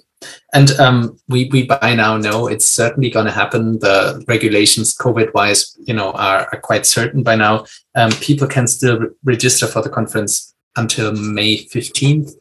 And 0.53 0.71
um, 0.79 1.19
we, 1.27 1.49
we 1.51 1.63
by 1.63 1.93
now 1.93 2.17
know 2.17 2.47
it's 2.47 2.65
certainly 2.65 3.09
going 3.09 3.25
to 3.25 3.31
happen. 3.31 3.79
The 3.79 4.23
regulations, 4.27 4.95
COVID 4.97 5.33
wise, 5.33 5.77
you 5.85 5.93
know, 5.93 6.11
are, 6.13 6.47
are 6.51 6.61
quite 6.61 6.85
certain 6.85 7.21
by 7.21 7.35
now. 7.35 7.65
Um, 7.95 8.11
people 8.11 8.47
can 8.47 8.65
still 8.65 8.99
re- 8.99 9.09
register 9.23 9.67
for 9.67 9.81
the 9.81 9.89
conference 9.89 10.55
until 10.75 11.11
May 11.11 11.57
15th. 11.57 12.31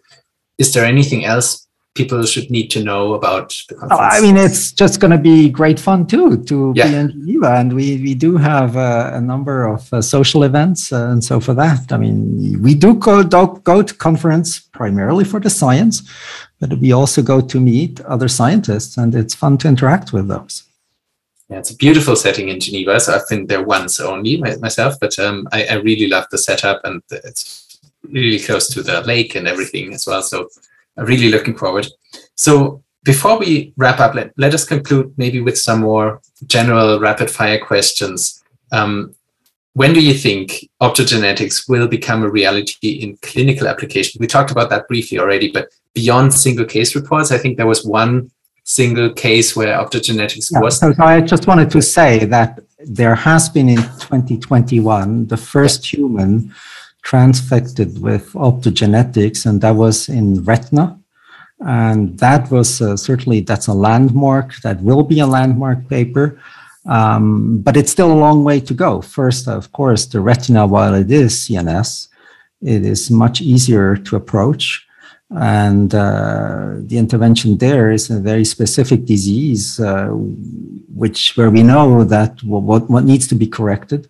Is 0.59 0.72
there 0.72 0.84
anything 0.84 1.24
else 1.24 1.66
people 1.96 2.24
should 2.24 2.50
need 2.50 2.68
to 2.68 2.84
know 2.84 3.14
about 3.14 3.54
the 3.68 3.74
conference? 3.74 4.00
Oh, 4.00 4.18
I 4.18 4.20
mean, 4.20 4.36
it's 4.36 4.70
just 4.70 5.00
going 5.00 5.11
to 5.11 5.18
be 5.18 5.48
great 5.48 5.80
fun 5.80 6.07
too 6.07 6.44
to 6.44 6.72
yeah. 6.76 6.88
be 6.88 6.94
in 6.94 7.11
Geneva, 7.11 7.54
and 7.57 7.72
we 7.72 7.96
we 8.02 8.14
do 8.14 8.36
have 8.36 8.76
uh, 8.76 9.11
a 9.14 9.20
number 9.20 9.66
of 9.66 9.92
uh, 9.92 10.00
social 10.00 10.44
events, 10.44 10.92
uh, 10.92 11.09
and 11.11 11.24
so 11.24 11.40
for 11.40 11.54
that, 11.54 11.92
I 11.92 11.96
mean, 11.96 12.62
we 12.62 12.74
do 12.74 12.94
go 12.94 13.22
do, 13.22 13.61
go 13.64 13.82
to 13.82 13.94
conference 13.94 14.61
primarily 14.61 15.24
for 15.24 15.40
the 15.40 15.50
science, 15.50 16.02
but 16.61 16.78
we 16.78 16.92
also 16.92 17.22
go 17.22 17.40
to 17.40 17.61
meet 17.61 18.00
other 18.02 18.28
scientists, 18.28 18.96
and 18.96 19.14
it's 19.14 19.34
fun 19.34 19.59
to 19.59 19.68
interact 19.68 20.12
with 20.12 20.28
those. 20.28 20.62
Yeah, 21.48 21.59
it's 21.59 21.70
a 21.70 21.76
beautiful 21.76 22.16
setting 22.16 22.48
in 22.48 22.59
Geneva. 22.59 22.98
So 22.98 23.14
I've 23.14 23.28
been 23.28 23.46
there 23.46 23.62
once 23.62 24.00
only 24.00 24.36
myself, 24.38 24.94
but 25.00 25.16
um, 25.18 25.46
I, 25.52 25.64
I 25.66 25.74
really 25.74 26.09
love 26.09 26.26
the 26.30 26.38
setup, 26.38 26.80
and 26.84 27.02
it's 27.11 27.65
really 28.12 28.38
close 28.38 28.68
to 28.70 28.82
the 28.82 29.02
lake 29.02 29.34
and 29.34 29.46
everything 29.46 29.92
as 29.92 30.07
well. 30.07 30.22
So 30.22 30.48
I'm 30.96 31.07
really 31.07 31.30
looking 31.30 31.57
forward. 31.57 31.86
So 32.34 32.82
before 33.04 33.38
we 33.38 33.72
wrap 33.76 34.00
up, 34.00 34.14
let, 34.14 34.32
let 34.36 34.54
us 34.54 34.64
conclude 34.64 35.14
maybe 35.16 35.40
with 35.40 35.57
some 35.59 35.80
more 35.80 36.20
general 36.46 36.98
rapid 36.98 37.30
fire 37.30 37.59
questions. 37.59 38.42
Um, 38.72 39.14
when 39.74 39.92
do 39.92 40.00
you 40.00 40.14
think 40.14 40.68
optogenetics 40.80 41.68
will 41.68 41.86
become 41.86 42.22
a 42.22 42.30
reality 42.30 42.92
in 42.92 43.18
clinical 43.18 43.68
application? 43.68 44.18
We 44.20 44.26
talked 44.26 44.50
about 44.50 44.70
that 44.70 44.88
briefly 44.88 45.18
already, 45.18 45.50
but 45.50 45.68
beyond 45.94 46.32
single 46.32 46.64
case 46.64 46.94
reports, 46.94 47.30
I 47.30 47.38
think 47.38 47.59
there 47.59 47.66
was 47.66 47.84
one 47.84 48.30
single 48.64 49.11
case 49.12 49.54
where 49.54 49.78
optogenetics 49.78 50.50
yeah, 50.50 50.61
was. 50.61 50.78
So 50.78 50.92
I 50.98 51.20
just 51.20 51.46
wanted 51.46 51.70
to 51.70 51.80
say 51.80 52.24
that 52.24 52.59
there 52.78 53.14
has 53.14 53.48
been 53.48 53.68
in 53.68 53.76
2021 53.76 55.26
the 55.26 55.36
first 55.36 55.86
human 55.92 56.52
transfected 57.07 58.00
with 58.00 58.32
optogenetics, 58.32 59.46
and 59.46 59.61
that 59.61 59.76
was 59.76 60.09
in 60.09 60.42
retina. 60.42 60.98
And 61.61 62.18
that 62.18 62.50
was 62.50 62.82
uh, 62.82 62.96
certainly 62.96 63.40
that's 63.40 63.68
a 63.68 63.72
landmark. 63.72 64.57
That 64.62 64.82
will 64.82 65.04
be 65.04 65.20
a 65.20 65.26
landmark 65.26 65.88
paper. 65.88 66.38
Um, 66.86 67.59
but 67.59 67.76
it's 67.76 67.92
still 67.92 68.12
a 68.12 68.22
long 68.26 68.44
way 68.44 68.61
to 68.61 68.74
go. 68.74 69.00
First, 69.00 69.48
of 69.48 69.72
course, 69.72 70.07
the 70.07 70.20
retina, 70.20 70.66
while 70.66 70.94
it 70.94 71.11
is 71.11 71.34
CNS, 71.34 72.09
it 72.62 72.84
is 72.84 73.11
much 73.11 73.40
easier 73.40 73.96
to 73.96 74.16
approach. 74.16 74.86
And 75.30 75.92
uh, 75.94 76.74
the 76.78 76.98
intervention 76.98 77.59
there 77.59 77.90
is 77.90 78.11
a 78.11 78.20
very 78.20 78.44
specific 78.44 79.04
disease, 79.04 79.80
uh, 79.80 80.09
which 80.94 81.36
where 81.36 81.50
we 81.50 81.62
know 81.62 82.04
that 82.04 82.42
what, 82.44 82.88
what 82.88 83.04
needs 83.04 83.26
to 83.28 83.34
be 83.34 83.48
corrected. 83.48 84.09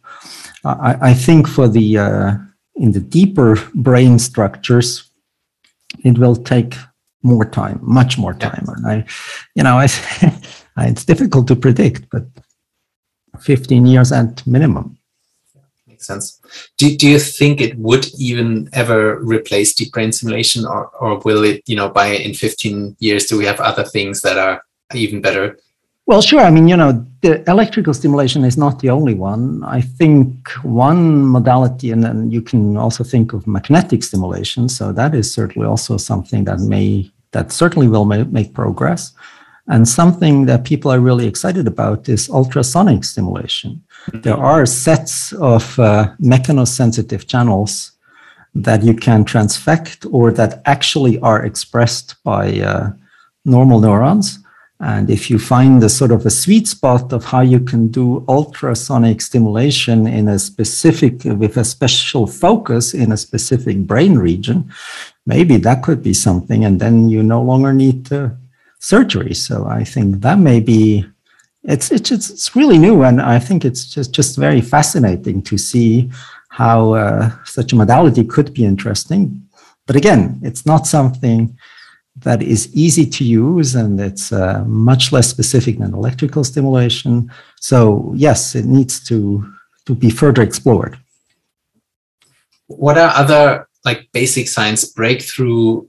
I, 0.64 1.10
I 1.10 1.14
think 1.14 1.48
for 1.48 1.68
the 1.68 1.98
uh, 1.98 2.36
in 2.76 2.92
the 2.92 3.00
deeper 3.00 3.58
brain 3.74 4.18
structures, 4.18 5.10
it 6.04 6.18
will 6.18 6.36
take 6.36 6.74
more 7.22 7.44
time, 7.44 7.80
much 7.82 8.18
more 8.18 8.34
time. 8.34 8.64
And 8.68 8.86
I, 8.86 9.04
you 9.54 9.62
know, 9.62 9.78
I, 9.78 9.88
it's 10.78 11.04
difficult 11.04 11.48
to 11.48 11.56
predict, 11.56 12.08
but 12.10 12.24
15 13.40 13.86
years 13.86 14.12
at 14.12 14.46
minimum. 14.46 14.98
Makes 15.86 16.06
sense. 16.06 16.40
Do, 16.76 16.94
do 16.96 17.08
you 17.08 17.18
think 17.18 17.60
it 17.60 17.76
would 17.78 18.06
even 18.18 18.68
ever 18.72 19.18
replace 19.20 19.74
deep 19.74 19.92
brain 19.92 20.12
simulation 20.12 20.64
or, 20.66 20.88
or 21.00 21.18
will 21.20 21.42
it, 21.44 21.62
you 21.66 21.76
know, 21.76 21.88
by 21.88 22.08
in 22.08 22.34
15 22.34 22.96
years, 22.98 23.26
do 23.26 23.38
we 23.38 23.46
have 23.46 23.60
other 23.60 23.84
things 23.84 24.20
that 24.22 24.38
are 24.38 24.62
even 24.94 25.20
better? 25.20 25.58
Well, 26.06 26.22
sure. 26.22 26.40
I 26.40 26.50
mean, 26.50 26.68
you 26.68 26.76
know, 26.76 27.04
the 27.22 27.48
electrical 27.50 27.92
stimulation 27.92 28.44
is 28.44 28.56
not 28.56 28.78
the 28.78 28.90
only 28.90 29.14
one. 29.14 29.64
I 29.64 29.80
think 29.80 30.48
one 30.62 31.26
modality, 31.26 31.90
and 31.90 32.02
then 32.02 32.30
you 32.30 32.40
can 32.40 32.76
also 32.76 33.02
think 33.02 33.32
of 33.32 33.46
magnetic 33.48 34.04
stimulation. 34.04 34.68
So 34.68 34.92
that 34.92 35.16
is 35.16 35.32
certainly 35.32 35.66
also 35.66 35.96
something 35.96 36.44
that 36.44 36.60
may, 36.60 37.10
that 37.32 37.50
certainly 37.50 37.88
will 37.88 38.04
make 38.04 38.54
progress. 38.54 39.12
And 39.66 39.88
something 39.88 40.46
that 40.46 40.62
people 40.62 40.92
are 40.92 41.00
really 41.00 41.26
excited 41.26 41.66
about 41.66 42.08
is 42.08 42.30
ultrasonic 42.30 43.02
stimulation. 43.02 43.82
Mm-hmm. 44.06 44.20
There 44.20 44.36
are 44.36 44.64
sets 44.64 45.32
of 45.32 45.76
uh, 45.76 46.14
mechanosensitive 46.20 47.26
channels 47.26 47.90
that 48.54 48.84
you 48.84 48.94
can 48.94 49.24
transfect 49.24 50.06
or 50.12 50.30
that 50.32 50.62
actually 50.66 51.18
are 51.18 51.44
expressed 51.44 52.14
by 52.22 52.60
uh, 52.60 52.92
normal 53.44 53.80
neurons. 53.80 54.38
And 54.78 55.08
if 55.08 55.30
you 55.30 55.38
find 55.38 55.82
a 55.82 55.88
sort 55.88 56.12
of 56.12 56.26
a 56.26 56.30
sweet 56.30 56.68
spot 56.68 57.12
of 57.12 57.24
how 57.24 57.40
you 57.40 57.60
can 57.60 57.88
do 57.88 58.24
ultrasonic 58.28 59.22
stimulation 59.22 60.06
in 60.06 60.28
a 60.28 60.38
specific, 60.38 61.24
with 61.24 61.56
a 61.56 61.64
special 61.64 62.26
focus 62.26 62.92
in 62.92 63.10
a 63.10 63.16
specific 63.16 63.78
brain 63.86 64.18
region, 64.18 64.70
maybe 65.24 65.56
that 65.56 65.82
could 65.82 66.02
be 66.02 66.12
something. 66.12 66.64
And 66.64 66.78
then 66.78 67.08
you 67.08 67.22
no 67.22 67.40
longer 67.40 67.72
need 67.72 68.10
surgery. 68.78 69.34
So 69.34 69.66
I 69.66 69.84
think 69.84 70.20
that 70.20 70.38
may 70.38 70.60
be 70.60 71.06
it's 71.64 71.90
it's 71.90 72.10
it's 72.10 72.54
really 72.54 72.78
new, 72.78 73.02
and 73.02 73.20
I 73.20 73.40
think 73.40 73.64
it's 73.64 73.84
just 73.86 74.12
just 74.12 74.36
very 74.36 74.60
fascinating 74.60 75.42
to 75.42 75.58
see 75.58 76.10
how 76.48 76.94
uh, 76.94 77.30
such 77.44 77.72
a 77.72 77.76
modality 77.76 78.24
could 78.24 78.54
be 78.54 78.64
interesting. 78.64 79.42
But 79.86 79.96
again, 79.96 80.38
it's 80.42 80.64
not 80.64 80.86
something 80.86 81.58
that 82.18 82.42
is 82.42 82.74
easy 82.74 83.06
to 83.06 83.24
use, 83.24 83.74
and 83.74 84.00
it's 84.00 84.32
uh, 84.32 84.64
much 84.66 85.12
less 85.12 85.28
specific 85.28 85.78
than 85.78 85.92
electrical 85.92 86.44
stimulation. 86.44 87.30
So 87.60 88.12
yes, 88.16 88.54
it 88.54 88.64
needs 88.64 89.00
to 89.08 89.46
to 89.86 89.94
be 89.94 90.10
further 90.10 90.42
explored. 90.42 90.98
What 92.66 92.98
are 92.98 93.12
other 93.14 93.68
like 93.84 94.08
basic 94.12 94.48
science 94.48 94.84
breakthrough 94.84 95.86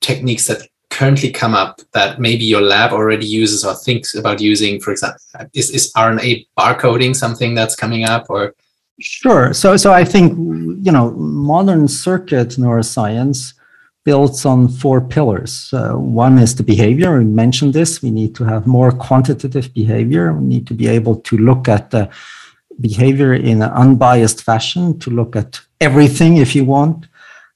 techniques 0.00 0.46
that 0.46 0.68
currently 0.90 1.30
come 1.30 1.54
up 1.54 1.80
that 1.92 2.20
maybe 2.20 2.44
your 2.44 2.60
lab 2.60 2.92
already 2.92 3.26
uses 3.26 3.64
or 3.64 3.74
thinks 3.74 4.14
about 4.14 4.40
using? 4.40 4.80
For 4.80 4.92
example, 4.92 5.18
is, 5.54 5.70
is 5.70 5.92
RNA 5.94 6.46
barcoding 6.56 7.16
something 7.16 7.54
that's 7.54 7.74
coming 7.74 8.04
up 8.04 8.26
or? 8.28 8.54
Sure. 9.00 9.52
So, 9.54 9.76
so 9.76 9.92
I 9.92 10.04
think, 10.04 10.36
you 10.84 10.92
know, 10.92 11.10
modern 11.12 11.88
circuit 11.88 12.50
neuroscience 12.50 13.54
builds 14.04 14.46
on 14.46 14.68
four 14.68 15.00
pillars. 15.00 15.70
Uh, 15.72 15.92
one 15.92 16.38
is 16.38 16.54
the 16.54 16.62
behavior. 16.62 17.18
We 17.18 17.24
mentioned 17.24 17.74
this. 17.74 18.02
We 18.02 18.10
need 18.10 18.34
to 18.36 18.44
have 18.44 18.66
more 18.66 18.92
quantitative 18.92 19.72
behavior. 19.74 20.32
We 20.32 20.46
need 20.46 20.66
to 20.68 20.74
be 20.74 20.88
able 20.88 21.16
to 21.16 21.36
look 21.36 21.68
at 21.68 21.90
the 21.90 22.08
behavior 22.80 23.34
in 23.34 23.62
an 23.62 23.70
unbiased 23.70 24.42
fashion, 24.42 24.98
to 25.00 25.10
look 25.10 25.36
at 25.36 25.60
everything 25.80 26.38
if 26.38 26.54
you 26.54 26.64
want, 26.64 27.06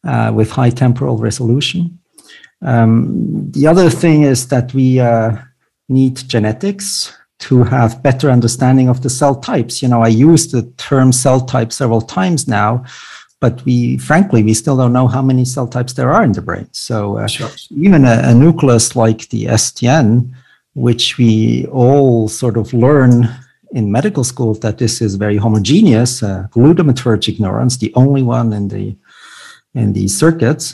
uh, 0.05 0.33
with 0.35 0.51
high 0.51 0.71
temporal 0.71 1.17
resolution. 1.17 1.99
Um, 2.63 3.51
the 3.51 3.67
other 3.67 3.91
thing 3.91 4.23
is 4.23 4.49
that 4.49 4.75
we 4.75 5.01
uh, 5.01 5.37
need 5.89 6.17
genetics 6.17 7.17
to 7.41 7.65
have 7.65 8.03
better 8.03 8.31
understanding 8.31 8.89
of 8.89 9.03
the 9.03 9.11
cell 9.11 9.35
types. 9.35 9.83
You 9.83 9.89
know, 9.89 10.03
I 10.03 10.09
use 10.09 10.51
the 10.51 10.63
term 10.77 11.13
cell 11.13 11.41
type 11.41 11.73
several 11.73 12.01
times 12.01 12.49
now, 12.49 12.85
but 13.45 13.63
we, 13.67 13.99
frankly, 13.99 14.43
we 14.43 14.55
still 14.55 14.77
don't 14.81 14.95
know 14.99 15.07
how 15.07 15.21
many 15.31 15.45
cell 15.45 15.69
types 15.77 15.93
there 15.93 16.11
are 16.11 16.25
in 16.29 16.33
the 16.33 16.41
brain. 16.49 16.67
So 16.73 17.19
uh, 17.19 17.27
Sure. 17.27 17.51
even 17.87 18.01
a, 18.07 18.17
a 18.31 18.35
nucleus 18.45 18.87
like 18.97 19.21
the 19.29 19.43
STN, 19.63 20.09
which 20.87 21.19
we 21.19 21.67
all 21.83 22.27
sort 22.43 22.57
of 22.57 22.67
learn 22.73 23.29
in 23.79 23.93
medical 23.99 24.25
school 24.25 24.55
that 24.65 24.79
this 24.79 24.95
is 25.07 25.17
very 25.25 25.37
homogeneous, 25.37 26.23
uh, 26.23 26.47
glutamatergic 26.57 27.37
neurons, 27.39 27.77
the 27.77 27.93
only 28.03 28.23
one 28.23 28.49
in 28.59 28.69
the 28.75 28.87
in 29.81 29.93
the 29.93 30.07
circuits 30.23 30.65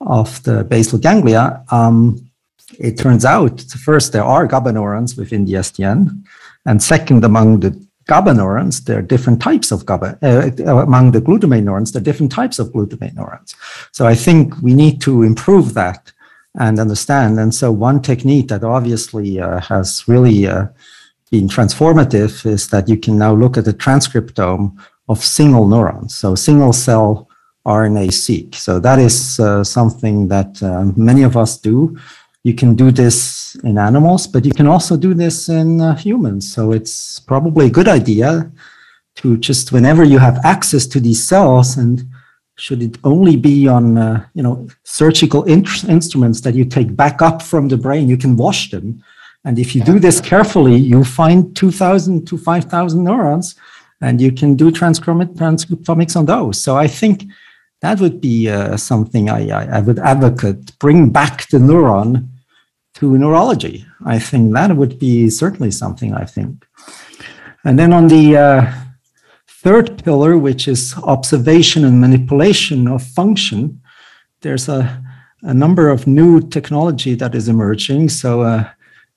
of 0.00 0.28
the 0.46 0.64
basal 0.64 0.98
ganglia. 0.98 1.44
Um, 1.70 1.98
it 2.88 2.94
turns 3.04 3.24
out, 3.24 3.54
first, 3.88 4.12
there 4.12 4.28
are 4.34 4.44
GABA 4.52 4.72
neurons 4.72 5.10
within 5.20 5.44
the 5.44 5.54
STN, 5.66 5.98
and 6.68 6.82
second, 6.82 7.20
among 7.24 7.60
the 7.60 7.70
GABA 8.08 8.34
neurons, 8.34 8.84
there 8.84 8.98
are 8.98 9.02
different 9.02 9.40
types 9.40 9.70
of 9.70 9.84
GABA. 9.86 10.18
Uh, 10.22 10.76
among 10.76 11.12
the 11.12 11.20
glutamate 11.20 11.64
neurons, 11.64 11.92
there 11.92 12.00
are 12.00 12.04
different 12.04 12.32
types 12.32 12.58
of 12.58 12.68
glutamate 12.68 13.14
neurons. 13.14 13.54
So 13.92 14.06
I 14.06 14.14
think 14.14 14.54
we 14.62 14.74
need 14.74 15.00
to 15.02 15.22
improve 15.22 15.74
that 15.74 16.12
and 16.58 16.80
understand. 16.80 17.38
And 17.38 17.54
so 17.54 17.70
one 17.70 18.00
technique 18.00 18.48
that 18.48 18.64
obviously 18.64 19.40
uh, 19.40 19.60
has 19.60 20.08
really 20.08 20.46
uh, 20.46 20.66
been 21.30 21.48
transformative 21.48 22.46
is 22.46 22.68
that 22.68 22.88
you 22.88 22.96
can 22.96 23.18
now 23.18 23.34
look 23.34 23.58
at 23.58 23.66
the 23.66 23.74
transcriptome 23.74 24.76
of 25.08 25.24
single 25.24 25.68
neurons, 25.68 26.14
so 26.14 26.34
single 26.34 26.72
cell 26.72 27.28
RNA 27.66 28.12
seq. 28.12 28.54
So 28.54 28.78
that 28.80 28.98
is 28.98 29.38
uh, 29.38 29.62
something 29.62 30.28
that 30.28 30.62
uh, 30.62 30.84
many 30.96 31.22
of 31.22 31.36
us 31.36 31.58
do. 31.58 31.98
You 32.48 32.54
can 32.54 32.74
do 32.74 32.90
this 32.90 33.56
in 33.62 33.76
animals, 33.76 34.26
but 34.26 34.46
you 34.46 34.54
can 34.54 34.66
also 34.66 34.96
do 34.96 35.12
this 35.12 35.50
in 35.50 35.82
uh, 35.82 35.94
humans. 35.96 36.50
So 36.50 36.72
it's 36.72 37.20
probably 37.20 37.66
a 37.66 37.70
good 37.78 37.88
idea 37.88 38.50
to 39.16 39.36
just 39.36 39.70
whenever 39.70 40.02
you 40.02 40.18
have 40.18 40.40
access 40.44 40.86
to 40.86 40.98
these 40.98 41.22
cells 41.22 41.76
and 41.76 42.02
should 42.56 42.82
it 42.82 42.96
only 43.04 43.36
be 43.36 43.68
on 43.68 43.98
uh, 43.98 44.24
you 44.32 44.42
know 44.42 44.66
surgical 44.84 45.44
in- 45.44 45.66
instruments 45.88 46.40
that 46.40 46.54
you 46.54 46.64
take 46.64 46.96
back 46.96 47.20
up 47.20 47.42
from 47.42 47.68
the 47.68 47.76
brain 47.76 48.08
you 48.08 48.16
can 48.16 48.34
wash 48.34 48.70
them. 48.70 49.04
And 49.44 49.58
if 49.58 49.74
you 49.74 49.84
do 49.84 49.98
this 49.98 50.18
carefully 50.18 50.76
you 50.76 51.04
find 51.04 51.54
2000 51.54 52.26
to 52.28 52.38
5000 52.38 53.04
neurons 53.04 53.56
and 54.00 54.22
you 54.22 54.32
can 54.32 54.56
do 54.56 54.70
transcriptomics 54.70 56.16
on 56.16 56.24
those. 56.24 56.58
So 56.58 56.76
i 56.76 56.88
think 56.88 57.24
that 57.82 58.00
would 58.00 58.22
be 58.22 58.48
uh, 58.48 58.78
something 58.78 59.28
I, 59.28 59.50
I, 59.50 59.64
I 59.78 59.80
would 59.80 59.98
advocate. 59.98 60.78
Bring 60.78 61.10
back 61.10 61.48
the 61.50 61.58
neuron 61.58 62.26
to 62.98 63.18
neurology 63.24 63.76
i 64.14 64.18
think 64.18 64.52
that 64.52 64.76
would 64.80 64.98
be 64.98 65.14
certainly 65.30 65.72
something 65.82 66.10
i 66.14 66.24
think 66.34 66.66
and 67.64 67.78
then 67.78 67.92
on 67.92 68.08
the 68.08 68.36
uh, 68.36 68.72
third 69.62 70.02
pillar, 70.04 70.38
which 70.38 70.68
is 70.68 70.94
observation 71.02 71.84
and 71.84 72.00
manipulation 72.00 72.86
of 72.86 73.02
function, 73.02 73.80
there's 74.40 74.68
a, 74.68 75.02
a 75.42 75.52
number 75.52 75.88
of 75.88 76.06
new 76.06 76.40
technology 76.40 77.14
that 77.14 77.34
is 77.34 77.48
emerging. 77.48 78.08
So 78.08 78.42
uh, 78.42 78.70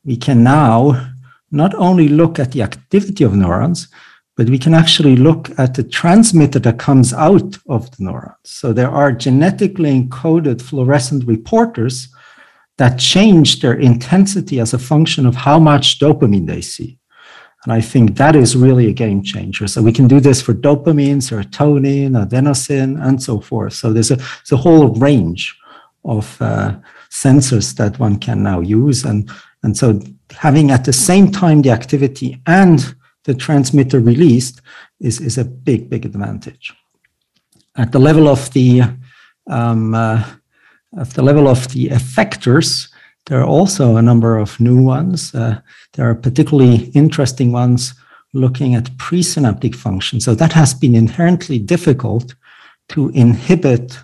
we 0.03 0.17
can 0.17 0.43
now 0.43 1.13
not 1.51 1.73
only 1.75 2.07
look 2.09 2.39
at 2.39 2.51
the 2.51 2.63
activity 2.63 3.23
of 3.23 3.35
neurons, 3.35 3.87
but 4.35 4.49
we 4.49 4.57
can 4.57 4.73
actually 4.73 5.15
look 5.15 5.49
at 5.59 5.75
the 5.75 5.83
transmitter 5.83 6.59
that 6.59 6.79
comes 6.79 7.13
out 7.13 7.57
of 7.69 7.91
the 7.91 8.03
neurons. 8.05 8.35
So 8.43 8.73
there 8.73 8.89
are 8.89 9.11
genetically 9.11 10.01
encoded 10.01 10.61
fluorescent 10.61 11.25
reporters 11.27 12.07
that 12.77 12.97
change 12.97 13.59
their 13.59 13.73
intensity 13.73 14.59
as 14.59 14.73
a 14.73 14.79
function 14.79 15.25
of 15.25 15.35
how 15.35 15.59
much 15.59 15.99
dopamine 15.99 16.47
they 16.47 16.61
see. 16.61 16.97
And 17.63 17.73
I 17.73 17.81
think 17.81 18.17
that 18.17 18.35
is 18.35 18.55
really 18.55 18.87
a 18.87 18.93
game 18.93 19.21
changer. 19.21 19.67
So 19.67 19.83
we 19.83 19.91
can 19.91 20.07
do 20.07 20.19
this 20.19 20.41
for 20.41 20.53
dopamine, 20.53 21.17
serotonin, 21.17 22.11
adenosine, 22.25 22.99
and 23.05 23.21
so 23.21 23.39
forth. 23.39 23.73
So 23.73 23.93
there's 23.93 24.09
a, 24.09 24.15
there's 24.15 24.51
a 24.51 24.57
whole 24.57 24.95
range 24.95 25.55
of 26.03 26.41
uh, 26.41 26.75
sensors 27.11 27.75
that 27.75 27.99
one 27.99 28.17
can 28.17 28.41
now 28.41 28.61
use. 28.61 29.05
And, 29.05 29.29
and 29.61 29.77
so 29.77 30.01
having 30.31 30.71
at 30.71 30.85
the 30.85 30.93
same 30.93 31.31
time 31.31 31.61
the 31.61 31.69
activity 31.69 32.41
and 32.47 32.95
the 33.25 33.35
transmitter 33.35 33.99
released 33.99 34.61
is, 34.99 35.21
is 35.21 35.37
a 35.37 35.45
big, 35.45 35.87
big 35.87 36.05
advantage. 36.05 36.73
At 37.75 37.91
the 37.91 37.99
level 37.99 38.27
of 38.27 38.51
the 38.53 38.81
um, 39.47 39.93
uh, 39.93 40.23
at 40.99 41.11
the 41.11 41.21
level 41.21 41.47
of 41.47 41.67
the 41.69 41.87
effectors, 41.87 42.89
there 43.27 43.39
are 43.39 43.45
also 43.47 43.95
a 43.95 44.01
number 44.01 44.37
of 44.37 44.59
new 44.59 44.81
ones. 44.81 45.33
Uh, 45.33 45.59
there 45.93 46.09
are 46.09 46.15
particularly 46.15 46.91
interesting 46.93 47.51
ones 47.51 47.93
looking 48.33 48.75
at 48.75 48.85
presynaptic 48.97 49.75
function. 49.75 50.19
So 50.19 50.35
that 50.35 50.53
has 50.53 50.73
been 50.73 50.95
inherently 50.95 51.59
difficult 51.59 52.35
to 52.89 53.09
inhibit 53.09 53.99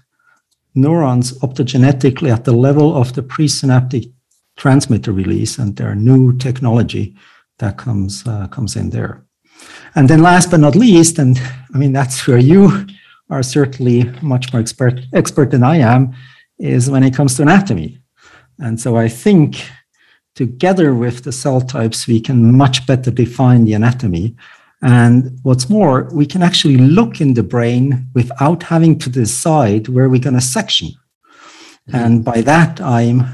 neurons 0.76 1.34
optogenetically 1.40 2.32
at 2.32 2.46
the 2.46 2.52
level 2.54 2.96
of 2.96 3.14
the 3.14 3.24
presynaptic 3.24 4.12
transmitter 4.56 5.12
release. 5.12 5.58
And 5.58 5.76
there 5.76 5.90
are 5.90 5.96
new 5.96 6.38
technology 6.38 7.16
that 7.60 7.78
comes 7.78 8.26
uh, 8.28 8.48
comes 8.48 8.76
in 8.76 8.90
there. 8.92 9.24
And 9.96 10.08
then 10.08 10.22
last 10.22 10.52
but 10.52 10.60
not 10.60 10.76
least, 10.76 11.20
and 11.20 11.40
I 11.74 11.78
mean 11.78 11.94
that's 11.94 12.28
where 12.28 12.38
you 12.38 12.86
are 13.30 13.44
certainly 13.44 14.04
much 14.22 14.54
more 14.54 14.62
expert 14.62 15.02
expert 15.14 15.52
than 15.52 15.64
I 15.64 15.78
am, 15.78 16.14
is 16.60 16.90
when 16.90 17.04
it 17.04 17.14
comes 17.14 17.36
to 17.36 17.44
anatomy. 17.44 18.00
And 18.60 18.80
so 18.80 18.98
I 18.98 19.08
think 19.08 19.68
together 20.36 20.94
with 20.94 21.24
the 21.24 21.32
cell 21.32 21.62
types, 21.62 22.08
we 22.08 22.20
can 22.22 22.56
much 22.56 22.86
better 22.86 23.12
define 23.12 23.66
the 23.66 23.74
anatomy. 23.74 24.36
And 24.82 25.40
what's 25.44 25.70
more, 25.70 26.10
we 26.14 26.26
can 26.26 26.44
actually 26.44 26.78
look 26.78 27.20
in 27.20 27.34
the 27.34 27.44
brain 27.44 28.08
without 28.14 28.62
having 28.64 29.00
to 29.00 29.10
decide 29.10 29.88
where 29.88 30.10
we're 30.10 30.22
going 30.22 30.36
to 30.36 30.42
section. 30.42 30.90
Mm-hmm. 30.90 31.96
And 31.96 32.26
by 32.26 32.42
that, 32.42 32.80
I'm 32.82 33.26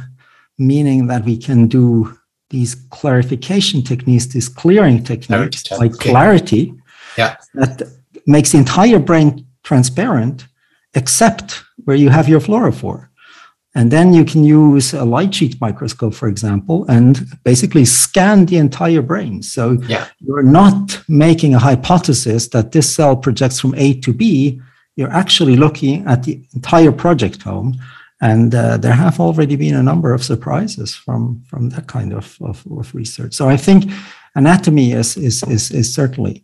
meaning 0.57 1.07
that 1.07 1.25
we 1.25 1.37
can 1.37 1.67
do 1.67 2.17
these 2.49 2.75
clarification 2.91 3.81
techniques, 3.81 4.27
these 4.27 4.47
clearing 4.47 5.03
techniques 5.03 5.63
Clarity. 5.63 5.89
by 5.89 6.03
clarity 6.03 6.73
Yeah. 7.17 7.35
that 7.55 7.81
makes 8.27 8.51
the 8.51 8.59
entire 8.59 8.99
brain 8.99 9.45
transparent, 9.63 10.47
except 10.93 11.63
where 11.83 11.97
you 11.97 12.09
have 12.09 12.29
your 12.29 12.39
fluorophore. 12.39 13.09
And 13.75 13.89
then 13.91 14.13
you 14.13 14.23
can 14.23 14.43
use 14.43 14.93
a 14.93 15.03
light 15.03 15.33
sheet 15.33 15.59
microscope, 15.59 16.13
for 16.13 16.27
example, 16.27 16.85
and 16.87 17.25
basically 17.43 17.85
scan 17.85 18.45
the 18.45 18.57
entire 18.57 19.01
brain. 19.01 19.41
So 19.41 19.77
Yeah. 19.87 20.05
you're 20.19 20.43
not 20.43 21.01
making 21.07 21.55
a 21.55 21.59
hypothesis 21.59 22.49
that 22.49 22.71
this 22.71 22.93
cell 22.93 23.15
projects 23.15 23.59
from 23.59 23.73
A 23.75 23.93
to 24.01 24.13
B. 24.13 24.61
You're 24.95 25.11
actually 25.11 25.55
looking 25.55 26.05
at 26.05 26.21
the 26.23 26.45
entire 26.53 26.91
projectome. 26.91 27.73
And 28.21 28.53
uh, 28.55 28.77
there 28.77 28.93
have 28.93 29.19
already 29.19 29.55
been 29.55 29.75
a 29.75 29.83
number 29.83 30.13
of 30.13 30.23
surprises 30.23 30.93
from, 30.95 31.43
from 31.49 31.69
that 31.69 31.87
kind 31.87 32.13
of, 32.13 32.37
of, 32.41 32.63
of 32.77 32.93
research. 32.95 33.33
So 33.33 33.49
I 33.49 33.57
think 33.57 33.91
anatomy 34.35 34.91
is, 34.93 35.17
is, 35.17 35.43
is, 35.43 35.71
is 35.71 35.93
certainly. 35.93 36.43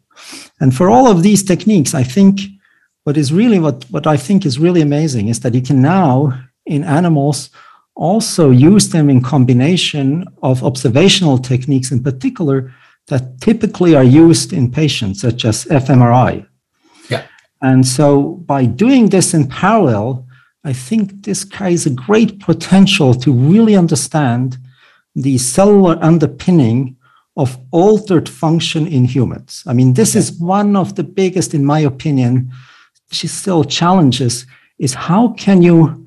And 0.59 0.75
for 0.75 0.89
all 0.89 1.07
of 1.07 1.21
these 1.23 1.43
techniques, 1.43 1.93
I 1.93 2.03
think 2.03 2.41
what 3.03 3.17
is 3.17 3.31
really 3.31 3.59
what, 3.59 3.85
what 3.91 4.07
I 4.07 4.17
think 4.17 4.45
is 4.45 4.59
really 4.59 4.81
amazing 4.81 5.29
is 5.29 5.39
that 5.41 5.53
you 5.53 5.61
can 5.61 5.81
now 5.81 6.33
in 6.69 6.83
animals 6.83 7.49
also 7.95 8.49
use 8.49 8.89
them 8.89 9.09
in 9.09 9.21
combination 9.21 10.25
of 10.41 10.63
observational 10.63 11.37
techniques 11.37 11.91
in 11.91 12.01
particular 12.01 12.73
that 13.07 13.41
typically 13.41 13.95
are 13.95 14.03
used 14.03 14.53
in 14.53 14.71
patients 14.71 15.21
such 15.21 15.43
as 15.43 15.65
fMRI. 15.65 16.45
Yeah. 17.09 17.25
And 17.61 17.85
so 17.85 18.35
by 18.45 18.65
doing 18.65 19.09
this 19.09 19.33
in 19.33 19.47
parallel, 19.47 20.25
I 20.63 20.73
think 20.73 21.23
this 21.23 21.43
carries 21.43 21.85
a 21.85 21.89
great 21.89 22.39
potential 22.39 23.13
to 23.15 23.33
really 23.33 23.75
understand 23.75 24.57
the 25.15 25.37
cellular 25.37 25.97
underpinning 26.01 26.95
of 27.35 27.57
altered 27.71 28.29
function 28.29 28.87
in 28.87 29.05
humans. 29.05 29.63
I 29.65 29.73
mean, 29.73 29.93
this 29.93 30.15
is 30.15 30.31
one 30.39 30.75
of 30.75 30.95
the 30.95 31.03
biggest, 31.03 31.53
in 31.53 31.65
my 31.65 31.79
opinion, 31.79 32.51
still 33.11 33.63
challenges, 33.63 34.45
is 34.77 34.93
how 34.93 35.29
can 35.29 35.61
you 35.61 35.98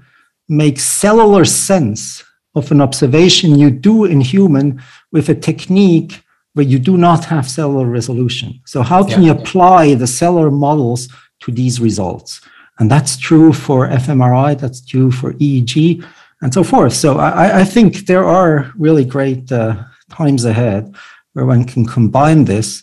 make 0.53 0.79
cellular 0.79 1.45
sense 1.45 2.25
of 2.55 2.71
an 2.71 2.81
observation 2.81 3.59
you 3.59 3.71
do 3.71 4.05
in 4.05 4.21
human 4.21 4.81
with 5.11 5.29
a 5.29 5.35
technique 5.35 6.23
where 6.55 6.67
you 6.67 6.79
do 6.79 6.97
not 6.99 7.25
have 7.25 7.49
cellular 7.49 7.87
resolution. 7.87 8.61
So 8.67 8.83
how 8.83 9.03
can 9.03 9.23
Yeah. 9.23 9.33
you 9.33 9.41
apply 9.41 9.95
the 9.95 10.07
cellular 10.07 10.51
models 10.51 11.09
to 11.43 11.51
these 11.51 11.81
results? 11.81 12.41
And 12.79 12.91
that's 12.91 13.17
true 13.17 13.53
for 13.53 13.89
fMRI, 13.89 14.55
that's 14.63 14.81
true 14.93 15.11
for 15.11 15.33
EEG, 15.35 16.05
and 16.43 16.53
so 16.53 16.63
forth. 16.63 16.93
So 16.93 17.19
I, 17.19 17.61
I 17.61 17.65
think 17.65 18.07
there 18.07 18.27
are 18.39 18.55
really 18.77 19.05
great 19.05 19.51
uh, 19.53 19.75
times 20.11 20.45
ahead 20.45 20.95
where 21.33 21.47
one 21.47 21.65
can 21.65 21.87
combine 21.87 22.45
this 22.45 22.83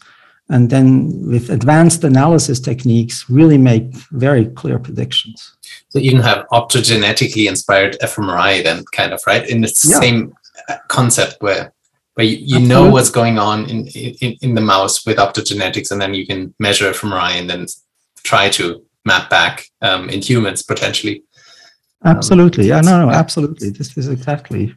and 0.50 0.70
then 0.70 1.28
with 1.28 1.50
advanced 1.50 2.04
analysis 2.04 2.60
techniques 2.60 3.30
really 3.30 3.58
make 3.58 3.94
very 4.12 4.46
clear 4.46 4.80
predictions. 4.80 5.56
So 5.90 6.00
even 6.00 6.22
have 6.22 6.46
optogenetically 6.52 7.48
inspired 7.48 7.98
fMRI, 8.02 8.64
then 8.64 8.84
kind 8.92 9.14
of 9.14 9.22
right 9.28 9.48
in 9.48 9.62
the 9.62 9.72
Yeah. 9.84 10.00
same 10.00 10.34
uh, 10.68 10.78
concept 10.88 11.42
where 11.42 11.74
where 12.16 12.26
you, 12.26 12.60
you 12.60 12.60
know 12.68 12.90
what's 12.90 13.12
going 13.12 13.40
on 13.40 13.70
in, 13.70 13.88
in 13.88 14.36
in 14.42 14.56
the 14.56 14.62
mouse 14.62 15.06
with 15.06 15.18
optogenetics, 15.18 15.92
and 15.92 16.02
then 16.02 16.14
you 16.14 16.26
can 16.26 16.54
measure 16.60 16.92
fMRI 16.92 17.40
and 17.40 17.50
then 17.50 17.66
try 18.24 18.50
to 18.50 18.84
map 19.06 19.30
back 19.30 19.66
um, 19.82 20.10
in 20.10 20.22
humans 20.22 20.62
potentially. 20.64 21.24
Absolutely. 22.04 22.64
Um, 22.64 22.70
yeah, 22.70 22.82
no, 22.82 23.06
no, 23.06 23.12
absolutely. 23.12 23.70
This 23.70 23.98
is 23.98 24.08
exactly 24.08 24.74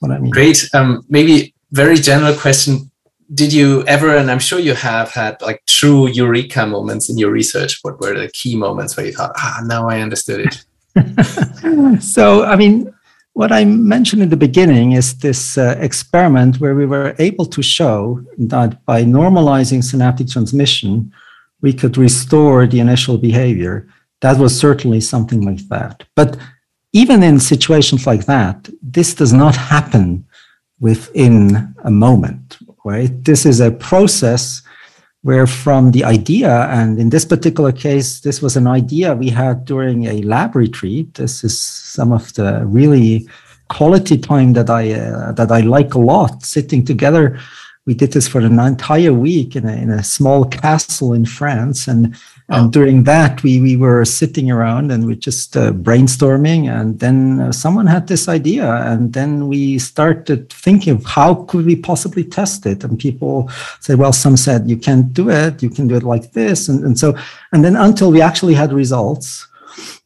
what 0.00 0.10
I 0.12 0.18
mean. 0.18 0.30
Great. 0.30 0.68
Um, 0.74 1.02
maybe 1.08 1.54
very 1.72 1.96
general 1.96 2.34
question. 2.34 2.89
Did 3.32 3.52
you 3.52 3.84
ever, 3.86 4.16
and 4.16 4.30
I'm 4.30 4.40
sure 4.40 4.58
you 4.58 4.74
have 4.74 5.10
had 5.10 5.40
like 5.40 5.62
true 5.66 6.08
eureka 6.08 6.66
moments 6.66 7.08
in 7.08 7.16
your 7.16 7.30
research? 7.30 7.78
What 7.82 8.00
were 8.00 8.18
the 8.18 8.28
key 8.28 8.56
moments 8.56 8.96
where 8.96 9.06
you 9.06 9.12
thought, 9.12 9.32
ah, 9.36 9.60
now 9.64 9.88
I 9.88 10.00
understood 10.00 10.40
it? 10.46 12.02
so, 12.02 12.44
I 12.44 12.56
mean, 12.56 12.92
what 13.34 13.52
I 13.52 13.64
mentioned 13.64 14.22
in 14.22 14.30
the 14.30 14.36
beginning 14.36 14.92
is 14.92 15.18
this 15.18 15.56
uh, 15.56 15.76
experiment 15.78 16.60
where 16.60 16.74
we 16.74 16.86
were 16.86 17.14
able 17.18 17.46
to 17.46 17.62
show 17.62 18.22
that 18.38 18.84
by 18.84 19.04
normalizing 19.04 19.84
synaptic 19.84 20.28
transmission, 20.28 21.12
we 21.60 21.72
could 21.72 21.96
restore 21.96 22.66
the 22.66 22.80
initial 22.80 23.16
behavior. 23.16 23.86
That 24.22 24.38
was 24.38 24.58
certainly 24.58 25.00
something 25.00 25.42
like 25.42 25.68
that. 25.68 26.02
But 26.16 26.36
even 26.92 27.22
in 27.22 27.38
situations 27.38 28.06
like 28.06 28.26
that, 28.26 28.68
this 28.82 29.14
does 29.14 29.32
not 29.32 29.54
happen 29.54 30.26
within 30.80 31.74
a 31.84 31.90
moment, 31.90 32.58
right? 32.84 33.24
This 33.24 33.46
is 33.46 33.60
a 33.60 33.70
process 33.70 34.62
where 35.22 35.46
from 35.46 35.90
the 35.90 36.04
idea, 36.04 36.66
and 36.70 36.98
in 36.98 37.10
this 37.10 37.24
particular 37.24 37.72
case, 37.72 38.20
this 38.20 38.40
was 38.40 38.56
an 38.56 38.66
idea 38.66 39.14
we 39.14 39.28
had 39.28 39.64
during 39.66 40.06
a 40.06 40.22
lab 40.22 40.56
retreat. 40.56 41.14
This 41.14 41.44
is 41.44 41.60
some 41.60 42.10
of 42.10 42.32
the 42.34 42.64
really 42.64 43.28
quality 43.68 44.16
time 44.16 44.54
that 44.54 44.70
I 44.70 44.92
uh, 44.92 45.32
that 45.32 45.50
I 45.52 45.60
like 45.60 45.94
a 45.94 45.98
lot, 45.98 46.42
sitting 46.42 46.84
together 46.84 47.38
we 47.86 47.94
did 47.94 48.12
this 48.12 48.28
for 48.28 48.40
an 48.40 48.58
entire 48.58 49.12
week 49.12 49.56
in 49.56 49.66
a, 49.66 49.72
in 49.72 49.90
a 49.90 50.02
small 50.02 50.44
castle 50.44 51.14
in 51.14 51.24
France. 51.24 51.88
And, 51.88 52.14
oh. 52.50 52.56
and 52.56 52.72
during 52.72 53.04
that, 53.04 53.42
we, 53.42 53.60
we 53.60 53.76
were 53.76 54.04
sitting 54.04 54.50
around 54.50 54.92
and 54.92 55.06
we 55.06 55.16
just 55.16 55.56
uh, 55.56 55.72
brainstorming. 55.72 56.70
And 56.70 57.00
then 57.00 57.40
uh, 57.40 57.52
someone 57.52 57.86
had 57.86 58.06
this 58.06 58.28
idea. 58.28 58.70
And 58.84 59.14
then 59.14 59.48
we 59.48 59.78
started 59.78 60.52
thinking 60.52 60.96
of 60.96 61.04
how 61.06 61.46
could 61.46 61.64
we 61.64 61.74
possibly 61.74 62.22
test 62.22 62.66
it? 62.66 62.84
And 62.84 62.98
people 62.98 63.50
said, 63.80 63.98
well, 63.98 64.12
some 64.12 64.36
said, 64.36 64.68
you 64.68 64.76
can't 64.76 65.12
do 65.14 65.30
it. 65.30 65.62
You 65.62 65.70
can 65.70 65.88
do 65.88 65.96
it 65.96 66.02
like 66.02 66.32
this. 66.32 66.68
And, 66.68 66.84
and 66.84 66.98
so, 66.98 67.16
and 67.52 67.64
then 67.64 67.76
until 67.76 68.12
we 68.12 68.20
actually 68.20 68.54
had 68.54 68.72
results 68.72 69.48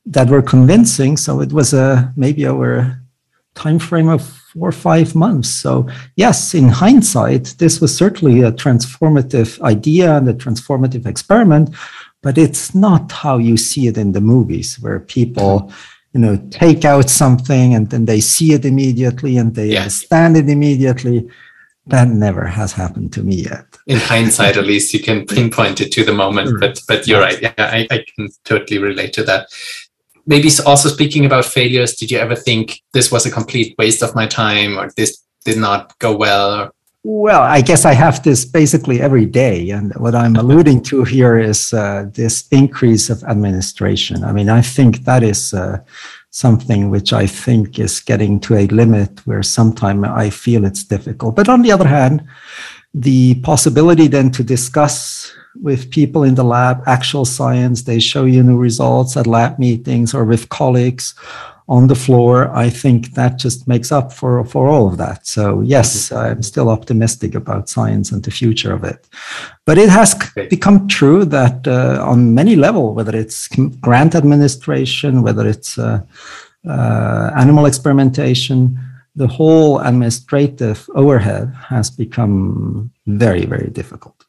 that 0.06 0.28
were 0.28 0.42
convincing. 0.42 1.16
So 1.16 1.40
it 1.40 1.52
was 1.52 1.74
a, 1.74 2.12
maybe 2.16 2.46
over 2.46 3.00
time 3.56 3.80
frame 3.80 4.08
of 4.08 4.43
four 4.54 4.68
or 4.68 4.72
five 4.72 5.14
months. 5.14 5.48
So 5.48 5.88
yes, 6.16 6.54
in 6.54 6.68
hindsight, 6.68 7.54
this 7.58 7.80
was 7.80 7.94
certainly 7.94 8.42
a 8.42 8.52
transformative 8.52 9.60
idea 9.62 10.16
and 10.16 10.28
a 10.28 10.34
transformative 10.34 11.06
experiment, 11.06 11.74
but 12.22 12.38
it's 12.38 12.74
not 12.74 13.10
how 13.12 13.38
you 13.38 13.56
see 13.56 13.88
it 13.88 13.98
in 13.98 14.12
the 14.12 14.20
movies 14.20 14.78
where 14.80 15.00
people 15.00 15.72
you 16.12 16.20
know 16.20 16.36
take 16.50 16.84
out 16.84 17.10
something 17.10 17.74
and 17.74 17.90
then 17.90 18.04
they 18.04 18.20
see 18.20 18.52
it 18.52 18.64
immediately 18.64 19.36
and 19.36 19.54
they 19.54 19.76
understand 19.76 20.36
it 20.36 20.48
immediately. 20.48 21.28
That 21.86 22.08
never 22.08 22.46
has 22.46 22.72
happened 22.72 23.12
to 23.12 23.22
me 23.22 23.36
yet. 23.42 23.66
In 23.86 23.98
hindsight 23.98 24.56
at 24.56 24.64
least 24.64 24.94
you 24.94 25.00
can 25.00 25.26
pinpoint 25.26 25.82
it 25.82 25.92
to 25.92 26.04
the 26.04 26.14
moment 26.14 26.58
but 26.60 26.80
but 26.88 27.06
you're 27.06 27.20
right. 27.20 27.42
Yeah 27.42 27.52
I, 27.58 27.86
I 27.90 28.04
can 28.14 28.28
totally 28.44 28.78
relate 28.78 29.12
to 29.14 29.24
that 29.24 29.48
maybe 30.26 30.48
also 30.64 30.88
speaking 30.88 31.24
about 31.24 31.44
failures, 31.44 31.94
did 31.94 32.10
you 32.10 32.18
ever 32.18 32.36
think 32.36 32.82
this 32.92 33.10
was 33.10 33.26
a 33.26 33.30
complete 33.30 33.74
waste 33.78 34.02
of 34.02 34.14
my 34.14 34.26
time 34.26 34.78
or 34.78 34.90
this 34.96 35.22
did 35.44 35.58
not 35.58 35.98
go 35.98 36.16
well? 36.16 36.72
Well, 37.06 37.42
I 37.42 37.60
guess 37.60 37.84
I 37.84 37.92
have 37.92 38.22
this 38.22 38.46
basically 38.46 39.00
every 39.02 39.26
day. 39.26 39.70
And 39.70 39.94
what 39.96 40.14
I'm 40.14 40.36
alluding 40.42 40.82
to 40.84 41.04
here 41.04 41.38
is 41.38 41.72
uh, 41.72 42.06
this 42.12 42.48
increase 42.50 43.10
of 43.10 43.22
administration. 43.24 44.24
I 44.24 44.32
mean, 44.32 44.48
I 44.48 44.62
think 44.62 45.04
that 45.04 45.22
is 45.22 45.52
uh, 45.52 45.80
something 46.30 46.90
which 46.90 47.12
I 47.12 47.26
think 47.26 47.78
is 47.78 48.00
getting 48.00 48.40
to 48.40 48.56
a 48.56 48.66
limit 48.68 49.24
where 49.26 49.42
sometimes 49.42 50.06
I 50.06 50.30
feel 50.30 50.64
it's 50.64 50.82
difficult. 50.82 51.36
But 51.36 51.48
on 51.48 51.60
the 51.62 51.72
other 51.72 51.86
hand, 51.86 52.26
the 52.94 53.34
possibility 53.42 54.06
then 54.06 54.30
to 54.30 54.42
discuss 54.42 55.34
with 55.62 55.90
people 55.90 56.22
in 56.24 56.34
the 56.34 56.44
lab, 56.44 56.82
actual 56.86 57.24
science. 57.24 57.82
They 57.82 58.00
show 58.00 58.24
you 58.24 58.42
new 58.42 58.58
results 58.58 59.16
at 59.16 59.26
lab 59.26 59.58
meetings 59.58 60.14
or 60.14 60.24
with 60.24 60.48
colleagues 60.48 61.14
on 61.68 61.86
the 61.86 61.94
floor. 61.94 62.54
I 62.54 62.68
think 62.68 63.12
that 63.14 63.38
just 63.38 63.66
makes 63.66 63.90
up 63.90 64.12
for, 64.12 64.44
for 64.44 64.68
all 64.68 64.86
of 64.86 64.98
that. 64.98 65.26
So, 65.26 65.60
yes, 65.62 66.08
mm-hmm. 66.08 66.16
I'm 66.16 66.42
still 66.42 66.68
optimistic 66.68 67.34
about 67.34 67.68
science 67.68 68.12
and 68.12 68.22
the 68.22 68.30
future 68.30 68.72
of 68.72 68.84
it. 68.84 69.06
But 69.64 69.78
it 69.78 69.88
has 69.88 70.14
become 70.50 70.88
true 70.88 71.24
that 71.26 71.66
uh, 71.66 72.04
on 72.04 72.34
many 72.34 72.56
levels, 72.56 72.96
whether 72.96 73.16
it's 73.16 73.48
grant 73.80 74.14
administration, 74.14 75.22
whether 75.22 75.46
it's 75.46 75.78
uh, 75.78 76.02
uh, 76.68 77.30
animal 77.36 77.66
experimentation, 77.66 78.78
the 79.16 79.28
whole 79.28 79.78
administrative 79.78 80.90
overhead 80.94 81.54
has 81.68 81.88
become 81.88 82.90
very, 83.06 83.46
very 83.46 83.70
difficult 83.70 84.23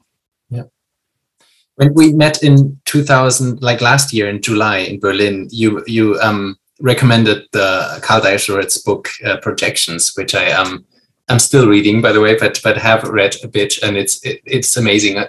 when 1.75 1.93
we 1.93 2.13
met 2.13 2.41
in 2.41 2.79
2000 2.85 3.61
like 3.61 3.81
last 3.81 4.13
year 4.13 4.29
in 4.29 4.41
july 4.41 4.77
in 4.77 4.99
berlin 4.99 5.47
you 5.51 5.83
you 5.87 6.19
um 6.21 6.57
recommended 6.81 7.43
the 7.51 7.99
karl 8.01 8.21
Deisseroth's 8.21 8.77
book 8.77 9.09
uh, 9.25 9.37
projections 9.37 10.13
which 10.15 10.35
i 10.35 10.51
um 10.51 10.85
i'm 11.29 11.39
still 11.39 11.67
reading 11.67 12.01
by 12.01 12.11
the 12.11 12.21
way 12.21 12.37
but 12.37 12.59
but 12.63 12.77
have 12.77 13.03
read 13.03 13.35
a 13.43 13.47
bit 13.47 13.81
and 13.83 13.97
it's 13.97 14.23
it, 14.25 14.41
it's 14.45 14.77
amazing. 14.77 15.23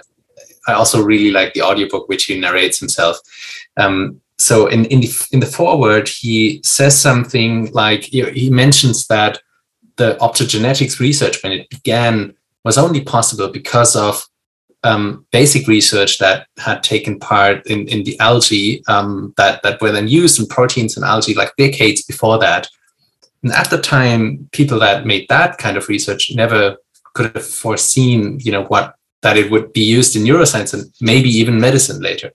I 0.67 0.73
also 0.73 1.01
really 1.01 1.31
like 1.31 1.53
the 1.53 1.61
audiobook 1.61 2.09
which 2.09 2.25
he 2.25 2.39
narrates 2.39 2.79
himself. 2.79 3.17
Um 3.77 4.21
so 4.37 4.67
in 4.67 4.85
in 4.85 4.99
the, 5.01 5.27
in 5.31 5.39
the 5.39 5.45
foreword 5.45 6.07
he 6.07 6.61
says 6.63 6.99
something 6.99 7.71
like 7.71 8.03
he 8.03 8.49
mentions 8.49 9.07
that 9.07 9.39
the 9.95 10.15
optogenetics 10.21 10.99
research 10.99 11.41
when 11.41 11.53
it 11.53 11.69
began 11.69 12.35
was 12.63 12.77
only 12.77 13.01
possible 13.01 13.47
because 13.47 13.95
of 13.95 14.23
um, 14.87 15.25
basic 15.31 15.67
research 15.67 16.17
that 16.19 16.47
had 16.57 16.81
taken 16.81 17.19
part 17.19 17.65
in, 17.67 17.87
in 17.87 18.03
the 18.03 18.17
algae 18.19 18.83
um, 18.87 19.33
that, 19.37 19.61
that 19.63 19.81
were 19.81 19.91
then 19.91 20.07
used 20.07 20.39
in 20.39 20.47
proteins 20.47 20.95
and 20.95 21.05
algae 21.05 21.33
like 21.33 21.51
decades 21.57 22.03
before 22.03 22.39
that. 22.39 22.67
And 23.43 23.51
at 23.51 23.69
the 23.69 23.81
time, 23.81 24.47
people 24.51 24.79
that 24.79 25.05
made 25.05 25.27
that 25.27 25.57
kind 25.57 25.77
of 25.77 25.89
research 25.89 26.31
never 26.33 26.77
could 27.13 27.35
have 27.35 27.45
foreseen, 27.45 28.39
you 28.39 28.51
know, 28.51 28.63
what 28.65 28.95
that 29.23 29.37
it 29.37 29.51
would 29.51 29.73
be 29.73 29.83
used 29.83 30.15
in 30.15 30.23
neuroscience 30.23 30.73
and 30.73 30.85
maybe 31.01 31.29
even 31.29 31.59
medicine 31.59 32.01
later. 32.01 32.31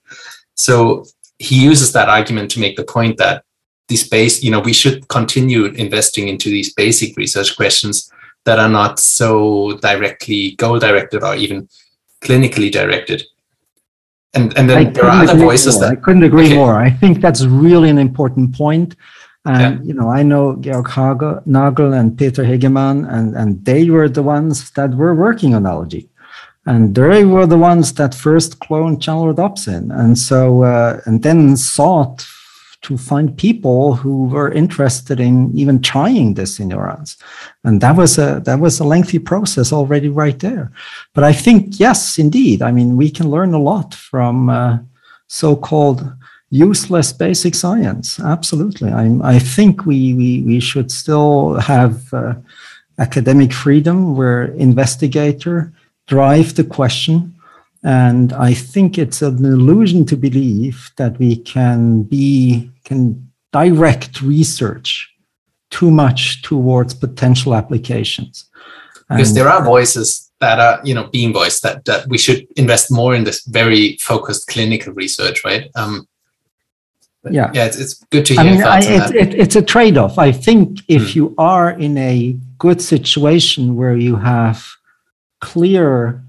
So 0.55 1.05
he 1.39 1.63
uses 1.63 1.93
that 1.93 2.09
argument 2.09 2.51
to 2.51 2.59
make 2.59 2.75
the 2.75 2.83
point 2.83 3.17
that 3.17 3.43
these 3.87 4.07
base, 4.07 4.43
you 4.43 4.51
know, 4.51 4.59
we 4.59 4.73
should 4.73 5.07
continue 5.07 5.65
investing 5.65 6.27
into 6.27 6.49
these 6.49 6.73
basic 6.73 7.17
research 7.17 7.55
questions 7.55 8.11
that 8.45 8.59
are 8.59 8.69
not 8.69 8.99
so 8.99 9.77
directly 9.81 10.55
goal 10.57 10.77
directed 10.79 11.23
or 11.23 11.35
even 11.35 11.67
clinically 12.23 12.71
directed. 12.71 13.23
And, 14.33 14.57
and 14.57 14.67
then 14.69 14.93
there 14.93 15.05
are 15.05 15.23
other 15.23 15.37
voices 15.37 15.75
more. 15.75 15.83
that 15.83 15.91
I 15.91 15.95
couldn't 15.95 16.23
agree 16.23 16.47
okay. 16.47 16.55
more. 16.55 16.75
I 16.79 16.89
think 16.89 17.21
that's 17.21 17.45
really 17.45 17.89
an 17.89 17.99
important 17.99 18.55
point. 18.55 18.95
And 19.45 19.79
yeah. 19.79 19.87
you 19.87 19.93
know, 19.93 20.09
I 20.09 20.23
know 20.23 20.55
Georg 20.55 20.87
Nagel 21.45 21.93
and 21.93 22.17
Peter 22.17 22.43
Hegemann, 22.43 23.07
and, 23.11 23.35
and 23.35 23.63
they 23.65 23.89
were 23.89 24.09
the 24.09 24.23
ones 24.23 24.71
that 24.71 24.95
were 24.95 25.13
working 25.13 25.53
on 25.53 25.65
algae. 25.65 26.09
And 26.65 26.95
they 26.95 27.25
were 27.25 27.45
the 27.45 27.57
ones 27.57 27.93
that 27.95 28.15
first 28.15 28.59
cloned 28.59 29.01
channel 29.01 29.33
rhodopsin. 29.33 29.91
And 29.99 30.17
so, 30.17 30.63
uh, 30.63 31.01
and 31.05 31.21
then 31.21 31.57
sought 31.57 32.25
to 32.83 32.97
find 32.97 33.37
people 33.37 33.95
who 33.95 34.25
were 34.25 34.51
interested 34.51 35.19
in 35.19 35.51
even 35.57 35.81
trying 35.81 36.35
this 36.35 36.59
in 36.59 36.67
neurons 36.67 37.17
and 37.63 37.81
that 37.81 37.95
was 37.95 38.17
a 38.17 38.41
that 38.45 38.59
was 38.59 38.79
a 38.79 38.83
lengthy 38.83 39.19
process 39.19 39.73
already 39.73 40.09
right 40.09 40.39
there. 40.39 40.71
But 41.13 41.23
i 41.23 41.33
think 41.33 41.79
yes 41.79 42.19
indeed. 42.19 42.61
I 42.61 42.71
mean 42.71 42.97
we 42.97 43.09
can 43.09 43.29
learn 43.29 43.53
a 43.53 43.65
lot 43.71 43.93
from 43.93 44.49
uh, 44.49 44.77
so-called 45.27 46.13
useless 46.49 47.11
basic 47.11 47.55
science. 47.55 48.19
Absolutely. 48.19 48.91
I, 48.91 49.05
I 49.23 49.39
think 49.39 49.87
we, 49.87 50.13
we 50.13 50.41
we 50.43 50.59
should 50.59 50.91
still 50.91 51.55
have 51.55 52.13
uh, 52.13 52.35
academic 52.99 53.51
freedom 53.51 54.15
where 54.15 54.43
investigator 54.45 55.73
drive 56.07 56.53
the 56.55 56.63
question 56.63 57.32
and 57.83 58.31
I 58.33 58.53
think 58.53 58.97
it's 58.97 59.21
an 59.21 59.43
illusion 59.43 60.05
to 60.05 60.15
believe 60.15 60.91
that 60.95 61.19
we 61.19 61.35
can 61.35 62.03
be 62.03 62.71
can 62.85 63.29
direct 63.51 64.21
research 64.21 65.09
too 65.69 65.91
much 65.91 66.41
towards 66.43 66.93
potential 66.93 67.53
applications. 67.53 68.45
Because 69.09 69.29
and, 69.29 69.37
there 69.37 69.49
are 69.49 69.63
voices 69.63 70.31
that 70.39 70.59
are, 70.59 70.81
you 70.83 70.93
know, 70.93 71.09
being 71.11 71.33
voiced 71.33 71.63
that 71.63 71.85
that 71.85 72.07
we 72.07 72.17
should 72.17 72.47
invest 72.55 72.91
more 72.91 73.13
in 73.15 73.23
this 73.23 73.43
very 73.45 73.97
focused 74.01 74.47
clinical 74.47 74.93
research, 74.93 75.43
right? 75.43 75.69
Um, 75.75 76.07
yeah, 77.29 77.51
yeah, 77.53 77.65
it's, 77.65 77.77
it's 77.77 77.93
good 78.11 78.25
to 78.25 78.33
hear. 78.33 78.41
I 78.41 78.51
mean, 78.51 78.63
I, 78.63 78.79
it's, 78.79 79.11
it, 79.11 79.33
it's 79.33 79.55
a 79.55 79.61
trade-off. 79.61 80.17
I 80.17 80.31
think 80.33 80.79
if 80.89 81.01
mm. 81.01 81.15
you 81.15 81.35
are 81.37 81.71
in 81.71 81.97
a 81.97 82.37
good 82.57 82.81
situation 82.81 83.75
where 83.77 83.95
you 83.95 84.17
have 84.17 84.67
clear 85.39 86.21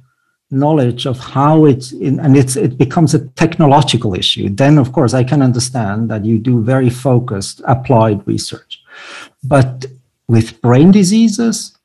knowledge 0.55 1.07
of 1.07 1.19
how 1.19 1.65
it's 1.65 1.93
in, 1.93 2.21
and 2.21 2.37
it's 2.37 2.57
it 2.57 2.79
becomes 2.79 3.15
a 3.15 3.27
technological 3.43 4.15
issue 4.15 4.49
then 4.49 4.79
of 4.79 4.93
course 4.93 5.13
i 5.15 5.25
can 5.25 5.43
understand 5.43 6.11
that 6.11 6.25
you 6.25 6.39
do 6.39 6.63
very 6.63 6.91
focused 6.91 7.61
applied 7.67 8.27
research. 8.27 8.81
But 9.43 9.87
with 10.29 10.61
brain 10.63 10.91
diseases 10.91 11.77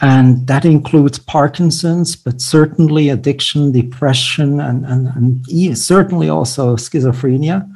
and 0.00 0.46
that 0.46 0.64
includes 0.64 1.18
parkinson's 1.18 2.14
but 2.14 2.40
certainly 2.40 3.08
addiction 3.08 3.72
depression 3.72 4.60
and, 4.60 4.84
and, 4.86 5.08
and 5.08 5.76
certainly 5.76 6.28
also 6.28 6.76
schizophrenia 6.76 7.68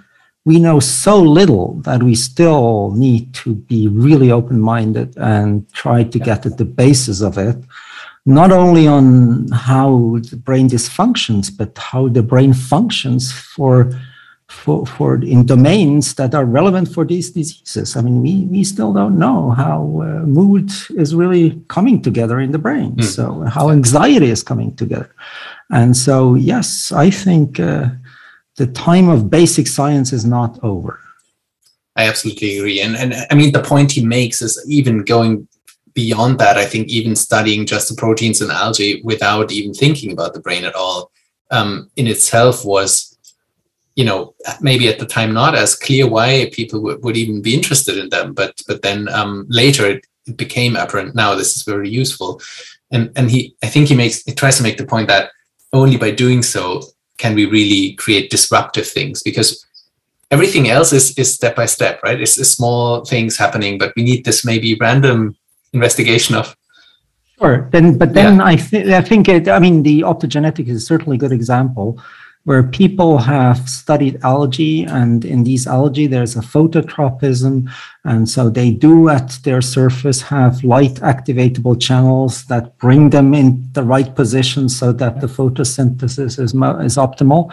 we 0.44 0.58
know 0.58 0.80
so 0.80 1.20
little 1.20 1.74
that 1.82 2.02
we 2.02 2.14
still 2.14 2.92
need 2.96 3.32
to 3.32 3.54
be 3.54 3.88
really 3.88 4.30
open-minded 4.30 5.16
and 5.16 5.72
try 5.72 6.02
to 6.02 6.18
get 6.18 6.46
at 6.46 6.58
the 6.58 6.64
basis 6.64 7.20
of 7.20 7.38
it 7.38 7.56
not 8.24 8.52
only 8.52 8.86
on 8.86 9.48
how 9.48 10.18
the 10.30 10.36
brain 10.36 10.68
dysfunctions, 10.68 11.50
but 11.56 11.76
how 11.76 12.08
the 12.08 12.22
brain 12.22 12.52
functions 12.52 13.32
for, 13.32 13.90
for, 14.48 14.86
for 14.86 15.16
in 15.24 15.44
domains 15.44 16.14
that 16.14 16.34
are 16.34 16.44
relevant 16.44 16.88
for 16.88 17.04
these 17.04 17.30
diseases. 17.30 17.96
I 17.96 18.02
mean, 18.02 18.22
we, 18.22 18.44
we 18.44 18.62
still 18.64 18.92
don't 18.92 19.18
know 19.18 19.50
how 19.50 19.80
uh, 20.02 20.24
mood 20.24 20.70
is 20.90 21.14
really 21.14 21.60
coming 21.68 22.00
together 22.00 22.38
in 22.38 22.52
the 22.52 22.58
brain. 22.58 22.92
Mm. 22.96 23.04
So 23.04 23.42
how 23.42 23.70
anxiety 23.70 24.30
is 24.30 24.42
coming 24.44 24.76
together. 24.76 25.12
And 25.70 25.96
so, 25.96 26.36
yes, 26.36 26.92
I 26.92 27.10
think 27.10 27.58
uh, 27.58 27.88
the 28.56 28.66
time 28.68 29.08
of 29.08 29.30
basic 29.30 29.66
science 29.66 30.12
is 30.12 30.24
not 30.24 30.58
over. 30.62 31.00
I 31.96 32.04
absolutely 32.04 32.58
agree. 32.58 32.80
And, 32.80 32.96
and 32.96 33.14
I 33.30 33.34
mean, 33.34 33.52
the 33.52 33.62
point 33.62 33.92
he 33.92 34.04
makes 34.04 34.40
is 34.42 34.64
even 34.68 35.04
going 35.04 35.48
beyond 35.94 36.38
that, 36.38 36.56
I 36.56 36.64
think 36.64 36.88
even 36.88 37.16
studying 37.16 37.66
just 37.66 37.88
the 37.88 37.94
proteins 37.94 38.40
in 38.40 38.50
algae 38.50 39.00
without 39.04 39.52
even 39.52 39.74
thinking 39.74 40.12
about 40.12 40.34
the 40.34 40.40
brain 40.40 40.64
at 40.64 40.74
all 40.74 41.10
um, 41.52 41.90
in 41.96 42.06
itself 42.06 42.64
was, 42.64 43.16
you 43.94 44.04
know, 44.04 44.34
maybe 44.60 44.88
at 44.88 44.98
the 44.98 45.06
time 45.06 45.32
not 45.32 45.54
as 45.54 45.76
clear 45.76 46.08
why 46.08 46.50
people 46.52 46.80
would, 46.80 47.04
would 47.04 47.16
even 47.16 47.42
be 47.42 47.54
interested 47.54 47.98
in 47.98 48.08
them. 48.08 48.32
But 48.32 48.60
but 48.66 48.82
then 48.82 49.08
um, 49.10 49.46
later 49.48 49.86
it, 49.86 50.06
it 50.26 50.36
became 50.36 50.76
apparent. 50.76 51.14
Now 51.14 51.34
this 51.34 51.54
is 51.54 51.62
very 51.62 51.88
useful, 51.88 52.40
and 52.90 53.12
and 53.14 53.30
he 53.30 53.54
I 53.62 53.66
think 53.66 53.88
he 53.88 53.94
makes 53.94 54.22
he 54.22 54.32
tries 54.32 54.56
to 54.56 54.62
make 54.62 54.78
the 54.78 54.86
point 54.86 55.08
that 55.08 55.30
only 55.72 55.98
by 55.98 56.10
doing 56.10 56.42
so 56.42 56.82
can 57.18 57.34
we 57.34 57.44
really 57.46 57.92
create 57.94 58.30
disruptive 58.30 58.86
things 58.86 59.22
because 59.22 59.64
everything 60.30 60.68
else 60.68 60.92
is 60.92 61.16
is 61.18 61.34
step 61.34 61.54
by 61.54 61.66
step 61.66 62.02
right 62.02 62.20
it's, 62.20 62.38
it's 62.38 62.50
small 62.50 63.04
things 63.04 63.38
happening 63.38 63.78
but 63.78 63.92
we 63.96 64.02
need 64.02 64.24
this 64.24 64.44
maybe 64.44 64.76
random 64.80 65.34
investigation 65.72 66.36
of. 66.36 66.56
Sure. 67.38 67.68
Then, 67.72 67.98
but 67.98 68.14
then 68.14 68.36
yeah. 68.36 68.44
I, 68.44 68.56
th- 68.56 68.86
I 68.88 69.00
think 69.00 69.28
it, 69.28 69.48
I 69.48 69.58
mean, 69.58 69.82
the 69.82 70.02
optogenetic 70.02 70.68
is 70.68 70.86
certainly 70.86 71.16
a 71.16 71.18
good 71.18 71.32
example 71.32 72.00
where 72.44 72.62
people 72.64 73.18
have 73.18 73.68
studied 73.68 74.18
algae 74.24 74.84
and 74.84 75.24
in 75.24 75.44
these 75.44 75.66
algae 75.66 76.08
there's 76.08 76.36
a 76.36 76.40
phototropism 76.40 77.70
and 78.04 78.28
so 78.28 78.50
they 78.50 78.70
do 78.70 79.08
at 79.08 79.38
their 79.44 79.60
surface 79.60 80.20
have 80.22 80.64
light 80.64 80.94
activatable 80.96 81.80
channels 81.80 82.44
that 82.46 82.76
bring 82.78 83.10
them 83.10 83.32
in 83.32 83.64
the 83.72 83.82
right 83.82 84.16
position 84.16 84.68
so 84.68 84.92
that 84.92 85.20
the 85.20 85.26
photosynthesis 85.26 86.38
is, 86.38 86.52
mo- 86.52 86.78
is 86.80 86.96
optimal 86.96 87.52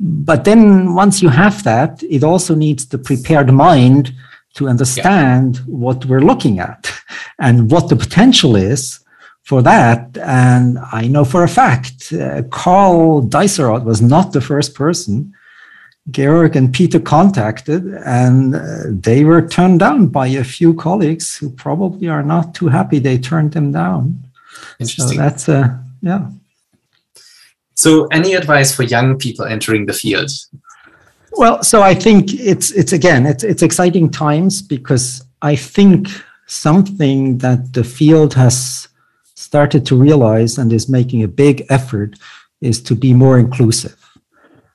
but 0.00 0.44
then 0.44 0.94
once 0.94 1.22
you 1.22 1.30
have 1.30 1.64
that 1.64 2.02
it 2.02 2.22
also 2.22 2.54
needs 2.54 2.86
the 2.86 2.98
prepared 2.98 3.50
mind 3.50 4.12
to 4.56 4.68
understand 4.68 5.56
yeah. 5.56 5.62
what 5.66 6.04
we're 6.06 6.20
looking 6.20 6.58
at 6.58 6.92
and 7.38 7.70
what 7.70 7.88
the 7.88 7.96
potential 7.96 8.56
is 8.56 9.00
for 9.42 9.62
that. 9.62 10.18
And 10.18 10.78
I 10.92 11.06
know 11.06 11.24
for 11.24 11.44
a 11.44 11.48
fact, 11.48 12.12
uh, 12.12 12.42
Karl 12.50 13.22
Deisseroth 13.22 13.84
was 13.84 14.02
not 14.02 14.32
the 14.32 14.40
first 14.40 14.74
person 14.74 15.32
Georg 16.10 16.54
and 16.54 16.72
Peter 16.72 17.00
contacted, 17.00 17.84
and 18.04 18.54
uh, 18.54 18.60
they 18.88 19.24
were 19.24 19.46
turned 19.46 19.80
down 19.80 20.06
by 20.06 20.28
a 20.28 20.44
few 20.44 20.74
colleagues 20.74 21.36
who 21.36 21.50
probably 21.50 22.08
are 22.08 22.22
not 22.22 22.54
too 22.54 22.68
happy 22.68 22.98
they 22.98 23.18
turned 23.18 23.52
them 23.52 23.72
down. 23.72 24.22
Interesting. 24.78 25.16
So 25.16 25.22
that's 25.22 25.48
uh, 25.48 25.76
yeah. 26.02 26.30
So, 27.74 28.06
any 28.06 28.34
advice 28.34 28.74
for 28.74 28.84
young 28.84 29.18
people 29.18 29.44
entering 29.44 29.86
the 29.86 29.92
field? 29.92 30.30
Well, 31.36 31.62
so 31.62 31.82
I 31.82 31.94
think 31.94 32.32
it's 32.32 32.70
it's 32.70 32.92
again 32.92 33.26
it's 33.26 33.44
it's 33.44 33.62
exciting 33.62 34.10
times 34.10 34.62
because 34.62 35.22
I 35.42 35.54
think 35.54 36.08
something 36.46 37.38
that 37.38 37.74
the 37.74 37.84
field 37.84 38.32
has 38.34 38.88
started 39.34 39.84
to 39.86 39.96
realize 39.96 40.56
and 40.56 40.72
is 40.72 40.88
making 40.88 41.22
a 41.22 41.28
big 41.28 41.66
effort 41.68 42.18
is 42.62 42.82
to 42.84 42.94
be 42.94 43.12
more 43.12 43.38
inclusive. 43.38 43.98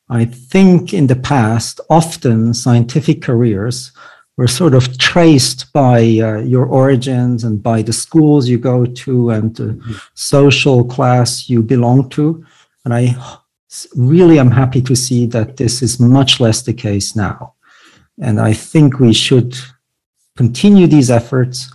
I 0.07 0.25
think 0.25 0.93
in 0.93 1.07
the 1.07 1.15
past, 1.15 1.79
often 1.89 2.53
scientific 2.53 3.23
careers 3.23 3.91
were 4.37 4.47
sort 4.47 4.75
of 4.75 4.97
traced 4.97 5.73
by 5.73 5.99
uh, 5.99 6.41
your 6.41 6.65
origins 6.65 7.43
and 7.43 7.63
by 7.63 7.81
the 7.81 7.93
schools 7.93 8.47
you 8.47 8.57
go 8.57 8.85
to 8.85 9.29
and 9.31 9.55
the 9.55 9.63
mm-hmm. 9.63 9.93
social 10.13 10.83
class 10.83 11.49
you 11.49 11.63
belong 11.63 12.09
to. 12.09 12.45
And 12.85 12.93
I 12.93 13.15
really 13.95 14.37
I'm 14.39 14.51
happy 14.51 14.81
to 14.81 14.95
see 14.95 15.25
that 15.27 15.57
this 15.57 15.81
is 15.81 15.99
much 15.99 16.39
less 16.39 16.61
the 16.61 16.73
case 16.73 17.15
now. 17.15 17.53
And 18.19 18.39
I 18.39 18.53
think 18.53 18.99
we 18.99 19.13
should 19.13 19.55
continue 20.35 20.87
these 20.87 21.09
efforts. 21.09 21.73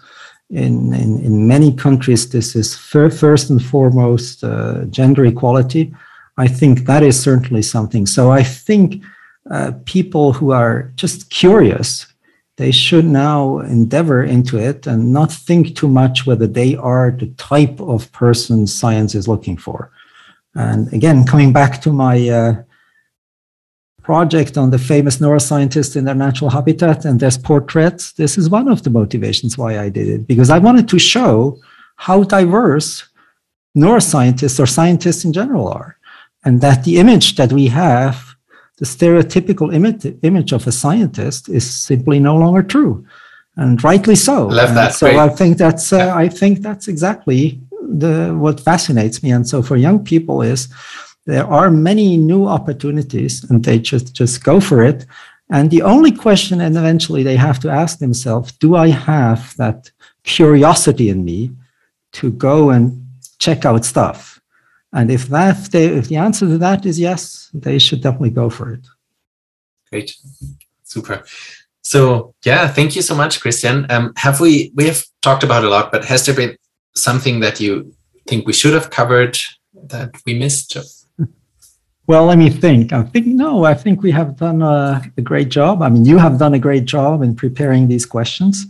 In, 0.51 0.95
in, 0.95 1.19
in 1.25 1.49
many 1.49 1.75
countries, 1.75 2.29
this 2.29 2.55
is 2.55 2.77
fir- 2.77 3.11
first 3.11 3.51
and 3.51 3.65
foremost 3.65 4.45
uh, 4.45 4.85
gender 4.91 5.25
equality. 5.25 5.93
I 6.37 6.47
think 6.47 6.87
that 6.87 7.03
is 7.03 7.21
certainly 7.21 7.63
something. 7.63 8.07
So 8.07 8.31
I 8.31 8.43
think 8.43 9.03
uh, 9.51 9.73
people 9.85 10.33
who 10.33 10.53
are 10.53 10.93
just 10.95 11.31
curious, 11.31 12.07
they 12.57 12.71
should 12.71 13.07
now 13.07 13.59
endeavor 13.61 14.23
into 14.23 14.59
it 14.59 14.87
and 14.87 15.13
not 15.13 15.33
think 15.33 15.75
too 15.75 15.89
much 15.89 16.27
whether 16.27 16.47
they 16.47 16.77
are 16.77 17.11
the 17.11 17.29
type 17.39 17.81
of 17.81 18.13
person 18.13 18.67
science 18.67 19.15
is 19.15 19.27
looking 19.27 19.57
for. 19.57 19.91
And 20.57 20.93
again, 20.93 21.25
coming 21.25 21.53
back 21.53 21.81
to 21.83 21.93
my 21.93 22.29
uh, 22.29 22.63
project 24.03 24.57
on 24.57 24.71
the 24.71 24.79
famous 24.79 25.19
neuroscientists 25.19 25.97
in 25.97 26.05
their 26.05 26.15
natural 26.15 26.51
habitat 26.51 27.05
and 27.05 27.21
their 27.21 27.31
portraits, 27.43 28.13
this 28.13 28.39
is 28.39 28.49
one 28.49 28.69
of 28.69 28.83
the 28.83 28.91
motivations 28.91 29.59
why 29.59 29.79
I 29.79 29.89
did 29.91 30.09
it, 30.09 30.27
because 30.27 30.49
I 30.49 30.59
wanted 30.59 30.89
to 30.89 30.99
show 30.99 31.59
how 31.97 32.23
diverse 32.23 33.07
neuroscientists 33.77 34.59
or 34.59 34.67
scientists 34.67 35.25
in 35.25 35.33
general 35.33 35.69
are. 35.69 35.99
And 36.45 36.61
that 36.61 36.85
the 36.85 36.99
image 36.99 37.37
that 37.37 37.53
we 37.53 37.67
have, 37.67 38.37
the 38.79 38.87
stereotypical 38.87 39.75
image, 39.75 40.07
image 40.23 40.53
of 40.53 40.67
a 40.67 40.73
scientist, 40.73 41.49
is 41.49 41.69
simply 41.69 42.19
no 42.21 42.37
longer 42.37 42.63
true. 42.63 43.05
And 43.57 43.83
rightly 43.83 44.15
so. 44.15 44.47
Love 44.47 44.75
that. 44.75 44.95
so 44.95 45.07
Great. 45.07 45.19
I 45.19 45.29
think 45.29 45.59
that's 45.59 45.93
uh, 45.93 46.13
I 46.15 46.29
think 46.29 46.61
that's 46.61 46.89
exactly 46.89 47.61
the 47.83 48.35
what 48.39 48.61
fascinates 48.61 49.23
me 49.23 49.31
and 49.31 49.49
so 49.49 49.63
for 49.63 49.77
young 49.77 50.03
people 50.05 50.43
is 50.43 50.69
there 51.27 51.47
are 51.47 51.71
many 51.71 52.17
new 52.17 52.47
opportunities 52.47 53.45
and 53.51 53.65
they 53.65 53.79
just 53.79 54.15
just 54.15 54.43
go 54.43 54.61
for 54.61 54.83
it. 54.83 55.05
And 55.51 55.71
the 55.71 55.83
only 55.83 56.11
question 56.11 56.61
and 56.61 56.77
eventually 56.77 57.23
they 57.23 57.37
have 57.37 57.61
to 57.61 57.69
ask 57.69 57.99
themselves 57.99 58.53
do 58.53 58.75
i 58.77 58.89
have 58.89 59.57
that 59.57 59.91
curiosity 60.23 61.09
in 61.09 61.25
me 61.25 61.51
to 62.13 62.31
go 62.33 62.71
and 62.71 63.05
check 63.39 63.65
out 63.65 63.85
stuff? 63.85 64.41
And 64.93 65.11
if 65.11 65.27
that 65.29 65.57
they, 65.73 65.87
if 65.87 66.09
the 66.09 66.17
answer 66.17 66.47
to 66.47 66.59
that 66.59 66.87
is 66.87 66.99
yes 66.99 67.51
they 67.53 67.79
should 67.79 68.01
definitely 68.01 68.31
go 68.31 68.49
for 68.49 68.73
it. 68.73 68.87
Great. 69.91 70.17
Super. 70.85 71.25
So 71.83 72.35
yeah 72.45 72.69
thank 72.69 72.95
you 72.97 73.03
so 73.03 73.15
much 73.15 73.41
christian. 73.41 73.87
Um, 73.91 74.13
have 74.17 74.41
we 74.41 74.73
we 74.77 74.87
have 74.87 75.05
talked 75.23 75.43
about 75.43 75.65
a 75.65 75.69
lot 75.69 75.91
but 75.91 76.05
has 76.05 76.25
there 76.25 76.37
been 76.37 76.57
something 76.97 77.41
that 77.41 77.61
you 77.61 77.95
think 78.27 78.47
we 78.47 78.53
should 78.53 78.75
have 78.75 78.91
covered 78.91 79.39
that 79.75 80.11
we 80.27 80.35
missed? 80.35 80.77
Well, 82.09 82.27
let 82.27 82.39
me 82.39 82.51
think. 82.51 82.93
I 82.93 83.03
think 83.03 83.27
no. 83.27 83.65
I 83.65 83.75
think 83.75 84.03
we 84.03 84.13
have 84.13 84.37
done 84.37 84.63
a, 84.63 85.03
a 85.17 85.21
great 85.21 85.49
job. 85.49 85.83
I 85.83 85.89
mean, 85.89 86.05
you 86.05 86.19
have 86.19 86.39
done 86.39 86.55
a 86.55 86.59
great 86.59 86.85
job 86.85 87.23
in 87.23 87.35
preparing 87.35 87.89
these 87.89 88.07
questions, 88.07 88.67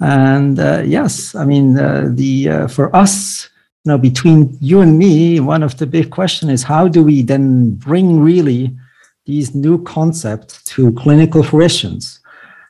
and 0.00 0.58
uh, 0.58 0.82
yes, 0.84 1.34
I 1.34 1.46
mean 1.46 1.78
uh, 1.78 2.08
the 2.10 2.48
uh, 2.48 2.68
for 2.68 2.94
us, 2.94 3.48
you 3.84 3.92
know, 3.92 3.98
between 3.98 4.58
you 4.60 4.82
and 4.82 4.98
me, 4.98 5.40
one 5.40 5.62
of 5.62 5.78
the 5.78 5.86
big 5.86 6.10
question 6.10 6.50
is 6.50 6.62
how 6.62 6.86
do 6.86 7.02
we 7.02 7.22
then 7.22 7.70
bring 7.76 8.20
really 8.20 8.76
these 9.24 9.54
new 9.54 9.82
concepts 9.82 10.62
to 10.64 10.92
clinical 10.92 11.42
fruitions? 11.42 12.20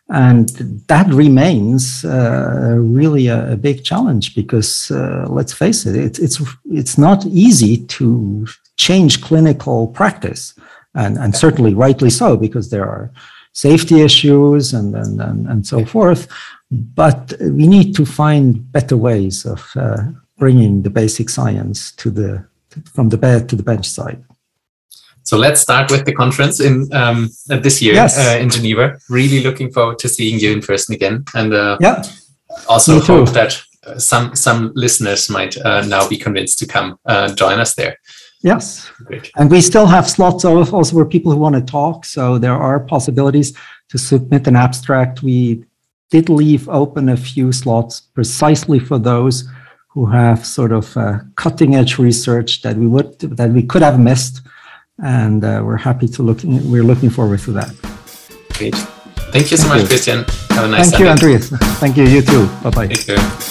And 0.08 0.48
that 0.86 1.08
remains 1.08 2.04
uh, 2.04 2.76
really 2.78 3.26
a, 3.26 3.52
a, 3.52 3.56
big 3.56 3.82
challenge 3.82 4.36
because 4.36 4.90
uh, 4.92 5.26
let's 5.28 5.52
face 5.52 5.84
it, 5.84 5.96
it, 5.96 6.20
it's 6.20 6.40
it's 6.66 6.96
not 6.96 7.26
easy 7.26 7.78
to 7.86 8.46
change 8.76 9.20
clinical 9.20 9.88
practice, 9.88 10.54
and 10.94 11.18
and 11.18 11.34
certainly 11.34 11.74
rightly 11.74 12.10
so 12.10 12.36
because 12.36 12.70
there 12.70 12.88
are 12.88 13.10
safety 13.52 14.00
issues 14.00 14.72
and 14.72 14.94
and 14.94 15.20
and, 15.20 15.48
and 15.48 15.66
so 15.66 15.84
forth. 15.84 16.28
But 16.70 17.34
we 17.40 17.66
need 17.66 17.96
to 17.96 18.06
find 18.06 18.70
better 18.70 18.96
ways 18.96 19.44
of 19.44 19.72
uh, 19.74 20.04
bringing 20.38 20.82
the 20.82 20.90
basic 20.90 21.28
science 21.30 21.90
to 21.92 22.10
the 22.10 22.46
from 22.84 23.08
the 23.08 23.18
bed 23.18 23.48
to 23.48 23.56
the 23.56 23.62
bench 23.64 23.88
side. 23.88 24.22
So 25.26 25.36
let's 25.36 25.60
start 25.60 25.90
with 25.90 26.04
the 26.04 26.12
conference 26.12 26.60
in 26.60 26.88
um, 26.92 27.30
this 27.48 27.82
year 27.82 27.94
Yes. 27.94 28.16
uh, 28.16 28.38
in 28.42 28.48
Geneva. 28.48 28.96
Really 29.10 29.42
looking 29.42 29.72
forward 29.72 29.98
to 29.98 30.08
seeing 30.08 30.38
you 30.40 30.52
in 30.52 30.60
person 30.62 30.94
again, 30.94 31.24
and 31.34 31.52
uh, 31.52 31.76
Yeah, 31.80 32.02
also 32.68 33.00
hope 33.00 33.30
that 33.32 33.52
uh, 33.86 33.98
some 33.98 34.36
some 34.36 34.70
listeners 34.76 35.28
might 35.28 35.56
uh, 35.58 35.82
now 35.86 36.08
be 36.08 36.16
convinced 36.16 36.58
to 36.60 36.66
come 36.66 36.88
uh, 37.06 37.34
join 37.34 37.58
us 37.60 37.74
there. 37.74 37.94
yes. 38.44 38.88
Great. 39.08 39.30
And 39.36 39.50
we 39.50 39.60
still 39.60 39.86
have 39.86 40.06
slots 40.08 40.44
al- 40.44 40.74
also 40.76 40.92
for 40.96 41.04
people 41.04 41.32
who 41.32 41.40
want 41.40 41.56
to 41.56 41.72
talk. 41.72 42.04
So 42.04 42.38
there 42.38 42.54
are 42.68 42.78
possibilities 42.80 43.52
to 43.90 43.98
submit 43.98 44.46
an 44.46 44.56
abstract. 44.56 45.22
We 45.22 45.64
did 46.12 46.28
leave 46.28 46.68
open 46.68 47.08
a 47.08 47.16
few 47.16 47.50
slots 47.52 48.00
precisely 48.14 48.78
for 48.78 48.98
those 48.98 49.44
who 49.92 50.06
have 50.06 50.38
sort 50.46 50.72
of 50.72 50.96
uh, 50.96 51.18
cutting 51.34 51.74
edge 51.74 51.98
research 51.98 52.62
that 52.62 52.76
we 52.76 52.86
would 52.86 53.18
that 53.38 53.50
we 53.50 53.62
could 53.70 53.82
have 53.82 53.98
missed. 53.98 54.40
And 55.02 55.44
uh, 55.44 55.62
we're 55.64 55.76
happy 55.76 56.08
to 56.08 56.22
look. 56.22 56.42
We're 56.42 56.82
looking 56.82 57.10
forward 57.10 57.40
to 57.40 57.52
that. 57.52 57.74
Great. 58.54 58.74
Thank 59.32 59.50
you 59.50 59.56
so 59.56 59.68
Thank 59.68 59.68
much, 59.68 59.80
you. 59.82 59.86
Christian. 59.88 60.24
Have 60.56 60.64
a 60.64 60.68
nice 60.68 60.90
Thank 60.90 61.00
you. 61.00 61.08
Andreas. 61.08 61.50
Thank 61.78 61.96
you. 61.96 62.04
You 62.04 62.22
too. 62.22 62.46
Bye 62.62 62.70
bye. 62.70 62.86
Take 62.88 63.06
care. 63.06 63.42